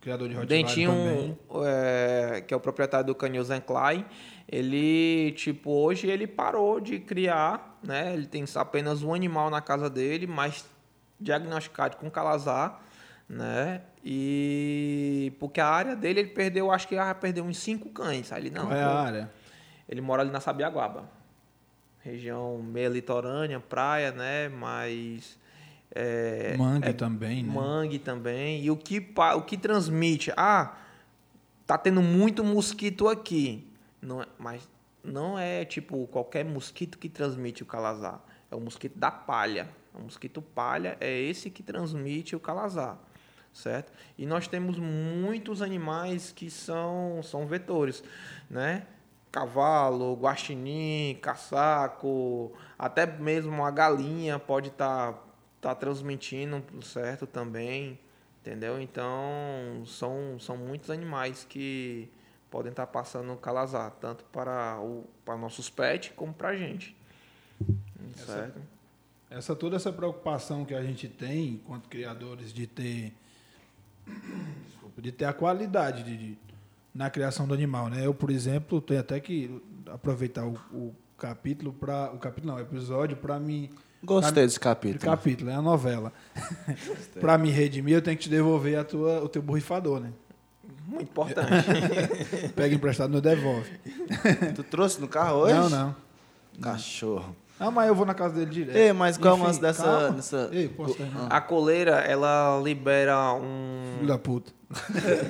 [0.00, 4.04] criador de Rottweiler Dentinho, é, que é o proprietário do canil Klein,
[4.46, 8.12] ele, tipo, hoje ele parou de criar, né?
[8.12, 10.64] Ele tem apenas um animal na casa dele, mas
[11.20, 12.80] diagnosticado com calazar,
[13.28, 13.82] né?
[14.04, 18.30] E porque a área dele, ele perdeu, acho que já perdeu uns cinco cães.
[18.32, 19.30] Ele, não, Qual é a área?
[19.88, 21.08] ele mora ali na Sabiaguaba.
[22.00, 24.48] Região meia litorânea, praia, né?
[24.48, 25.38] Mas...
[25.96, 27.52] É, Mangue é também, né?
[27.52, 28.62] Mangue também.
[28.62, 30.32] E o que, o que transmite?
[30.36, 30.74] Ah,
[31.66, 33.70] tá tendo muito mosquito aqui.
[34.02, 34.68] Não é, mas
[35.02, 38.20] não é tipo qualquer mosquito que transmite o calazar.
[38.50, 39.68] É o mosquito da palha.
[39.94, 42.98] O mosquito palha é esse que transmite o calazar,
[43.52, 43.92] certo?
[44.18, 48.02] E nós temos muitos animais que são, são vetores,
[48.50, 48.86] né?
[49.30, 55.20] Cavalo, guaxinim, caçaco, até mesmo a galinha pode estar tá,
[55.60, 57.26] tá transmitindo, certo?
[57.26, 57.98] Também,
[58.40, 58.80] entendeu?
[58.80, 62.10] Então, são, são muitos animais que
[62.50, 66.96] podem estar tá passando calazar, tanto para, o, para nossos pets como para a gente.
[68.16, 68.58] Certo?
[68.58, 68.73] Essa,
[69.34, 73.12] essa, toda essa preocupação que a gente tem, enquanto criadores, de ter,
[74.96, 76.38] de ter a qualidade de, de,
[76.94, 77.88] na criação do animal.
[77.88, 78.06] Né?
[78.06, 79.60] Eu, por exemplo, tenho até que
[79.90, 82.12] aproveitar o, o capítulo para.
[82.12, 83.70] O capítulo não, o episódio para me.
[84.02, 85.00] Gostei pra, desse capítulo.
[85.00, 86.12] capítulo, é a novela.
[87.20, 90.12] para me redimir, eu tenho que te devolver a tua, o teu borrifador, né?
[90.86, 91.48] Muito importante.
[92.54, 93.70] Pega emprestado, não devolve.
[94.54, 95.54] tu trouxe no carro hoje?
[95.54, 95.96] Não, não.
[96.60, 97.34] Cachorro.
[97.64, 98.76] Ah, mas eu vou na casa dele direto.
[98.76, 100.10] Ei, mas qual é o lance dessa.
[100.10, 100.48] dessa...
[100.52, 101.28] Ei, posso terminar?
[101.30, 103.94] A coleira, ela libera um.
[103.96, 104.52] Filho da puta.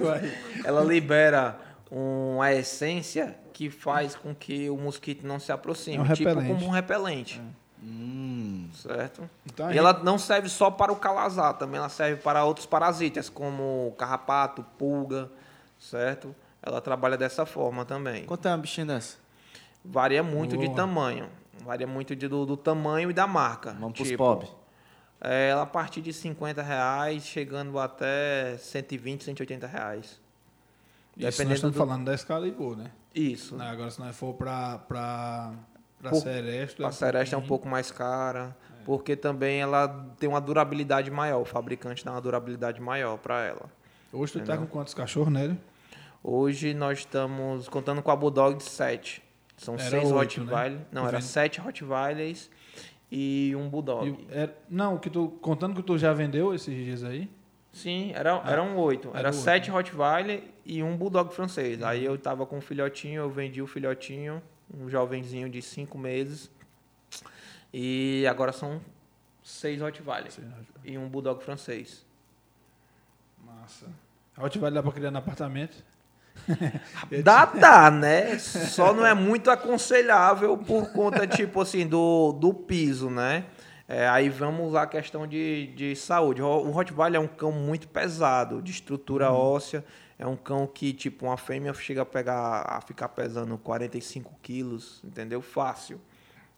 [0.65, 1.59] ela libera
[1.91, 5.99] uma essência que faz com que o mosquito não se aproxime.
[5.99, 6.49] É um tipo repelente.
[6.49, 7.41] como um repelente.
[7.41, 7.65] É.
[7.87, 8.69] Hum.
[8.75, 9.29] Certo?
[9.47, 13.29] Então, e ela não serve só para o calazar, também ela serve para outros parasitas,
[13.29, 15.31] como carrapato, pulga,
[15.79, 16.35] certo?
[16.63, 18.25] Ela trabalha dessa forma também.
[18.25, 19.17] Quanto é uma bichinha dessa?
[19.85, 20.67] Varia muito Boa.
[20.67, 21.29] de tamanho.
[21.65, 23.73] Varia muito de, do, do, tamanho e da marca.
[23.73, 24.51] Vamos tipo, para os pobres.
[25.21, 30.05] É, ela a partir de 50 reais, chegando até 120, 180 reais.
[30.07, 30.21] Isso
[31.17, 31.79] Dependendo nós estamos do...
[31.79, 32.91] falando da Excalibur, né?
[33.15, 33.57] Isso.
[33.57, 34.79] Não, agora, se nós for para
[36.05, 36.83] para Seresta.
[36.83, 38.85] Para Seresta é um pouco mais cara, é.
[38.85, 39.89] porque também ela
[40.19, 41.41] tem uma durabilidade maior.
[41.41, 43.71] O fabricante dá uma durabilidade maior para ela.
[44.13, 45.57] Hoje tu está com quantos cachorros, né?
[46.23, 49.24] Hoje nós estamos contando com a Bulldog de 7.
[49.57, 50.79] São era seis Rottweiler.
[50.79, 50.87] Né?
[50.91, 52.51] Não, era sete Rottweilers
[53.11, 54.09] e um Bulldog.
[54.09, 57.31] E, era, não, que tu, contando que tu já vendeu esses dias aí?
[57.73, 59.09] Sim, era, ah, eram oito.
[59.09, 61.81] Era, era sete Rottweiler e um Bulldog francês.
[61.81, 61.87] Uhum.
[61.87, 64.43] Aí eu tava com um filhotinho, eu vendi o filhotinho,
[64.73, 66.51] um jovenzinho de cinco meses.
[67.73, 68.81] E agora são
[69.43, 70.31] seis Rottweiler
[70.85, 72.07] e um Bulldog francês.
[73.45, 73.87] Massa.
[74.37, 75.85] Rottweiler dá pra criar no apartamento?
[77.23, 78.39] Dá, dá, né?
[78.39, 83.45] Só não é muito aconselhável por conta, tipo assim, do, do piso, né?
[83.87, 86.43] É, aí vamos a questão de, de saúde.
[86.43, 89.37] O Rottweiler é um cão muito pesado, de estrutura hum.
[89.37, 89.85] óssea.
[90.19, 95.01] É um cão que, tipo, uma fêmea chega a pegar, a ficar pesando 45 quilos,
[95.05, 95.43] entendeu?
[95.43, 96.01] Fácil.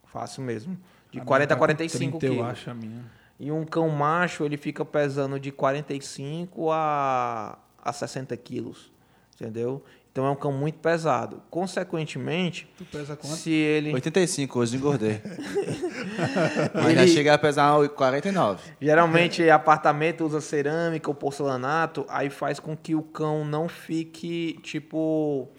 [0.05, 0.79] Fácil mesmo.
[1.11, 2.39] De a 40 a 45 30, quilos.
[2.39, 3.05] Eu acho a minha.
[3.39, 8.96] E um cão macho, ele fica pesando de 45 a, a 60 quilos
[9.41, 9.85] entendeu?
[10.11, 11.43] Então é um cão muito pesado.
[11.51, 13.37] Consequentemente, tu pesa quanto?
[13.37, 15.21] se ele 85, hoje engordei.
[16.73, 17.09] Ainda ele...
[17.09, 18.63] chega a pesar 49.
[18.81, 25.51] Geralmente apartamento usa cerâmica ou porcelanato, aí faz com que o cão não fique tipo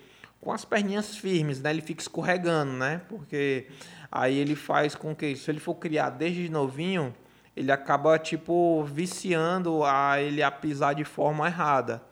[0.41, 1.69] com as perninhas firmes, né?
[1.69, 3.01] Ele fica escorregando, né?
[3.07, 3.67] Porque
[4.11, 7.13] aí ele faz com que se ele for criar desde novinho,
[7.55, 12.06] ele acaba tipo viciando a ele a pisar de forma errada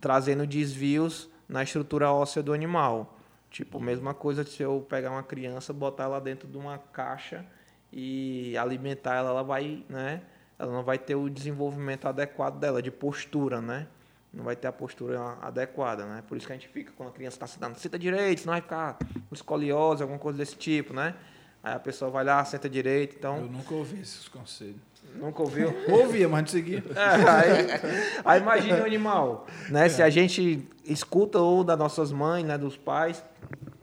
[0.00, 3.18] trazendo desvios na estrutura óssea do animal.
[3.50, 7.44] Tipo, mesma coisa se eu pegar uma criança, botar ela dentro de uma caixa
[7.92, 10.22] e alimentar ela, ela vai, né?
[10.58, 13.86] Ela não vai ter o desenvolvimento adequado dela, de postura, né?
[14.32, 16.22] Não vai ter a postura adequada, né?
[16.26, 18.60] Por isso que a gente fica, quando a criança está sentando, senta direito, senão vai
[18.60, 21.14] ficar com escoliose, alguma coisa desse tipo, né?
[21.62, 23.38] Aí a pessoa vai lá, senta direito, então...
[23.38, 24.76] Eu nunca ouvi esses conselhos.
[25.18, 25.74] Nunca ouviu?
[25.88, 26.84] Ouvia, mas não seguia.
[26.94, 29.86] É, aí, aí imagine o animal, né?
[29.86, 29.88] É.
[29.88, 33.22] Se a gente escuta ou das nossas mães, né, dos pais,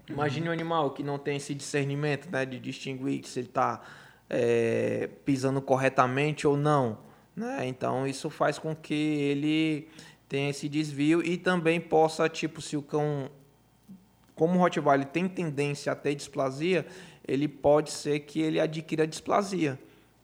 [0.10, 3.82] imagine um animal que não tem esse discernimento, né, de distinguir se ele está
[4.30, 6.98] é, pisando corretamente ou não,
[7.36, 7.66] né?
[7.68, 9.88] Então isso faz com que ele
[10.30, 13.30] tenha esse desvio e também possa, tipo, se o cão,
[14.36, 16.86] como o Rottweiler tem tendência a ter displasia,
[17.28, 19.80] ele pode ser que ele adquira displasia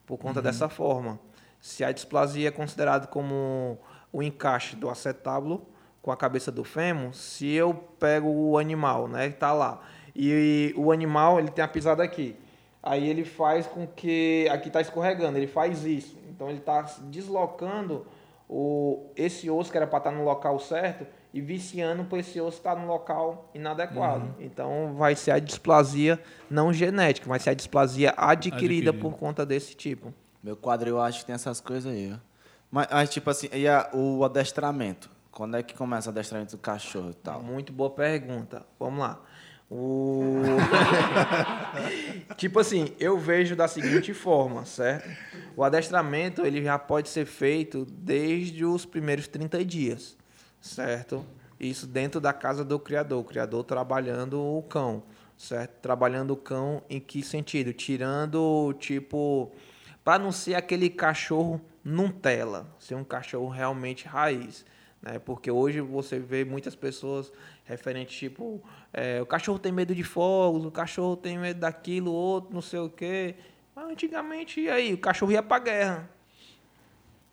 [0.09, 0.43] por conta uhum.
[0.43, 1.19] dessa forma.
[1.61, 3.77] Se a displasia é considerada como
[4.11, 5.67] o encaixe do acetábulo
[6.01, 9.79] com a cabeça do fêmur, se eu pego o animal, né, que está lá,
[10.15, 12.35] e, o animal ele tem a pisada aqui,
[12.81, 18.07] aí ele faz com que aqui está escorregando, ele faz isso, então ele está deslocando
[18.49, 22.39] o esse osso que era para estar tá no local certo e viciando para esse
[22.41, 24.25] osso estar tá no local inadequado.
[24.25, 24.33] Uhum.
[24.39, 26.19] Então vai ser a displasia
[26.49, 30.13] não genética, vai ser a displasia adquirida, por conta desse tipo.
[30.43, 32.11] Meu quadro eu acho que tem essas coisas aí.
[32.13, 32.17] Ó.
[32.71, 35.09] Mas, mas, tipo assim, e a, o adestramento?
[35.31, 37.41] Quando é que começa o adestramento do cachorro e tal?
[37.41, 38.65] Muito boa pergunta.
[38.79, 39.19] Vamos lá.
[39.69, 40.41] O...
[42.35, 45.07] tipo assim, eu vejo da seguinte forma, certo?
[45.55, 50.17] O adestramento ele já pode ser feito desde os primeiros 30 dias,
[50.61, 51.25] certo?
[51.59, 55.03] Isso dentro da casa do criador, o criador trabalhando o cão,
[55.37, 55.79] certo?
[55.81, 57.73] Trabalhando o cão em que sentido?
[57.73, 59.51] Tirando, tipo,
[60.03, 64.65] para não ser aquele cachorro Nutella, ser um cachorro realmente raiz,
[65.01, 65.19] né?
[65.19, 67.31] Porque hoje você vê muitas pessoas
[67.65, 72.53] referente tipo, é, o cachorro tem medo de fogos, o cachorro tem medo daquilo, outro,
[72.53, 73.35] não sei o quê.
[73.75, 74.93] Mas antigamente, aí?
[74.93, 76.09] O cachorro ia para guerra,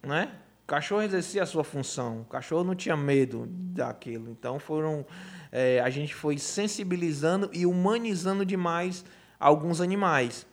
[0.02, 0.32] né?
[0.66, 4.28] O cachorro exercia a sua função, o cachorro não tinha medo daquilo.
[4.32, 5.06] Então foram,
[5.52, 9.04] é, a gente foi sensibilizando e humanizando demais
[9.38, 10.44] alguns animais,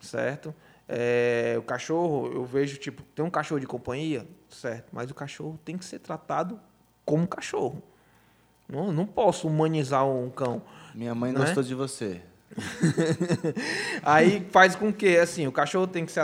[0.00, 0.52] certo?
[0.88, 4.88] É, o cachorro, eu vejo, tipo, tem um cachorro de companhia, certo?
[4.90, 6.58] Mas o cachorro tem que ser tratado
[7.04, 7.80] como cachorro.
[8.68, 10.62] Não, não posso humanizar um cão.
[10.92, 11.44] Minha mãe Não é?
[11.44, 12.20] gostou de você.
[14.02, 16.18] Aí faz com que, assim, o cachorro tem que, se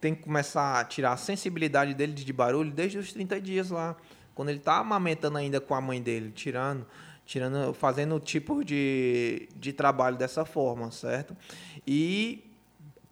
[0.00, 3.96] tem que começar a tirar a sensibilidade dele de barulho desde os 30 dias lá.
[4.34, 6.86] Quando ele tá amamentando ainda com a mãe dele, tirando,
[7.26, 11.36] tirando fazendo tipo de, de trabalho dessa forma, certo?
[11.86, 12.44] E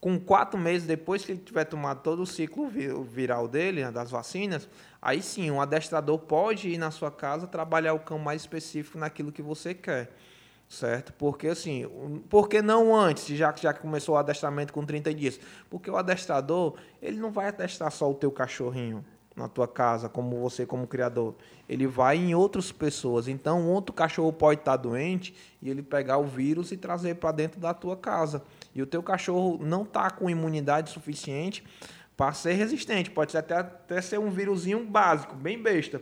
[0.01, 3.91] com quatro meses depois que ele tiver tomado todo o ciclo vi- viral dele, né,
[3.91, 4.69] das vacinas,
[5.03, 9.33] aí sim, um adestrador pode ir na sua casa trabalhar o cão mais específico naquilo
[9.33, 10.13] que você quer.
[10.69, 11.13] Certo?
[11.13, 11.89] Porque assim,
[12.29, 15.41] por que não antes, já que já começou o adestramento com 30 dias?
[15.71, 19.05] Porque o adestrador, ele não vai adestrar só o teu cachorrinho
[19.37, 21.35] na tua casa, como você como criador.
[21.69, 23.29] Ele vai em outras pessoas.
[23.29, 27.61] Então, outro cachorro pode estar doente e ele pegar o vírus e trazer para dentro
[27.61, 28.43] da tua casa.
[28.75, 31.63] E o teu cachorro não tá com imunidade suficiente
[32.17, 33.11] para ser resistente.
[33.11, 36.01] Pode ser até, até ser um vírusinho básico, bem besta.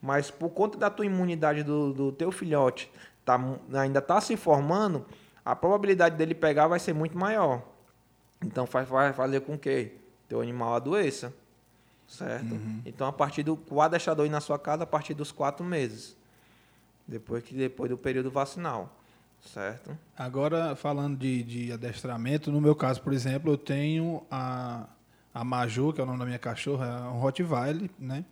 [0.00, 2.90] Mas por conta da tua imunidade do, do teu filhote
[3.24, 3.40] tá,
[3.74, 5.04] ainda está se formando,
[5.44, 7.62] a probabilidade dele pegar vai ser muito maior.
[8.42, 9.92] Então faz, vai fazer com que
[10.28, 11.32] teu animal adoeça.
[12.06, 12.54] Certo?
[12.84, 13.58] Então a partir do.
[14.24, 16.16] Ir na sua casa a partir dos quatro meses.
[17.06, 18.94] Depois, que, depois do período vacinal.
[19.52, 19.96] Certo?
[20.16, 24.86] Agora, falando de, de adestramento, no meu caso, por exemplo, eu tenho a,
[25.34, 28.24] a Maju, que é o nome da minha cachorra, é um Rottweiler, né?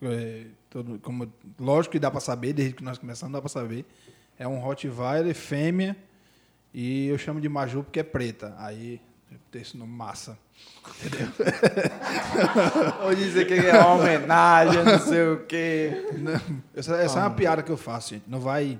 [0.00, 3.84] É, todo, como, lógico que dá para saber, desde que nós começamos, dá para saber.
[4.38, 5.96] É um Rottweiler fêmea
[6.72, 8.54] e eu chamo de Maju porque é preta.
[8.58, 9.00] Aí,
[9.50, 10.38] tenho esse nome massa.
[13.04, 16.06] Ou dizer que é uma homenagem, não sei o quê.
[16.18, 16.40] Não,
[16.74, 18.24] essa, essa é uma piada que eu faço, gente.
[18.26, 18.78] Não vai.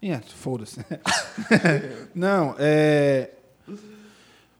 [0.00, 0.78] Ih, Foda-se.
[2.14, 3.30] Não, é.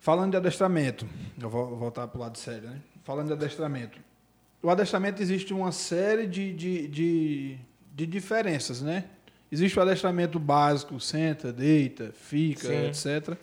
[0.00, 1.06] Falando de adestramento,
[1.40, 2.80] eu vou voltar para o lado sério, né?
[3.04, 3.98] Falando de adestramento.
[4.62, 7.58] O adestramento existe uma série de, de, de,
[7.94, 9.04] de diferenças, né?
[9.50, 12.86] Existe o adestramento básico, senta, deita, fica, Sim.
[12.86, 13.36] etc.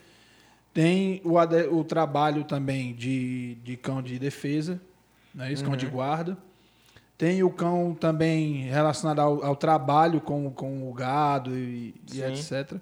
[0.72, 1.34] Tem o,
[1.78, 4.80] o trabalho também de, de cão de defesa,
[5.34, 5.52] né?
[5.52, 6.36] Esse cão de guarda.
[7.18, 12.74] Tem o cão também relacionado ao, ao trabalho com, com o gado e, e etc.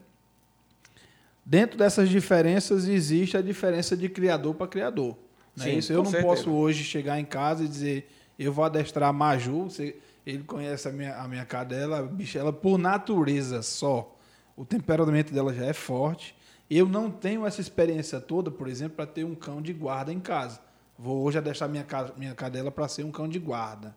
[1.47, 5.17] Dentro dessas diferenças existe a diferença de criador para criador.
[5.57, 5.93] Não é Sim, isso?
[5.93, 6.27] Eu não certeza.
[6.27, 9.65] posso hoje chegar em casa e dizer eu vou adestrar Maju.
[9.65, 9.95] você-
[10.27, 14.17] ele conhece a minha, a minha cadela, a bicha, ela por natureza só.
[14.57, 16.35] O temperamento dela já é forte.
[16.71, 20.21] Eu não tenho essa experiência toda, por exemplo, para ter um cão de guarda em
[20.21, 20.61] casa.
[20.99, 23.95] Vou hoje adestrar minha, minha cadela para ser um cão de guarda.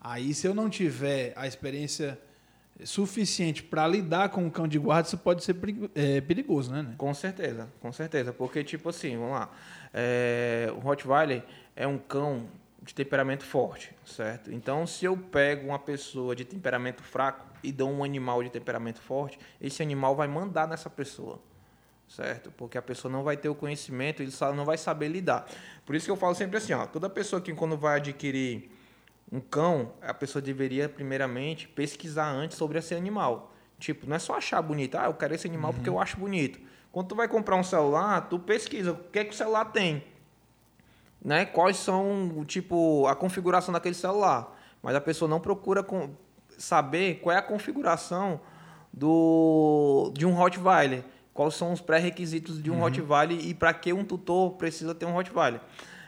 [0.00, 2.18] Aí, se eu não tiver a experiência
[2.84, 5.56] suficiente para lidar com um cão de guarda, isso pode ser
[5.94, 6.82] é, perigoso, né?
[6.82, 6.94] né?
[6.98, 8.32] Com certeza, com certeza.
[8.32, 9.50] Porque, tipo assim, vamos lá.
[9.94, 11.44] É, o Rottweiler
[11.76, 12.48] é um cão
[12.82, 14.52] de temperamento forte, certo?
[14.52, 19.00] Então, se eu pego uma pessoa de temperamento fraco e dou um animal de temperamento
[19.00, 21.40] forte, esse animal vai mandar nessa pessoa,
[22.08, 22.50] certo?
[22.56, 25.46] Porque a pessoa não vai ter o conhecimento, ele só não vai saber lidar.
[25.86, 28.70] Por isso que eu falo sempre assim, ó, toda pessoa que quando vai adquirir
[29.30, 33.54] um cão, a pessoa deveria primeiramente pesquisar antes sobre esse animal.
[33.78, 36.60] Tipo, não é só achar bonito, ah, eu quero esse animal porque eu acho bonito.
[36.90, 40.04] Quando tu vai comprar um celular, tu pesquisa o que é que o celular tem,
[41.24, 41.44] né?
[41.44, 44.58] Quais são, tipo, a configuração daquele celular.
[44.82, 45.86] Mas a pessoa não procura
[46.58, 48.40] saber qual é a configuração
[48.92, 51.04] do de um Rottweiler.
[51.32, 55.12] Quais são os pré-requisitos de um Rottweiler e para que um tutor precisa ter um
[55.12, 55.60] Rottweiler.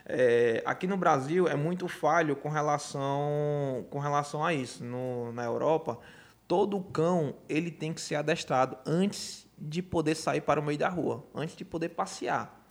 [0.06, 4.84] É, aqui no Brasil é muito falho com relação, com relação a isso.
[4.84, 5.98] No, na Europa,
[6.46, 10.88] todo cão ele tem que ser adestrado antes de poder sair para o meio da
[10.88, 12.63] rua, antes de poder passear.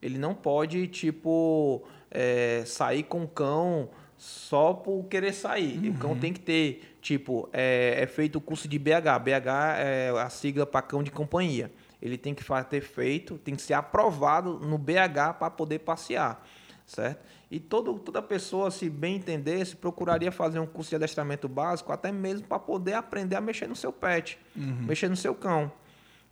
[0.00, 5.90] Ele não pode, tipo, é, sair com o cão só por querer sair.
[5.90, 9.18] O cão tem que ter, tipo, é, é feito o curso de BH.
[9.22, 11.70] BH é a sigla para cão de companhia.
[12.00, 16.46] Ele tem que ter feito, tem que ser aprovado no BH para poder passear,
[16.86, 17.24] certo?
[17.50, 22.12] E todo, toda pessoa, se bem entendesse, procuraria fazer um curso de adestramento básico, até
[22.12, 24.38] mesmo para poder aprender a mexer no seu pet,
[24.86, 25.70] mexer no seu cão.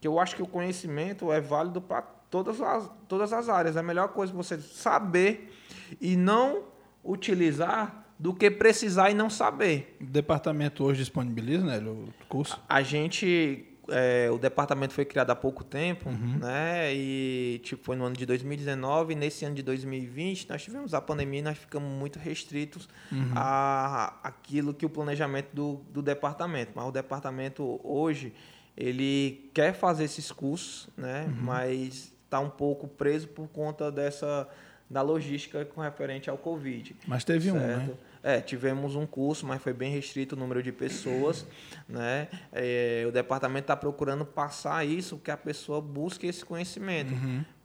[0.01, 2.03] Que eu acho que o conhecimento é válido para
[2.35, 3.77] todas as, todas as áreas.
[3.77, 5.53] É a melhor coisa você saber
[6.01, 6.65] e não
[7.05, 9.97] utilizar do que precisar e não saber.
[10.01, 12.61] O departamento hoje disponibiliza, né, o curso?
[12.69, 16.11] A gente, é, o departamento foi criado há pouco tempo,
[16.41, 16.93] né?
[16.93, 19.13] E tipo foi no ano de 2019.
[19.13, 22.89] E nesse ano de 2020 nós tivemos a pandemia, e nós ficamos muito restritos
[23.37, 26.73] a aquilo que o planejamento do, do departamento.
[26.75, 28.33] Mas o departamento hoje
[28.77, 31.33] ele quer fazer esses cursos, né?
[31.41, 34.49] Mas está um pouco preso por conta dessa
[34.91, 36.95] da logística com referente ao Covid.
[37.07, 37.77] Mas teve um, né?
[37.77, 37.99] Certo?
[38.23, 41.47] É, tivemos um curso, mas foi bem restrito o número de pessoas,
[41.89, 42.29] né?
[42.53, 47.13] É, o departamento está procurando passar isso, que a pessoa busque esse conhecimento,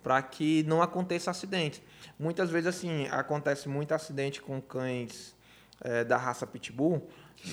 [0.02, 1.84] para que não aconteça acidente.
[2.18, 5.36] Muitas vezes, assim, acontece muito acidente com cães
[5.82, 7.08] é, da raça Pitbull,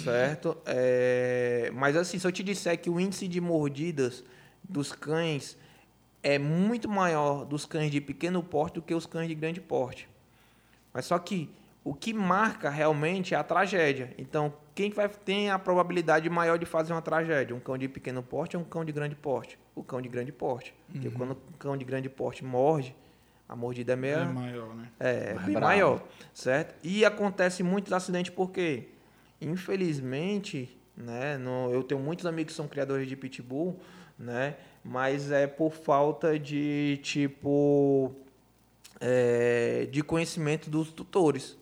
[0.04, 0.56] certo?
[0.64, 4.24] É, mas, assim, se eu te disser que o índice de mordidas
[4.68, 5.56] dos cães
[6.28, 10.08] é muito maior dos cães de pequeno porte do que os cães de grande porte.
[10.92, 11.48] Mas só que
[11.84, 14.12] o que marca realmente é a tragédia.
[14.18, 17.54] Então, quem que vai tem a probabilidade maior de fazer uma tragédia?
[17.54, 19.56] Um cão de pequeno porte ou um cão de grande porte?
[19.74, 20.74] O cão de grande porte.
[20.90, 22.92] Porque quando o cão de grande porte morde,
[23.48, 24.88] a mordida é meio É maior, né?
[24.98, 25.66] é, Mais bem bravo.
[25.72, 26.02] maior,
[26.34, 26.74] certo?
[26.82, 28.88] E acontece muitos acidentes porque,
[29.40, 33.78] infelizmente, né, no- eu tenho muitos amigos que são criadores de pitbull,
[34.18, 34.56] né,
[34.86, 38.14] mas é por falta de tipo
[39.00, 41.58] é, de conhecimento dos tutores,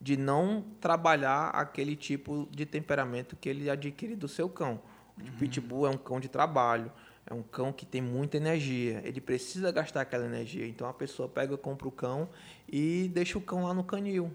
[0.00, 4.80] de não trabalhar aquele tipo de temperamento que ele adquire do seu cão.
[5.18, 6.90] O pitbull é um cão de trabalho,
[7.26, 10.66] é um cão que tem muita energia, ele precisa gastar aquela energia.
[10.66, 12.28] Então a pessoa pega, compra o cão
[12.66, 14.32] e deixa o cão lá no canil,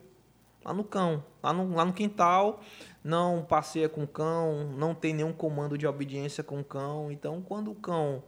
[0.63, 2.61] lá no cão, lá no, lá no quintal,
[3.03, 7.11] não passeia com o cão, não tem nenhum comando de obediência com o cão.
[7.11, 8.23] Então quando o cão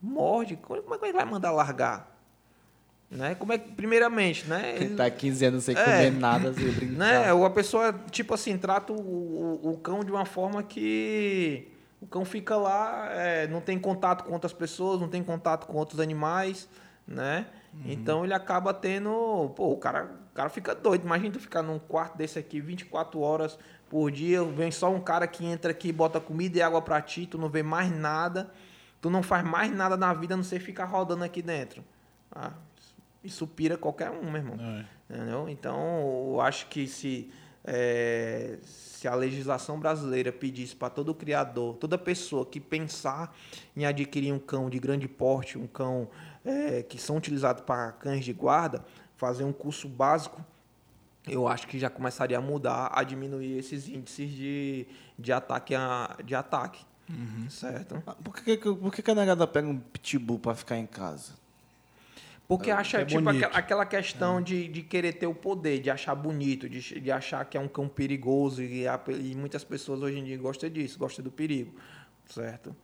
[0.00, 2.12] morde, como é que ele vai mandar largar?
[3.10, 3.34] Né?
[3.36, 4.74] Como é que, primeiramente, né?
[4.76, 5.84] Ele tá 15 anos sem É.
[5.84, 6.96] comer nada, sem brincar.
[6.96, 7.32] né?
[7.32, 8.96] Ou a pessoa, tipo assim, trata o,
[9.62, 11.70] o, o cão de uma forma que
[12.00, 15.76] o cão fica lá, é, não tem contato com outras pessoas, não tem contato com
[15.76, 16.68] outros animais,
[17.06, 17.46] né?
[17.84, 19.50] Então ele acaba tendo.
[19.56, 21.04] Pô, o cara, o cara fica doido.
[21.04, 23.56] Imagina tu ficar num quarto desse aqui 24 horas
[23.88, 27.24] por dia, vem só um cara que entra aqui, bota comida e água pra ti,
[27.24, 28.50] tu não vê mais nada,
[29.00, 31.84] tu não faz mais nada na vida a não ser ficar rodando aqui dentro.
[32.32, 32.50] Ah,
[33.22, 34.56] isso pira qualquer um, meu irmão.
[34.58, 34.84] É.
[35.08, 35.48] Entendeu?
[35.48, 37.30] Então, eu acho que se,
[37.62, 43.32] é, se a legislação brasileira pedisse para todo criador, toda pessoa que pensar
[43.76, 46.08] em adquirir um cão de grande porte, um cão
[46.44, 48.84] é, que são utilizados para cães de guarda,
[49.16, 50.44] fazer um curso básico,
[51.26, 54.86] eu acho que já começaria a mudar, a diminuir esses índices de,
[55.18, 55.74] de ataque.
[55.74, 56.84] A, de ataque
[57.50, 58.02] Certo?
[58.06, 61.32] Ah, Por que, por que a negada pega um pitbull pra ficar em casa?
[62.48, 66.68] Porque acha, é tipo, aquela, questão de, de querer ter o poder, de achar bonito,
[66.68, 68.62] de, de achar que é um cão perigoso.
[68.62, 71.74] E, a- e muitas pessoas hoje em dia gostam disso, gostam do perigo.
[72.26, 72.74] Certo?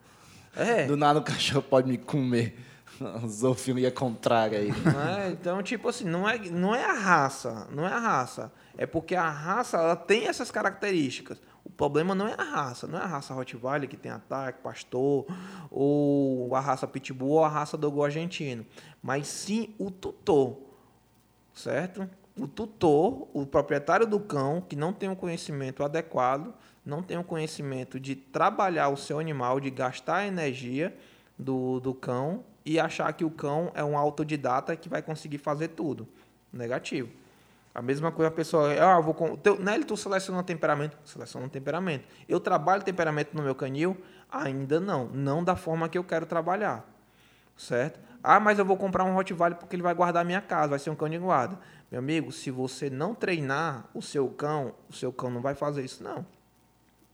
[0.56, 0.86] É.
[0.86, 2.56] Do nada o cachorro pode me comer.
[3.26, 4.70] Zoofilia contrária aí.
[4.70, 5.30] né?
[5.32, 8.52] Então, tipo assim, não é, não é a raça, não é a raça.
[8.76, 11.40] É porque a raça ela tem essas características.
[11.64, 15.26] O problema não é a raça, não é a raça Rottweiler que tem ataque, pastor,
[15.70, 18.64] ou a raça Pitbull ou a raça Dogo argentino,
[19.02, 20.58] mas sim o tutor,
[21.54, 22.08] certo?
[22.38, 27.22] O tutor, o proprietário do cão, que não tem um conhecimento adequado, não tem um
[27.22, 30.96] conhecimento de trabalhar o seu animal, de gastar a energia
[31.38, 35.68] do, do cão e achar que o cão é um autodidata que vai conseguir fazer
[35.68, 36.06] tudo.
[36.52, 37.08] Negativo.
[37.72, 40.98] A mesma coisa a pessoa, ah, vou com, teu, tu seleciona temperamento?
[41.04, 42.04] Seleciona temperamento.
[42.28, 43.96] Eu trabalho temperamento no meu canil?
[44.30, 45.06] Ainda não.
[45.06, 46.84] Não da forma que eu quero trabalhar.
[47.56, 48.00] Certo?
[48.22, 50.78] Ah, mas eu vou comprar um Rottweiler porque ele vai guardar a minha casa, vai
[50.78, 51.58] ser um cão de guarda.
[51.90, 55.84] Meu amigo, se você não treinar o seu cão, o seu cão não vai fazer
[55.84, 56.26] isso, não.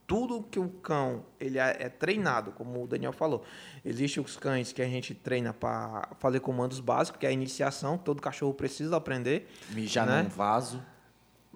[0.07, 3.43] Tudo que o cão ele é, é treinado, como o Daniel falou.
[3.85, 7.99] Existem os cães que a gente treina para fazer comandos básicos, que é a iniciação,
[7.99, 9.51] que todo cachorro precisa aprender.
[9.71, 10.23] Mijar Né?
[10.23, 10.81] num vaso.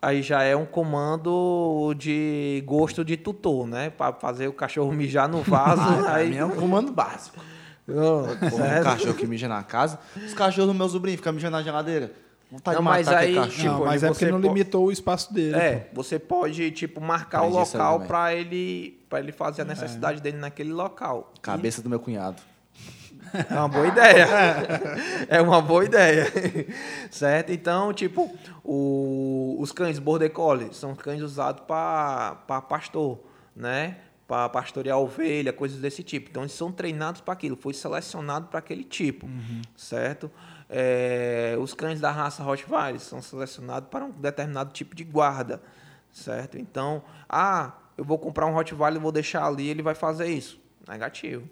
[0.03, 3.91] Aí já é um comando de gosto de tutor, né?
[3.91, 5.83] Para fazer o cachorro mijar no vaso.
[5.83, 7.39] Ah, aí é um comando básico.
[7.87, 9.99] Oh, um cachorro que mija na casa.
[10.17, 12.13] Os cachorros do meu sobrinho ficam mijando na geladeira.
[12.51, 13.65] Vontade Não, de mas aí, cachorro.
[13.65, 15.57] Não, Tipo, mas é porque você não limitou o espaço dele.
[15.57, 16.03] É, pô.
[16.03, 20.21] você pode, tipo, marcar o isso aí local pra ele, pra ele fazer a necessidade
[20.21, 21.33] dele naquele local.
[21.41, 22.43] Cabeça do meu cunhado.
[23.49, 24.27] É uma boa ideia.
[25.29, 26.27] é uma boa ideia.
[27.11, 27.53] certo?
[27.53, 28.29] Então, tipo,
[28.65, 32.35] o- os cães Border Collie são cães usados para
[32.69, 33.21] pastor,
[33.55, 33.97] né?
[34.27, 36.29] Para pastorear ovelha, coisas desse tipo.
[36.31, 37.57] Então, eles são treinados para aquilo.
[37.57, 39.29] Foi selecionado para aquele tipo,
[39.77, 40.31] certo?
[40.73, 45.61] É, os cães da raça Rottweiler são selecionados para um determinado tipo de guarda,
[46.13, 46.57] certo?
[46.57, 50.61] Então, ah, eu vou comprar um Rottweiler e vou deixar ali, ele vai fazer isso.
[50.89, 51.49] Negativo.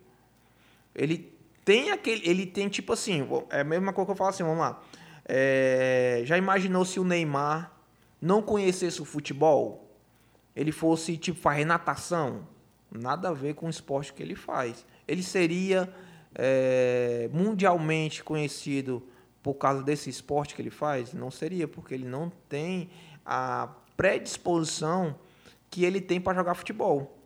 [0.94, 2.26] Ele tem aquele.
[2.28, 3.28] Ele tem tipo assim.
[3.50, 4.80] É a mesma coisa que eu falo assim, vamos lá.
[5.24, 7.72] É, já imaginou se o Neymar
[8.22, 9.86] não conhecesse o futebol?
[10.56, 12.46] Ele fosse, tipo, fazer natação?
[12.90, 14.86] Nada a ver com o esporte que ele faz.
[15.06, 15.92] Ele seria
[16.34, 19.02] é, mundialmente conhecido
[19.42, 21.12] por causa desse esporte que ele faz?
[21.12, 22.90] Não seria, porque ele não tem
[23.24, 25.16] a predisposição
[25.70, 27.18] que ele tem para jogar futebol.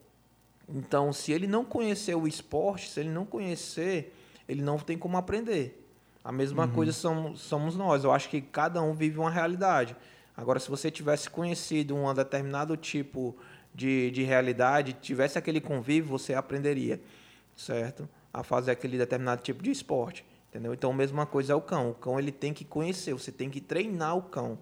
[0.69, 4.15] Então, se ele não conhecer o esporte, se ele não conhecer,
[4.49, 5.79] ele não tem como aprender.
[6.25, 8.05] A mesma coisa somos, somos nós.
[8.05, 9.97] Eu acho que cada um vive uma realidade.
[10.37, 13.37] Agora, se você tivesse conhecido um determinado tipo
[13.75, 17.01] de, de realidade, tivesse aquele convívio, você aprenderia,
[17.57, 18.09] certo?
[18.33, 20.73] A fazer aquele determinado tipo de esporte, entendeu?
[20.73, 21.91] Então, a mesma coisa é o cão.
[21.91, 24.59] O cão ele tem que conhecer, você tem que treinar o cão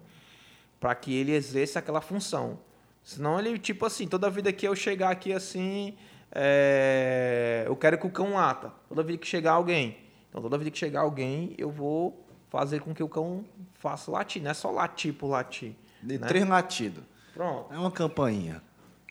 [0.79, 2.59] para que ele exerça aquela função.
[3.03, 5.95] Senão ele, tipo assim, toda vida que eu chegar aqui assim,
[6.31, 8.71] é, eu quero que o cão lata.
[8.89, 9.97] Toda vida que chegar alguém.
[10.29, 14.41] Então, toda vida que chegar alguém, eu vou fazer com que o cão faça latir.
[14.41, 15.75] Não é só latir por latir.
[16.01, 16.27] De né?
[16.27, 17.03] três latidos.
[17.33, 17.73] Pronto.
[17.73, 18.61] É uma campainha.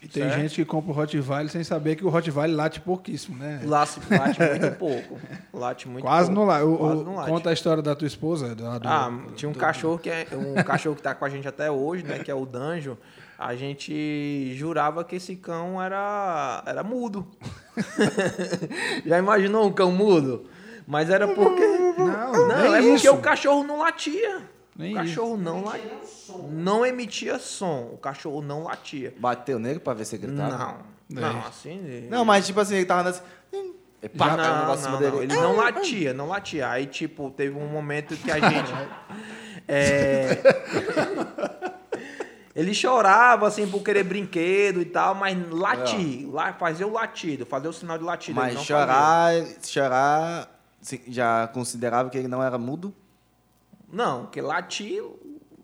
[0.02, 0.40] E tem Certo.
[0.40, 3.60] gente que compra o Rottweiler sem saber que o Rottweiler late pouquíssimo, né?
[3.64, 5.18] Late, late muito pouco.
[5.52, 6.40] Late muito Quase pouco.
[6.40, 7.28] não Quase o- não late.
[7.30, 8.54] Conta a história da tua esposa.
[8.54, 11.46] da- do- Ah, tinha um cachorro que é um cachorro que tá com a gente
[11.46, 12.18] até hoje, né?
[12.18, 12.96] Que é o Danjo.
[13.38, 17.26] A gente jurava que esse cão era era mudo.
[19.04, 20.44] Já imaginou um cão mudo?
[20.86, 24.40] Mas era porque Não, não, nem é porque o cachorro não latia.
[24.80, 25.90] Nem o cachorro não latia.
[26.48, 27.90] Não emitia som.
[27.92, 29.14] O cachorro não latia.
[29.18, 30.56] Bateu nele pra ver se ele gritava?
[30.56, 30.90] Não.
[31.20, 32.06] Não, assim.
[32.08, 33.22] Não, mas tipo assim, ele tava andando assim.
[33.52, 33.74] hum,
[34.16, 35.16] pá, não, não, cima não, dele.
[35.24, 36.70] ele não latia, não latia.
[36.70, 38.72] Aí, tipo, teve um momento que a gente.
[39.66, 40.38] é,
[42.54, 47.68] ele chorava, assim, por querer brinquedo e tal, mas latir, lá, fazer o latido, fazer
[47.68, 48.38] o sinal de latido.
[48.38, 52.94] ele Mas não chorar, chorar, se- já considerava que ele não era mudo?
[53.92, 55.02] Não, porque latir.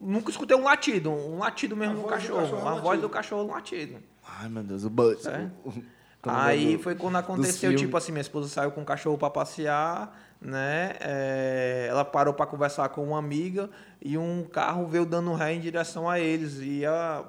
[0.01, 2.41] Nunca escutei um latido, um latido mesmo A no do cachorro.
[2.43, 3.97] cachorro é a voz do cachorro é um latido.
[4.39, 5.25] Ai, meu Deus, o Buzz.
[6.29, 9.31] Aí é do- foi quando aconteceu, tipo assim, minha esposa saiu com o cachorro pra
[9.31, 10.97] passear, né?
[11.01, 13.71] É, ela parou pra conversar com uma amiga
[14.03, 17.25] e um carro veio dando ré em direção a eles, ia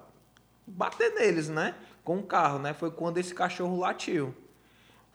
[0.65, 1.75] bater neles, né?
[2.03, 2.73] Com o carro, né?
[2.73, 4.33] Foi quando esse cachorro latiu.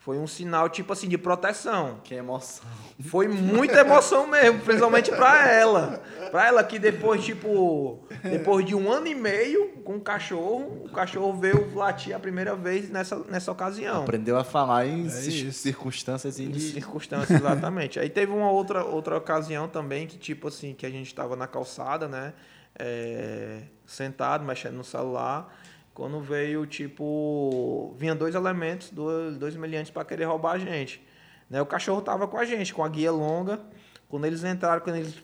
[0.05, 2.01] Foi um sinal, tipo assim, de proteção.
[2.03, 2.65] Que emoção.
[3.05, 6.03] Foi muita emoção mesmo, principalmente pra ela.
[6.29, 10.89] Pra ela que depois, tipo, depois de um ano e meio com o cachorro, o
[10.91, 14.03] cachorro veio latir a primeira vez nessa, nessa ocasião.
[14.03, 15.11] Aprendeu a falar em É
[15.53, 16.73] circunstâncias Em de...
[16.73, 18.01] circunstâncias, exatamente.
[18.01, 21.47] Aí teve uma outra, outra ocasião também que, tipo assim, que a gente estava na
[21.47, 22.33] calçada, né?
[22.79, 25.55] é, sentado, mexendo no celular.
[25.95, 31.03] Quando veio, tipo, vinha dois elementos, dois, dois meliantes para querer roubar a gente.
[31.51, 31.61] Né?
[31.61, 33.61] O cachorro tava com a gente, com a guia longa.
[34.09, 35.23] Quando eles entraram, quando eles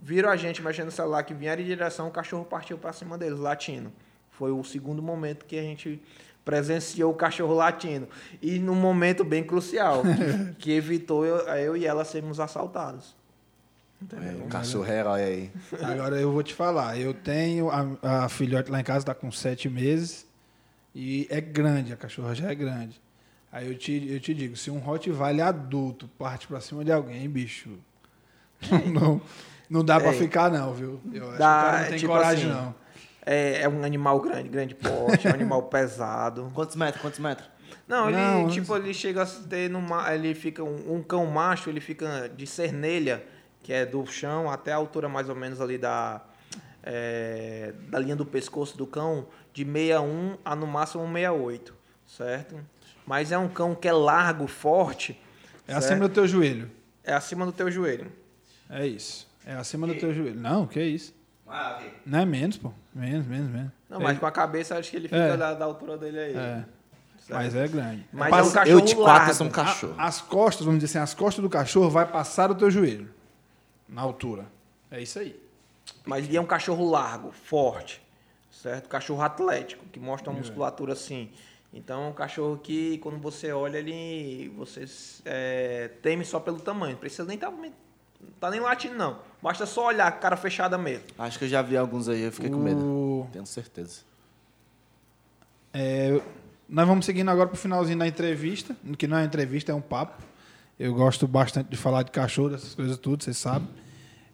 [0.00, 3.16] viram a gente mexendo no celular, que vieram em direção, o cachorro partiu para cima
[3.16, 3.90] deles, latindo.
[4.30, 6.02] Foi o segundo momento que a gente
[6.44, 8.08] presenciou o cachorro latindo.
[8.42, 10.02] E num momento bem crucial,
[10.58, 13.14] que, evitou eu, eu e ela sermos assaltados.
[14.12, 15.50] É, um cachorro herói aí.
[15.82, 16.98] Agora eu vou te falar.
[16.98, 20.26] Eu tenho a, a filhote lá em casa, está com sete meses.
[20.94, 23.00] E é grande, a cachorra já é grande.
[23.52, 27.28] Aí eu te, eu te digo, se um Rottweiler adulto parte pra cima de alguém,
[27.28, 27.70] bicho,
[28.92, 29.20] não,
[29.68, 30.12] não dá pra É.
[30.14, 31.00] ficar não, viu?
[31.12, 32.74] Eu acho que o Dá, cara não tem tipo coragem assim, não.
[33.26, 36.50] É, é um animal grande, grande porte, é um animal pesado.
[36.54, 37.02] Quantos metros?
[37.02, 37.48] Quantos metros?
[37.86, 40.12] Não, ele, Não, tipo, ele chega a ter numa.
[40.14, 40.62] Ele fica.
[40.64, 43.22] Um, um cão macho, ele fica de cernelha,
[43.62, 46.20] que é do chão até a altura mais ou menos ali da.
[46.82, 51.74] é, da linha do pescoço do cão, de 61 a no máximo 68,
[52.06, 52.56] certo?
[53.06, 55.20] Mas é um cão que é largo, forte.
[55.66, 55.84] É certo?
[55.84, 56.70] acima do teu joelho.
[57.04, 58.10] É acima do teu joelho.
[58.68, 59.28] É isso.
[59.44, 60.38] É acima do teu joelho.
[60.38, 61.14] Não, que isso?
[61.46, 61.92] Ah, ok.
[62.06, 62.72] Não é menos, pô.
[62.94, 63.72] Menos, menos, menos.
[63.88, 65.36] Não, é, mas com a cabeça acho que ele fica É.
[65.36, 66.30] da, da altura dele aí.
[66.36, 66.64] é,
[67.18, 67.30] certo?
[67.30, 68.06] mas é grande.
[68.12, 69.34] Mas é um cachorro Eu de quatro largo.
[69.34, 69.94] sou um cachorro.
[69.98, 73.08] A- as costas, vamos dizer assim, as costas do cachorro vai passar o teu joelho.
[73.90, 74.46] Na altura.
[74.90, 75.38] É isso aí.
[76.04, 78.00] Mas ele é um cachorro largo, forte,
[78.50, 78.88] certo?
[78.88, 81.30] Cachorro atlético, que mostra uma musculatura assim.
[81.72, 84.84] Então é um cachorro que quando você olha ele, você
[85.24, 86.92] é, teme só pelo tamanho.
[86.92, 87.52] Não precisa nem estar
[88.40, 89.18] tá nem latindo não.
[89.42, 91.04] Basta só olhar, cara fechada mesmo.
[91.18, 92.80] Acho que eu já vi alguns aí, eu fiquei com medo.
[92.84, 94.02] O- Tenho certeza.
[95.72, 96.20] É,
[96.68, 99.74] nós vamos seguindo agora para o finalzinho da entrevista, que não é uma entrevista, é
[99.74, 100.22] um papo.
[100.80, 103.68] Eu gosto bastante de falar de cachorro, dessas coisas tudo, vocês sabem.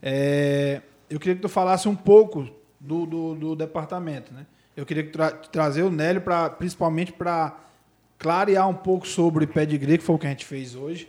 [0.00, 0.80] É,
[1.10, 4.46] eu queria que tu falasse um pouco do, do, do departamento, né?
[4.76, 7.58] Eu queria que tra trazer o Nélio pra, principalmente para
[8.16, 11.08] clarear um pouco sobre pedigree, que foi o que a gente fez hoje.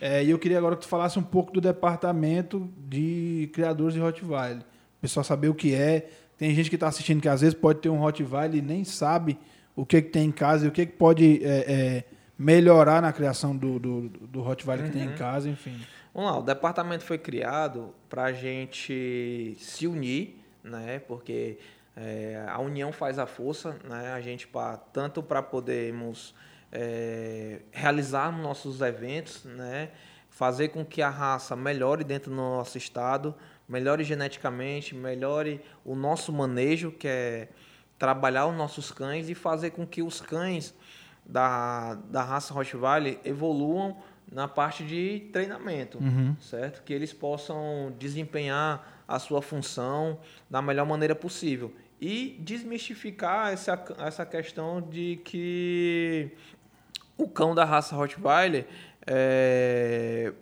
[0.00, 3.98] É, e eu queria agora que tu falasse um pouco do departamento de criadores de
[3.98, 4.60] Rottweiler.
[4.60, 6.08] O pessoal saber o que é.
[6.38, 9.36] Tem gente que está assistindo que às vezes pode ter um Rottweiler e nem sabe
[9.74, 12.04] o que, que tem em casa e o que, que pode é, é,
[12.38, 15.80] melhorar na criação do, do, do Rottweiler que tem em casa, enfim.
[16.12, 20.98] Vamos lá, o departamento foi criado para a gente se unir, né?
[21.00, 21.58] Porque
[21.96, 24.12] é, a união faz a força, né?
[24.12, 26.34] A gente pra, tanto para podermos
[26.70, 29.90] é, realizar nossos eventos, né?
[30.28, 33.34] Fazer com que a raça melhore dentro do nosso estado,
[33.66, 37.48] melhore geneticamente, melhore o nosso manejo, que é
[37.98, 40.74] trabalhar os nossos cães e fazer com que os cães
[41.26, 43.96] da, da raça Rottweiler evoluam
[44.30, 45.98] na parte de treinamento,
[46.40, 46.82] certo?
[46.82, 50.18] Que eles possam desempenhar a sua função
[50.50, 56.30] da melhor maneira possível e desmistificar essa, essa questão de que
[57.16, 58.66] o cão da raça Rottweiler
[59.06, 60.32] é,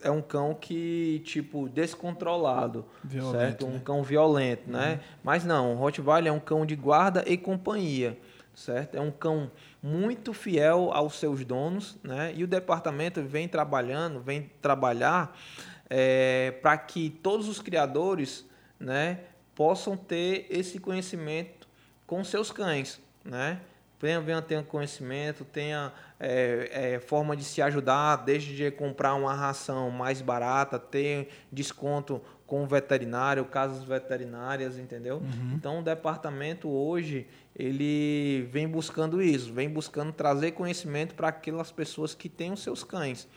[0.00, 3.66] é um cão que, tipo, descontrolado, Violento, certo?
[3.66, 3.80] Um né?
[3.84, 5.00] cão violento, né?
[5.22, 8.18] Mas não, o Rottweiler é um cão de guarda e companhia,
[8.54, 8.96] certo?
[8.96, 9.50] É um cão
[9.82, 12.32] muito fiel aos seus donos, né?
[12.34, 15.36] E o departamento vem trabalhando, vem trabalhar
[16.62, 18.44] para que todos os criadores,
[18.80, 19.20] né,
[19.54, 21.68] possam ter esse conhecimento
[22.06, 23.60] com seus cães, né?
[24.00, 25.90] Venha, ter conhecimento, tenha
[26.20, 32.20] é, é, forma de se ajudar, desde de comprar uma ração mais barata, ter desconto
[32.46, 35.22] com o veterinário, casas veterinárias, entendeu?
[35.54, 37.26] Então o departamento hoje
[37.56, 42.82] ele vem buscando isso, vem buscando trazer conhecimento para aquelas pessoas que têm os seus
[42.82, 43.28] cães.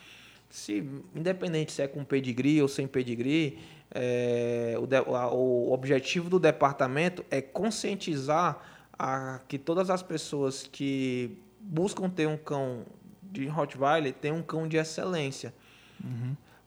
[0.50, 0.84] Se
[1.16, 3.60] independente se é com pedigree ou sem pedigree,
[3.94, 8.60] é, o, de- a- o objetivo do departamento é conscientizar
[8.98, 12.86] a, que todas as pessoas que buscam ter um cão
[13.22, 15.54] de Rottweiler tenham um cão de excelência.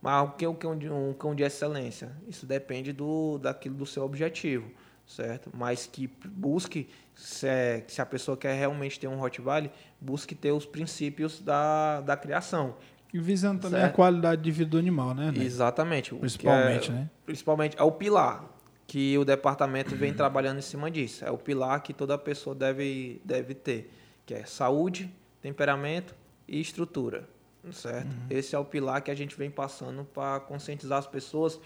[0.02, 2.12] Mas o que é um cão de, um cão de excelência?
[2.28, 4.70] Isso depende do, daquilo do seu objetivo,
[5.10, 5.50] certo?
[5.52, 10.52] Mas que busque, se, é- se a pessoa quer realmente ter um Rottweiler, busque ter
[10.52, 12.76] os princípios da, da criação.
[13.12, 13.92] E visando também Certo.
[13.92, 15.26] a qualidade de vida do animal, né?
[15.26, 15.42] Nélio?
[15.42, 16.10] Exatamente.
[16.10, 17.10] que Principalmente, é- né?
[17.26, 18.44] Principalmente é o pilar
[18.86, 21.24] que o departamento vem trabalhando em cima disso.
[21.24, 23.92] É o pilar que toda pessoa deve, deve ter,
[24.24, 26.14] que é saúde, temperamento
[26.46, 27.28] e estrutura,
[27.72, 28.14] certo?
[28.28, 31.60] Esse é o pilar que a gente vem passando para conscientizar as pessoas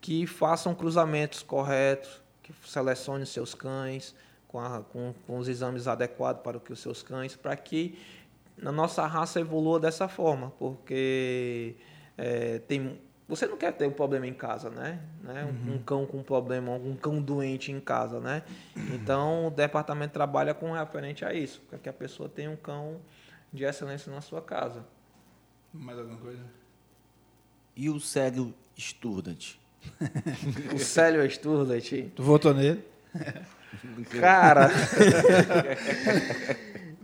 [0.00, 2.22] que façam cruzamentos corretos,
[2.52, 4.14] que selecionem seus cães
[4.48, 7.98] com, a- com- com os exames adequados para o que os seus cães, para que
[8.64, 11.76] a nossa raça evolua dessa forma, porque
[12.18, 15.00] é, tem, você não quer ter um problema em casa, né?
[15.22, 15.44] né?
[15.46, 18.42] Um, um cão com problema, um cão doente em casa, né?
[18.92, 23.00] Então o departamento trabalha com referente a isso, para que a pessoa tenha um cão
[23.52, 24.84] de excelência na sua casa.
[25.72, 26.42] Mais alguma coisa?
[27.76, 29.54] E o Célio Sturdant?
[30.74, 32.82] O Célio Sturlet, Tu votou nele?
[34.20, 34.70] Cara,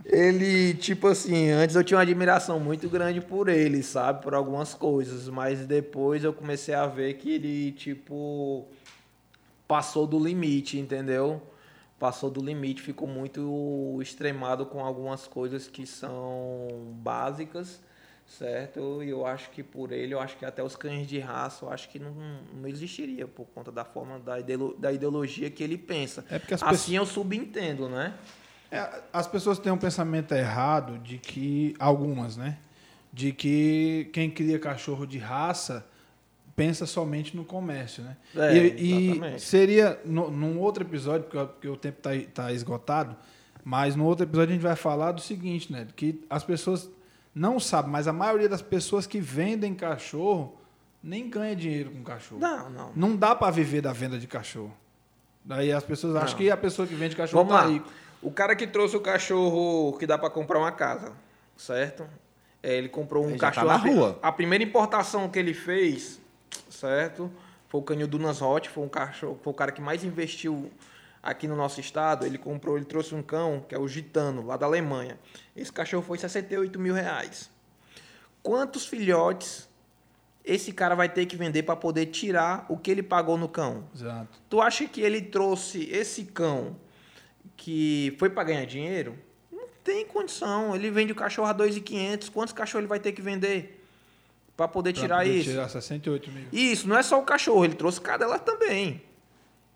[0.05, 4.23] ele, tipo assim, antes eu tinha uma admiração muito grande por ele, sabe?
[4.23, 8.67] Por algumas coisas, mas depois eu comecei a ver que ele, tipo,
[9.67, 11.41] passou do limite, entendeu?
[11.99, 16.67] Passou do limite, ficou muito extremado com algumas coisas que são
[17.01, 17.81] básicas,
[18.27, 19.01] certo?
[19.03, 21.69] E eu acho que por ele, eu acho que até os cães de raça, eu
[21.71, 22.13] acho que não,
[22.61, 26.25] não existiria por conta da forma da, ideolo- da ideologia que ele pensa.
[26.29, 28.13] É porque as assim eu subentendo, né?
[28.69, 32.57] É, as pessoas têm um pensamento errado de que, algumas, né?
[33.13, 35.85] De que quem cria cachorro de raça
[36.55, 38.17] pensa somente no comércio, né?
[38.35, 38.91] É, e,
[39.35, 43.15] e seria, no, num outro episódio, porque, o- porque o tempo está esgotado,
[43.63, 45.87] mas no outro episódio a gente vai falar do seguinte, né?
[45.95, 46.89] Que as pessoas
[47.37, 50.55] não sabem, mas a maioria das pessoas que vendem cachorro
[51.03, 52.41] nem ganha dinheiro com cachorro.
[52.41, 52.91] Não, não.
[52.95, 54.75] Não dá para viver da venda de cachorro.
[55.45, 56.37] Daí as pessoas acham Não.
[56.37, 57.71] que a pessoa que vende cachorro Vamos tá lá.
[57.71, 57.87] rico.
[58.21, 61.13] O cara que trouxe o cachorro que dá para comprar uma casa,
[61.55, 62.05] certo?
[62.61, 63.67] É, ele comprou um Ele tá cachorro.
[63.67, 64.19] na rua.
[64.21, 66.19] A primeira importação que ele fez,
[66.69, 67.31] certo?
[67.69, 70.71] foi o canil Dunas Hot, foi um cachorro, foi o cara que mais investiu
[71.27, 72.25] aqui no nosso estado.
[72.25, 75.19] Ele comprou, ele trouxe um cão, que é o Gitano, lá da Alemanha.
[75.55, 77.49] Esse cachorro foi 68 mil reais.
[78.41, 79.67] Quantos filhotes
[80.43, 83.83] esse cara vai ter que vender para poder tirar o que ele pagou no cão?
[83.93, 84.39] Exato.
[84.49, 86.77] Tu acha que ele trouxe esse cão
[87.57, 89.19] que foi para ganhar dinheiro?
[89.51, 90.73] Não tem condição.
[90.73, 92.31] Ele vende o cachorro a 2.500.
[92.31, 93.83] Quantos cachorros ele vai ter que vender
[94.55, 95.49] para poder Pra tirar poder isso?
[95.49, 96.45] Tirar 68 mil.
[96.53, 99.03] Isso, não é só o cachorro, ele trouxe cadela também.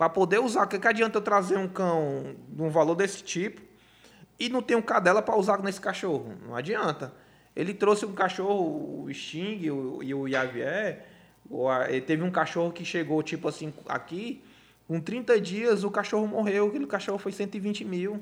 [0.01, 3.23] Para poder usar, o que, que adianta eu trazer um cão de um valor desse
[3.23, 3.61] tipo
[4.39, 6.33] e não ter um cadela para usar nesse cachorro?
[6.43, 7.13] Não adianta.
[7.55, 11.05] Ele trouxe um cachorro, o Sting o- e o Javier.
[11.87, 14.43] ele teve um cachorro que chegou, tipo assim, aqui,
[14.87, 18.19] com 30 dias o cachorro morreu, aquele cachorro foi 120 mil.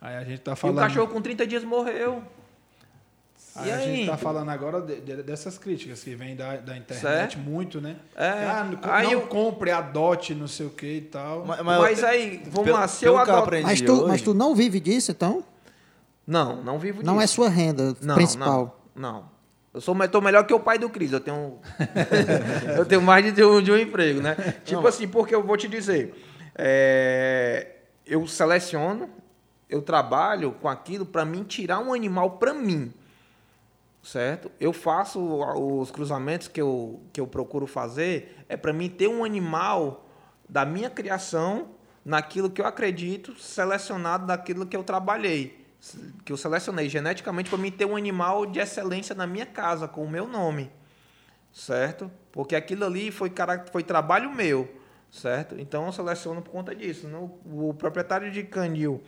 [0.00, 0.78] Aí a gente tá E o falando.
[0.78, 2.24] cachorro com 30 dias morreu.
[3.56, 4.06] Aí E a gente aí?
[4.06, 7.00] tá falando agora de- de- dessas críticas que vêm da, da internet
[7.34, 7.38] Certo.
[7.38, 7.96] muito, né?
[8.14, 8.28] É.
[8.44, 11.44] Ah, não, Aí não eu- compre, adote, não sei o que e tal.
[11.44, 13.38] Mas, Mas, aí, vamos lá, se eu adoto...
[13.38, 15.42] aprendi Mas tu, hoje- mas tu não vive disso, então?
[16.26, 17.34] Não, não vivo Não é disso.
[17.34, 18.80] sua renda Não, principal.
[18.94, 19.40] Não, não.
[19.74, 21.12] Eu sou, tô melhor que o pai do Cris.
[21.12, 21.58] Eu tenho,
[22.78, 24.36] eu tenho mais de um, de um emprego, né?
[24.64, 26.14] Tipo assim, porque eu vou te dizer,
[26.56, 27.66] é,
[28.06, 29.08] eu seleciono,
[29.68, 32.92] eu trabalho com aquilo para mim tirar um animal para mim,
[34.02, 34.50] certo?
[34.58, 39.24] Eu faço os cruzamentos que eu, que eu procuro fazer é para mim ter um
[39.24, 40.06] animal
[40.48, 41.68] da minha criação
[42.04, 45.66] naquilo que eu acredito, selecionado daquilo que eu trabalhei,
[46.24, 50.04] que eu selecionei geneticamente para mim ter um animal de excelência na minha casa com
[50.04, 50.70] o meu nome,
[51.52, 52.10] certo?
[52.32, 53.30] Porque aquilo ali foi
[53.70, 54.68] foi trabalho meu,
[55.10, 55.56] certo?
[55.58, 57.06] Então eu seleciono por conta disso.
[57.44, 59.02] O proprietário de canil,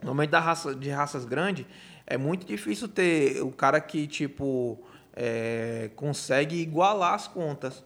[0.00, 1.66] normalmente da raça, de raças grandes,
[2.10, 4.78] é muito difícil ter o cara que tipo
[5.14, 7.84] é, consegue igualar as contas,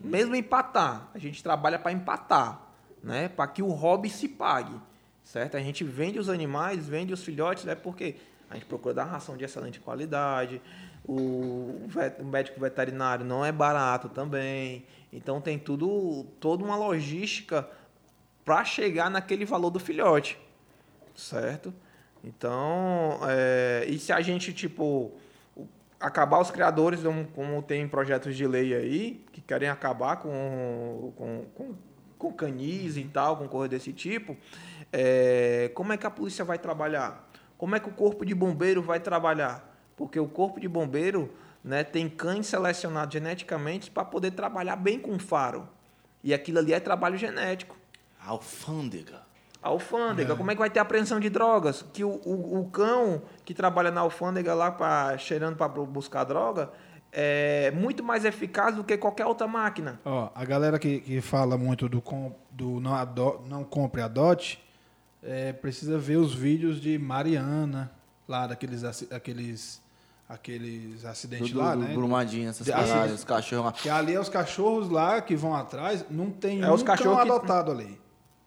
[0.00, 1.08] mesmo empatar.
[1.14, 2.60] A gente trabalha para empatar,
[3.02, 3.28] né?
[3.28, 4.74] Para que o hobby se pague,
[5.22, 5.56] certo?
[5.56, 8.16] A gente vende os animais, vende os filhotes, é porque
[8.50, 10.60] a gente procura dar ração de excelente qualidade.
[11.08, 14.84] O, vet- o médico veterinário não é barato também.
[15.12, 17.68] Então tem tudo, toda uma logística
[18.44, 20.36] para chegar naquele valor do filhote,
[21.14, 21.72] certo?
[22.26, 25.12] Então, é, e se a gente tipo
[26.00, 27.00] acabar os criadores,
[27.32, 31.74] como tem projetos de lei aí que querem acabar com com, com,
[32.18, 34.36] com canis e tal, com coisa desse tipo,
[34.92, 37.30] é, como é que a polícia vai trabalhar?
[37.56, 39.72] Como é que o corpo de bombeiro vai trabalhar?
[39.96, 41.32] Porque o corpo de bombeiro
[41.62, 45.68] né, tem cães selecionados geneticamente para poder trabalhar bem com faro.
[46.24, 47.76] E aquilo ali é trabalho genético.
[48.20, 49.25] Alfândega.
[49.62, 51.84] A alfândega, como é que vai ter apreensão de drogas?
[51.92, 56.70] Que o, o, o cão que trabalha na alfândega lá pra, cheirando para buscar droga
[57.12, 59.98] é muito mais eficaz do que qualquer outra máquina.
[60.04, 64.62] Ó, a galera que, que fala muito do, com, do não, ado, não compre, adote,
[65.22, 67.90] é, precisa ver os vídeos de Mariana,
[68.28, 69.80] lá daqueles aqueles,
[70.28, 71.94] aqueles acidentes Do, lá, do, né?
[71.94, 73.72] Brumadinho, essas assim, os cachorros lá.
[73.72, 77.16] Que ali é os cachorros lá que vão atrás, não tem É um os cachorros
[77.16, 77.98] cão que- adotado ali.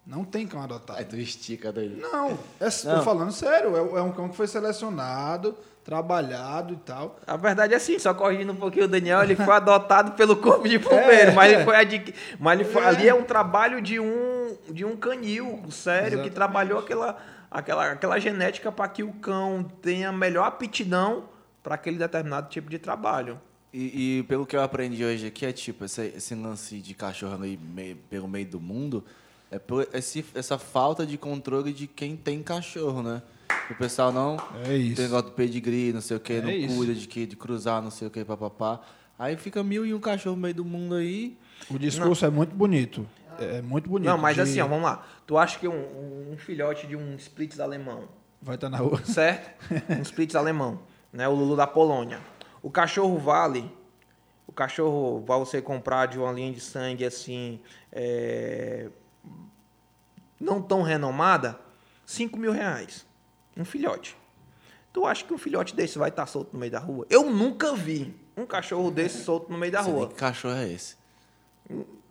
[0.06, 0.98] Não tem cão adotado.
[0.98, 1.88] Aí tu estica daí.
[2.00, 2.96] Não, é, Não.
[2.98, 7.18] tô falando sério, é, é um cão que foi selecionado, trabalhado e tal.
[7.26, 10.68] A verdade é assim, só corrigindo um pouquinho o Daniel, ele foi adotado pelo corpo
[10.68, 11.64] de bombeiro, É, mas ele é.
[11.64, 12.86] foi, adqui- mas ele foi- É.
[12.86, 16.30] ali é um trabalho de um, de um canil, sério, que Exatamente.
[16.34, 17.16] trabalhou aquela,
[17.50, 21.24] aquela, aquela genética para que o cão tenha melhor aptidão
[21.62, 23.38] para aquele determinado tipo de trabalho.
[23.72, 27.40] E, e pelo que eu aprendi hoje aqui, é tipo, esse, esse lance de cachorro
[27.44, 29.04] aí meio- pelo meio do mundo,
[29.50, 33.22] é por esse, essa falta de controle de quem tem cachorro, né?
[33.70, 34.96] O pessoal não É isso.
[34.96, 36.74] tem negócio do pedigree, não sei o que, É não isso.
[36.76, 38.80] cuida de, que, de cruzar, não sei o que, papapá.
[39.18, 41.36] Aí fica mil e um cachorro no meio do mundo aí.
[41.70, 43.06] O discurso é muito bonito.
[43.38, 44.08] É muito bonito.
[44.08, 45.06] Não, mas de- assim, ó, vamos lá.
[45.26, 48.08] Tu acha que um, um filhote de um Splits alemão,
[48.42, 49.00] Vai estar na rua.
[49.04, 49.50] certo?
[49.98, 50.80] Um Splits alemão,
[51.12, 51.28] né?
[51.28, 52.20] O Lulu da Polônia.
[52.62, 53.70] O cachorro vale,
[54.46, 57.60] o cachorro vai você comprar de uma linha de sangue assim,
[57.92, 58.88] é,
[60.40, 61.60] não tão renomada,
[62.06, 63.06] 5 mil reais.
[63.56, 64.16] Um filhote.
[64.92, 67.06] Tu acha que um filhote desse vai estar solto no meio da rua?
[67.08, 70.08] Eu nunca vi um cachorro desse solto no meio da nem rua.
[70.08, 70.96] que cachorro é esse?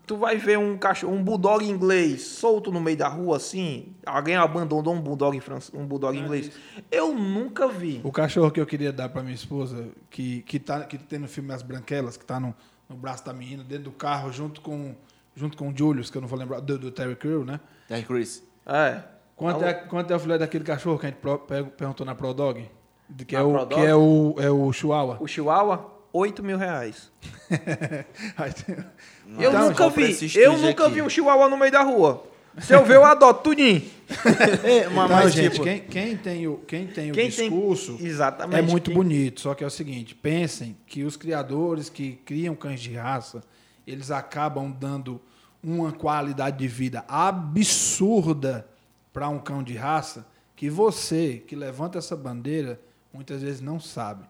[0.07, 3.93] Tu vai ver um cachorro, um bulldog inglês solto no meio da rua assim?
[4.05, 6.51] Alguém abandonou um bulldog francês, um bulldog inglês?
[6.89, 7.99] Eu nunca vi.
[8.03, 11.27] O cachorro que eu queria dar pra minha esposa, que, que, tá, que tem no
[11.27, 12.55] filme As Branquelas, que tá no,
[12.87, 14.95] no braço da menina, dentro do carro, junto com,
[15.35, 17.59] junto com o Julius, que eu não vou lembrar, do, do Terry Crew, né?
[17.89, 18.41] Terry Chris.
[18.65, 18.99] É.
[19.35, 22.15] Quanto é, quanto é o filé daquele cachorro que a gente pro- pe- perguntou na
[22.15, 22.69] ProDog?
[23.27, 23.81] Que é, Na o, ProDog?
[23.81, 25.17] que é o, é o Chihuahua.
[25.19, 25.95] O Chihuahua?
[26.13, 27.11] 8 mil reais.
[27.49, 28.75] Tem-
[29.39, 30.93] eu Então, nunca vi, eu nunca aqui.
[30.95, 32.23] vi um chihuahua no meio da rua.
[32.59, 33.81] Se eu ver, eu adoto tudinho.
[34.63, 37.49] É, mas, Então, mas, gente, tipo, quem, quem tem o, quem tem o Quem tem-
[37.49, 38.57] discurso Exatamente.
[38.59, 39.39] é muito Quem- bonito.
[39.41, 43.43] Só que é o seguinte: pensem que os criadores que criam cães de raça,
[43.85, 45.21] eles acabam dando
[45.63, 48.67] uma qualidade de vida absurda
[49.11, 50.25] para um cão de raça
[50.55, 52.79] que você que levanta essa bandeira
[53.13, 54.25] muitas vezes não sabe.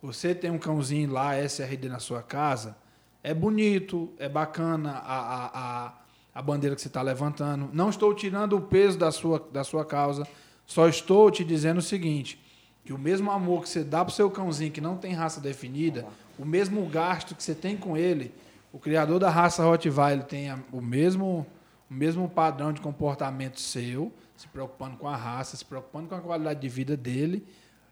[0.00, 2.76] Você tem um cãozinho lá, SRD, na sua casa,
[3.22, 5.50] é bonito, é bacana a, a,
[5.86, 5.92] a,
[6.34, 7.68] a bandeira que você está levantando.
[7.72, 10.26] Não estou tirando o peso da sua, da sua causa,
[10.66, 12.40] só estou te dizendo o seguinte:
[12.84, 15.40] que o mesmo amor que você dá para o seu cãozinho que não tem raça
[15.40, 16.06] definida,
[16.38, 18.32] o mesmo gasto que você tem com ele,
[18.72, 21.46] o criador da raça Rottweiler tem o mesmo,
[21.90, 26.20] o mesmo padrão de comportamento seu, se preocupando com a raça, se preocupando com a
[26.20, 27.46] qualidade de vida dele,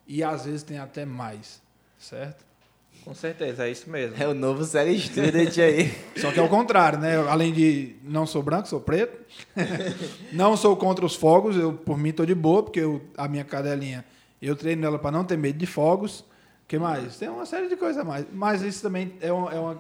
[0.06, 1.60] e às vezes tem até mais,
[1.98, 2.44] certo?
[3.04, 4.16] Com certeza, é isso mesmo.
[4.20, 5.94] é o novo série Student aí.
[6.16, 7.16] Só que é o contrário, né?
[7.28, 9.16] Além de não sou branco, sou preto.
[10.32, 13.44] não sou contra os fogos, eu por mim tô de boa, porque eu- a minha
[13.44, 14.04] cadelinha,
[14.40, 16.20] eu treino ela para não ter medo de fogos.
[16.20, 16.24] O
[16.68, 17.16] que mais?
[17.16, 18.26] Tem uma série de coisas a mais.
[18.32, 19.78] Mas isso também é uma, é uma,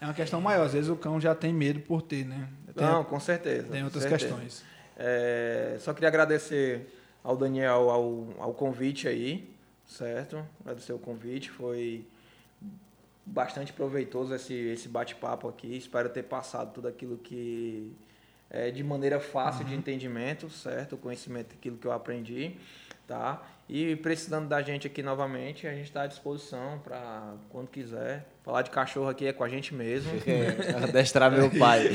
[0.00, 0.66] é uma questão maior.
[0.66, 2.48] Às vezes o cão já tem medo por ter, né?
[2.74, 3.68] Tem, Não, com certeza.
[3.68, 4.34] tem outras certeza.
[4.34, 4.64] questões.
[4.96, 6.92] É, só queria agradecer
[7.22, 9.54] ao Daniel ao, ao convite aí,
[9.86, 10.44] certo?
[10.60, 12.06] Agradecer o convite, foi
[13.24, 15.76] bastante proveitoso esse, esse bate-papo aqui.
[15.76, 17.92] Espero ter passado tudo aquilo que
[18.48, 20.94] é de maneira fácil de entendimento, certo?
[20.94, 22.56] O conhecimento daquilo que eu aprendi,
[23.06, 23.42] tá?
[23.68, 28.24] E precisando da gente aqui novamente, a gente está à disposição para quando quiser.
[28.46, 30.12] Falar de cachorro aqui é com a gente mesmo.
[30.24, 31.90] É, adestrar meu pai.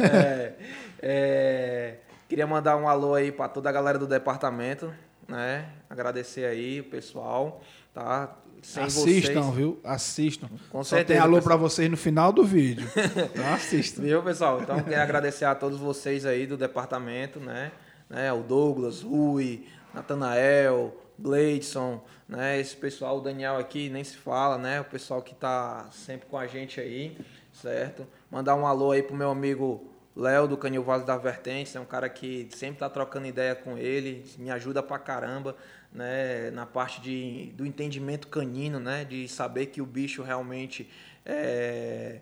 [0.00, 0.52] É,
[1.00, 1.94] é,
[2.28, 4.92] queria mandar um alô aí para toda a galera do departamento,
[5.28, 5.68] né?
[5.88, 7.60] Agradecer aí o pessoal,
[7.94, 8.36] tá?
[8.62, 9.80] Sem assistam, vocês, viu?
[9.84, 10.48] Assistam.
[10.70, 12.88] Com Só certeza, tem alô para vocês no final do vídeo.
[13.32, 14.02] Então assistam.
[14.02, 14.60] Viu, pessoal?
[14.62, 17.70] Então, quero agradecer a todos vocês aí do departamento, né?
[18.10, 18.32] né?
[18.32, 22.58] O Douglas, Rui, Natanael, Gleidson, né?
[22.60, 24.80] Esse pessoal, o Daniel aqui, nem se fala, né?
[24.80, 27.16] O pessoal que tá sempre com a gente aí,
[27.52, 28.06] certo?
[28.30, 31.84] Mandar um alô aí pro meu amigo Léo, do Canil Vale da Vertente, é um
[31.84, 35.56] cara que sempre tá trocando ideia com ele, me ajuda pra caramba,
[35.92, 36.50] né?
[36.50, 39.04] Na parte de, do entendimento canino, né?
[39.04, 40.90] De saber que o bicho realmente
[41.24, 42.20] é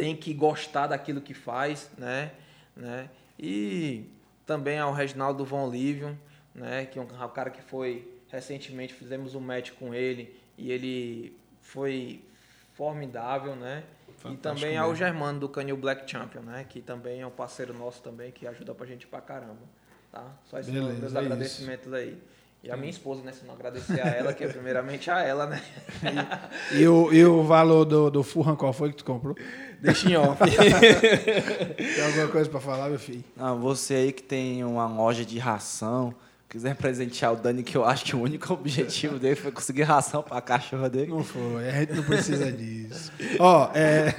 [0.00, 2.30] tem que gostar daquilo que faz, né?
[2.74, 3.10] né?
[3.38, 4.06] E
[4.46, 6.18] também ao Reginaldo Von Lívio,
[6.54, 6.86] né?
[6.86, 12.22] Que é um cara que foi recentemente fizemos um match com ele e ele foi
[12.74, 13.82] formidável, né?
[14.08, 14.96] e Fantástico também ao mesmo.
[14.96, 16.64] Germano do Canil Black Champion, né?
[16.68, 19.62] Que também é um parceiro nosso também que ajuda pra gente pra caramba,
[20.12, 20.24] tá?
[20.44, 22.18] Só esses Beleza, meus é agradecimentos aí.
[22.62, 23.32] E a minha esposa, né?
[23.32, 25.62] Se não agradecer a ela, que é primeiramente a ela, né?
[26.72, 29.34] E o, e o valor do, do Furran, qual foi que tu comprou?
[29.80, 30.38] Deixa em off.
[30.44, 33.24] Tem alguma coisa para falar, meu filho?
[33.38, 36.14] Ah, você aí que tem uma loja de ração,
[36.50, 40.22] quiser presentear o Dani, que eu acho que o único objetivo dele foi conseguir ração
[40.22, 41.06] pra cachorra dele.
[41.06, 43.12] Não foi, a gente não precisa disso.
[43.38, 44.12] Ó, é.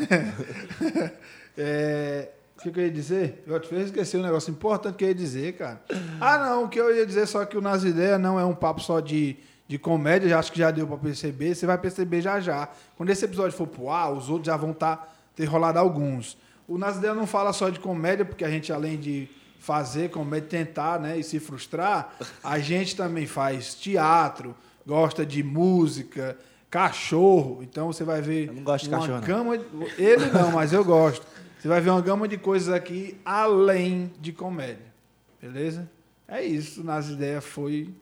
[1.57, 3.43] é, O que, eu ia dizer?
[3.45, 5.81] Eu te esquecer um negócio importante que eu ia dizer, cara.
[6.21, 8.55] Ah, não, o que eu ia dizer só que o Nas Ideias não é um
[8.55, 9.35] papo só de,
[9.67, 11.53] de comédia, já acho que já deu pra perceber.
[11.53, 12.69] Você vai perceber já já.
[12.95, 15.05] Quando esse episódio for pro ar, os outros já vão tá,
[15.35, 16.37] ter rolado alguns.
[16.65, 19.27] O Nas Ideias não fala só de comédia, porque a gente, além de
[19.61, 24.55] fazer comédia, tentar né, e se frustrar, a gente também faz teatro,
[24.85, 26.35] gosta de música,
[26.69, 27.59] cachorro.
[27.61, 29.27] Então você vai ver Eu não gosto de uma cachorro, não.
[29.27, 29.57] gama.
[29.59, 29.65] de-
[30.01, 31.23] Ele não, mas eu gosto.
[31.59, 34.91] Você vai ver uma gama de coisas aqui além de comédia.
[35.39, 35.87] Beleza?
[36.27, 36.83] É isso.
[36.83, 37.93] Nas ideias foi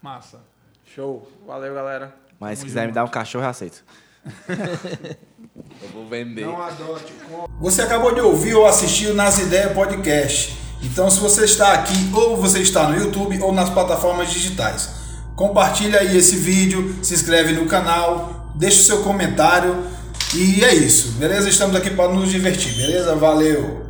[0.00, 0.40] massa.
[0.86, 1.30] Show.
[1.46, 2.16] Valeu, galera.
[2.40, 3.84] Mas se quiser me dar um cachorro, eu aceito.
[4.48, 6.44] eu vou vender.
[6.44, 7.12] adote.
[7.60, 10.56] Você acabou de ouvir ou assistir o Nas Ideias Podcast.
[10.82, 14.88] Então, se você está aqui, ou você está no YouTube ou nas plataformas digitais,
[15.36, 19.84] compartilha aí esse vídeo, se inscreve no canal, deixa o seu comentário
[20.34, 21.48] e é isso, beleza?
[21.48, 23.14] Estamos aqui para nos divertir, beleza?
[23.16, 23.89] Valeu!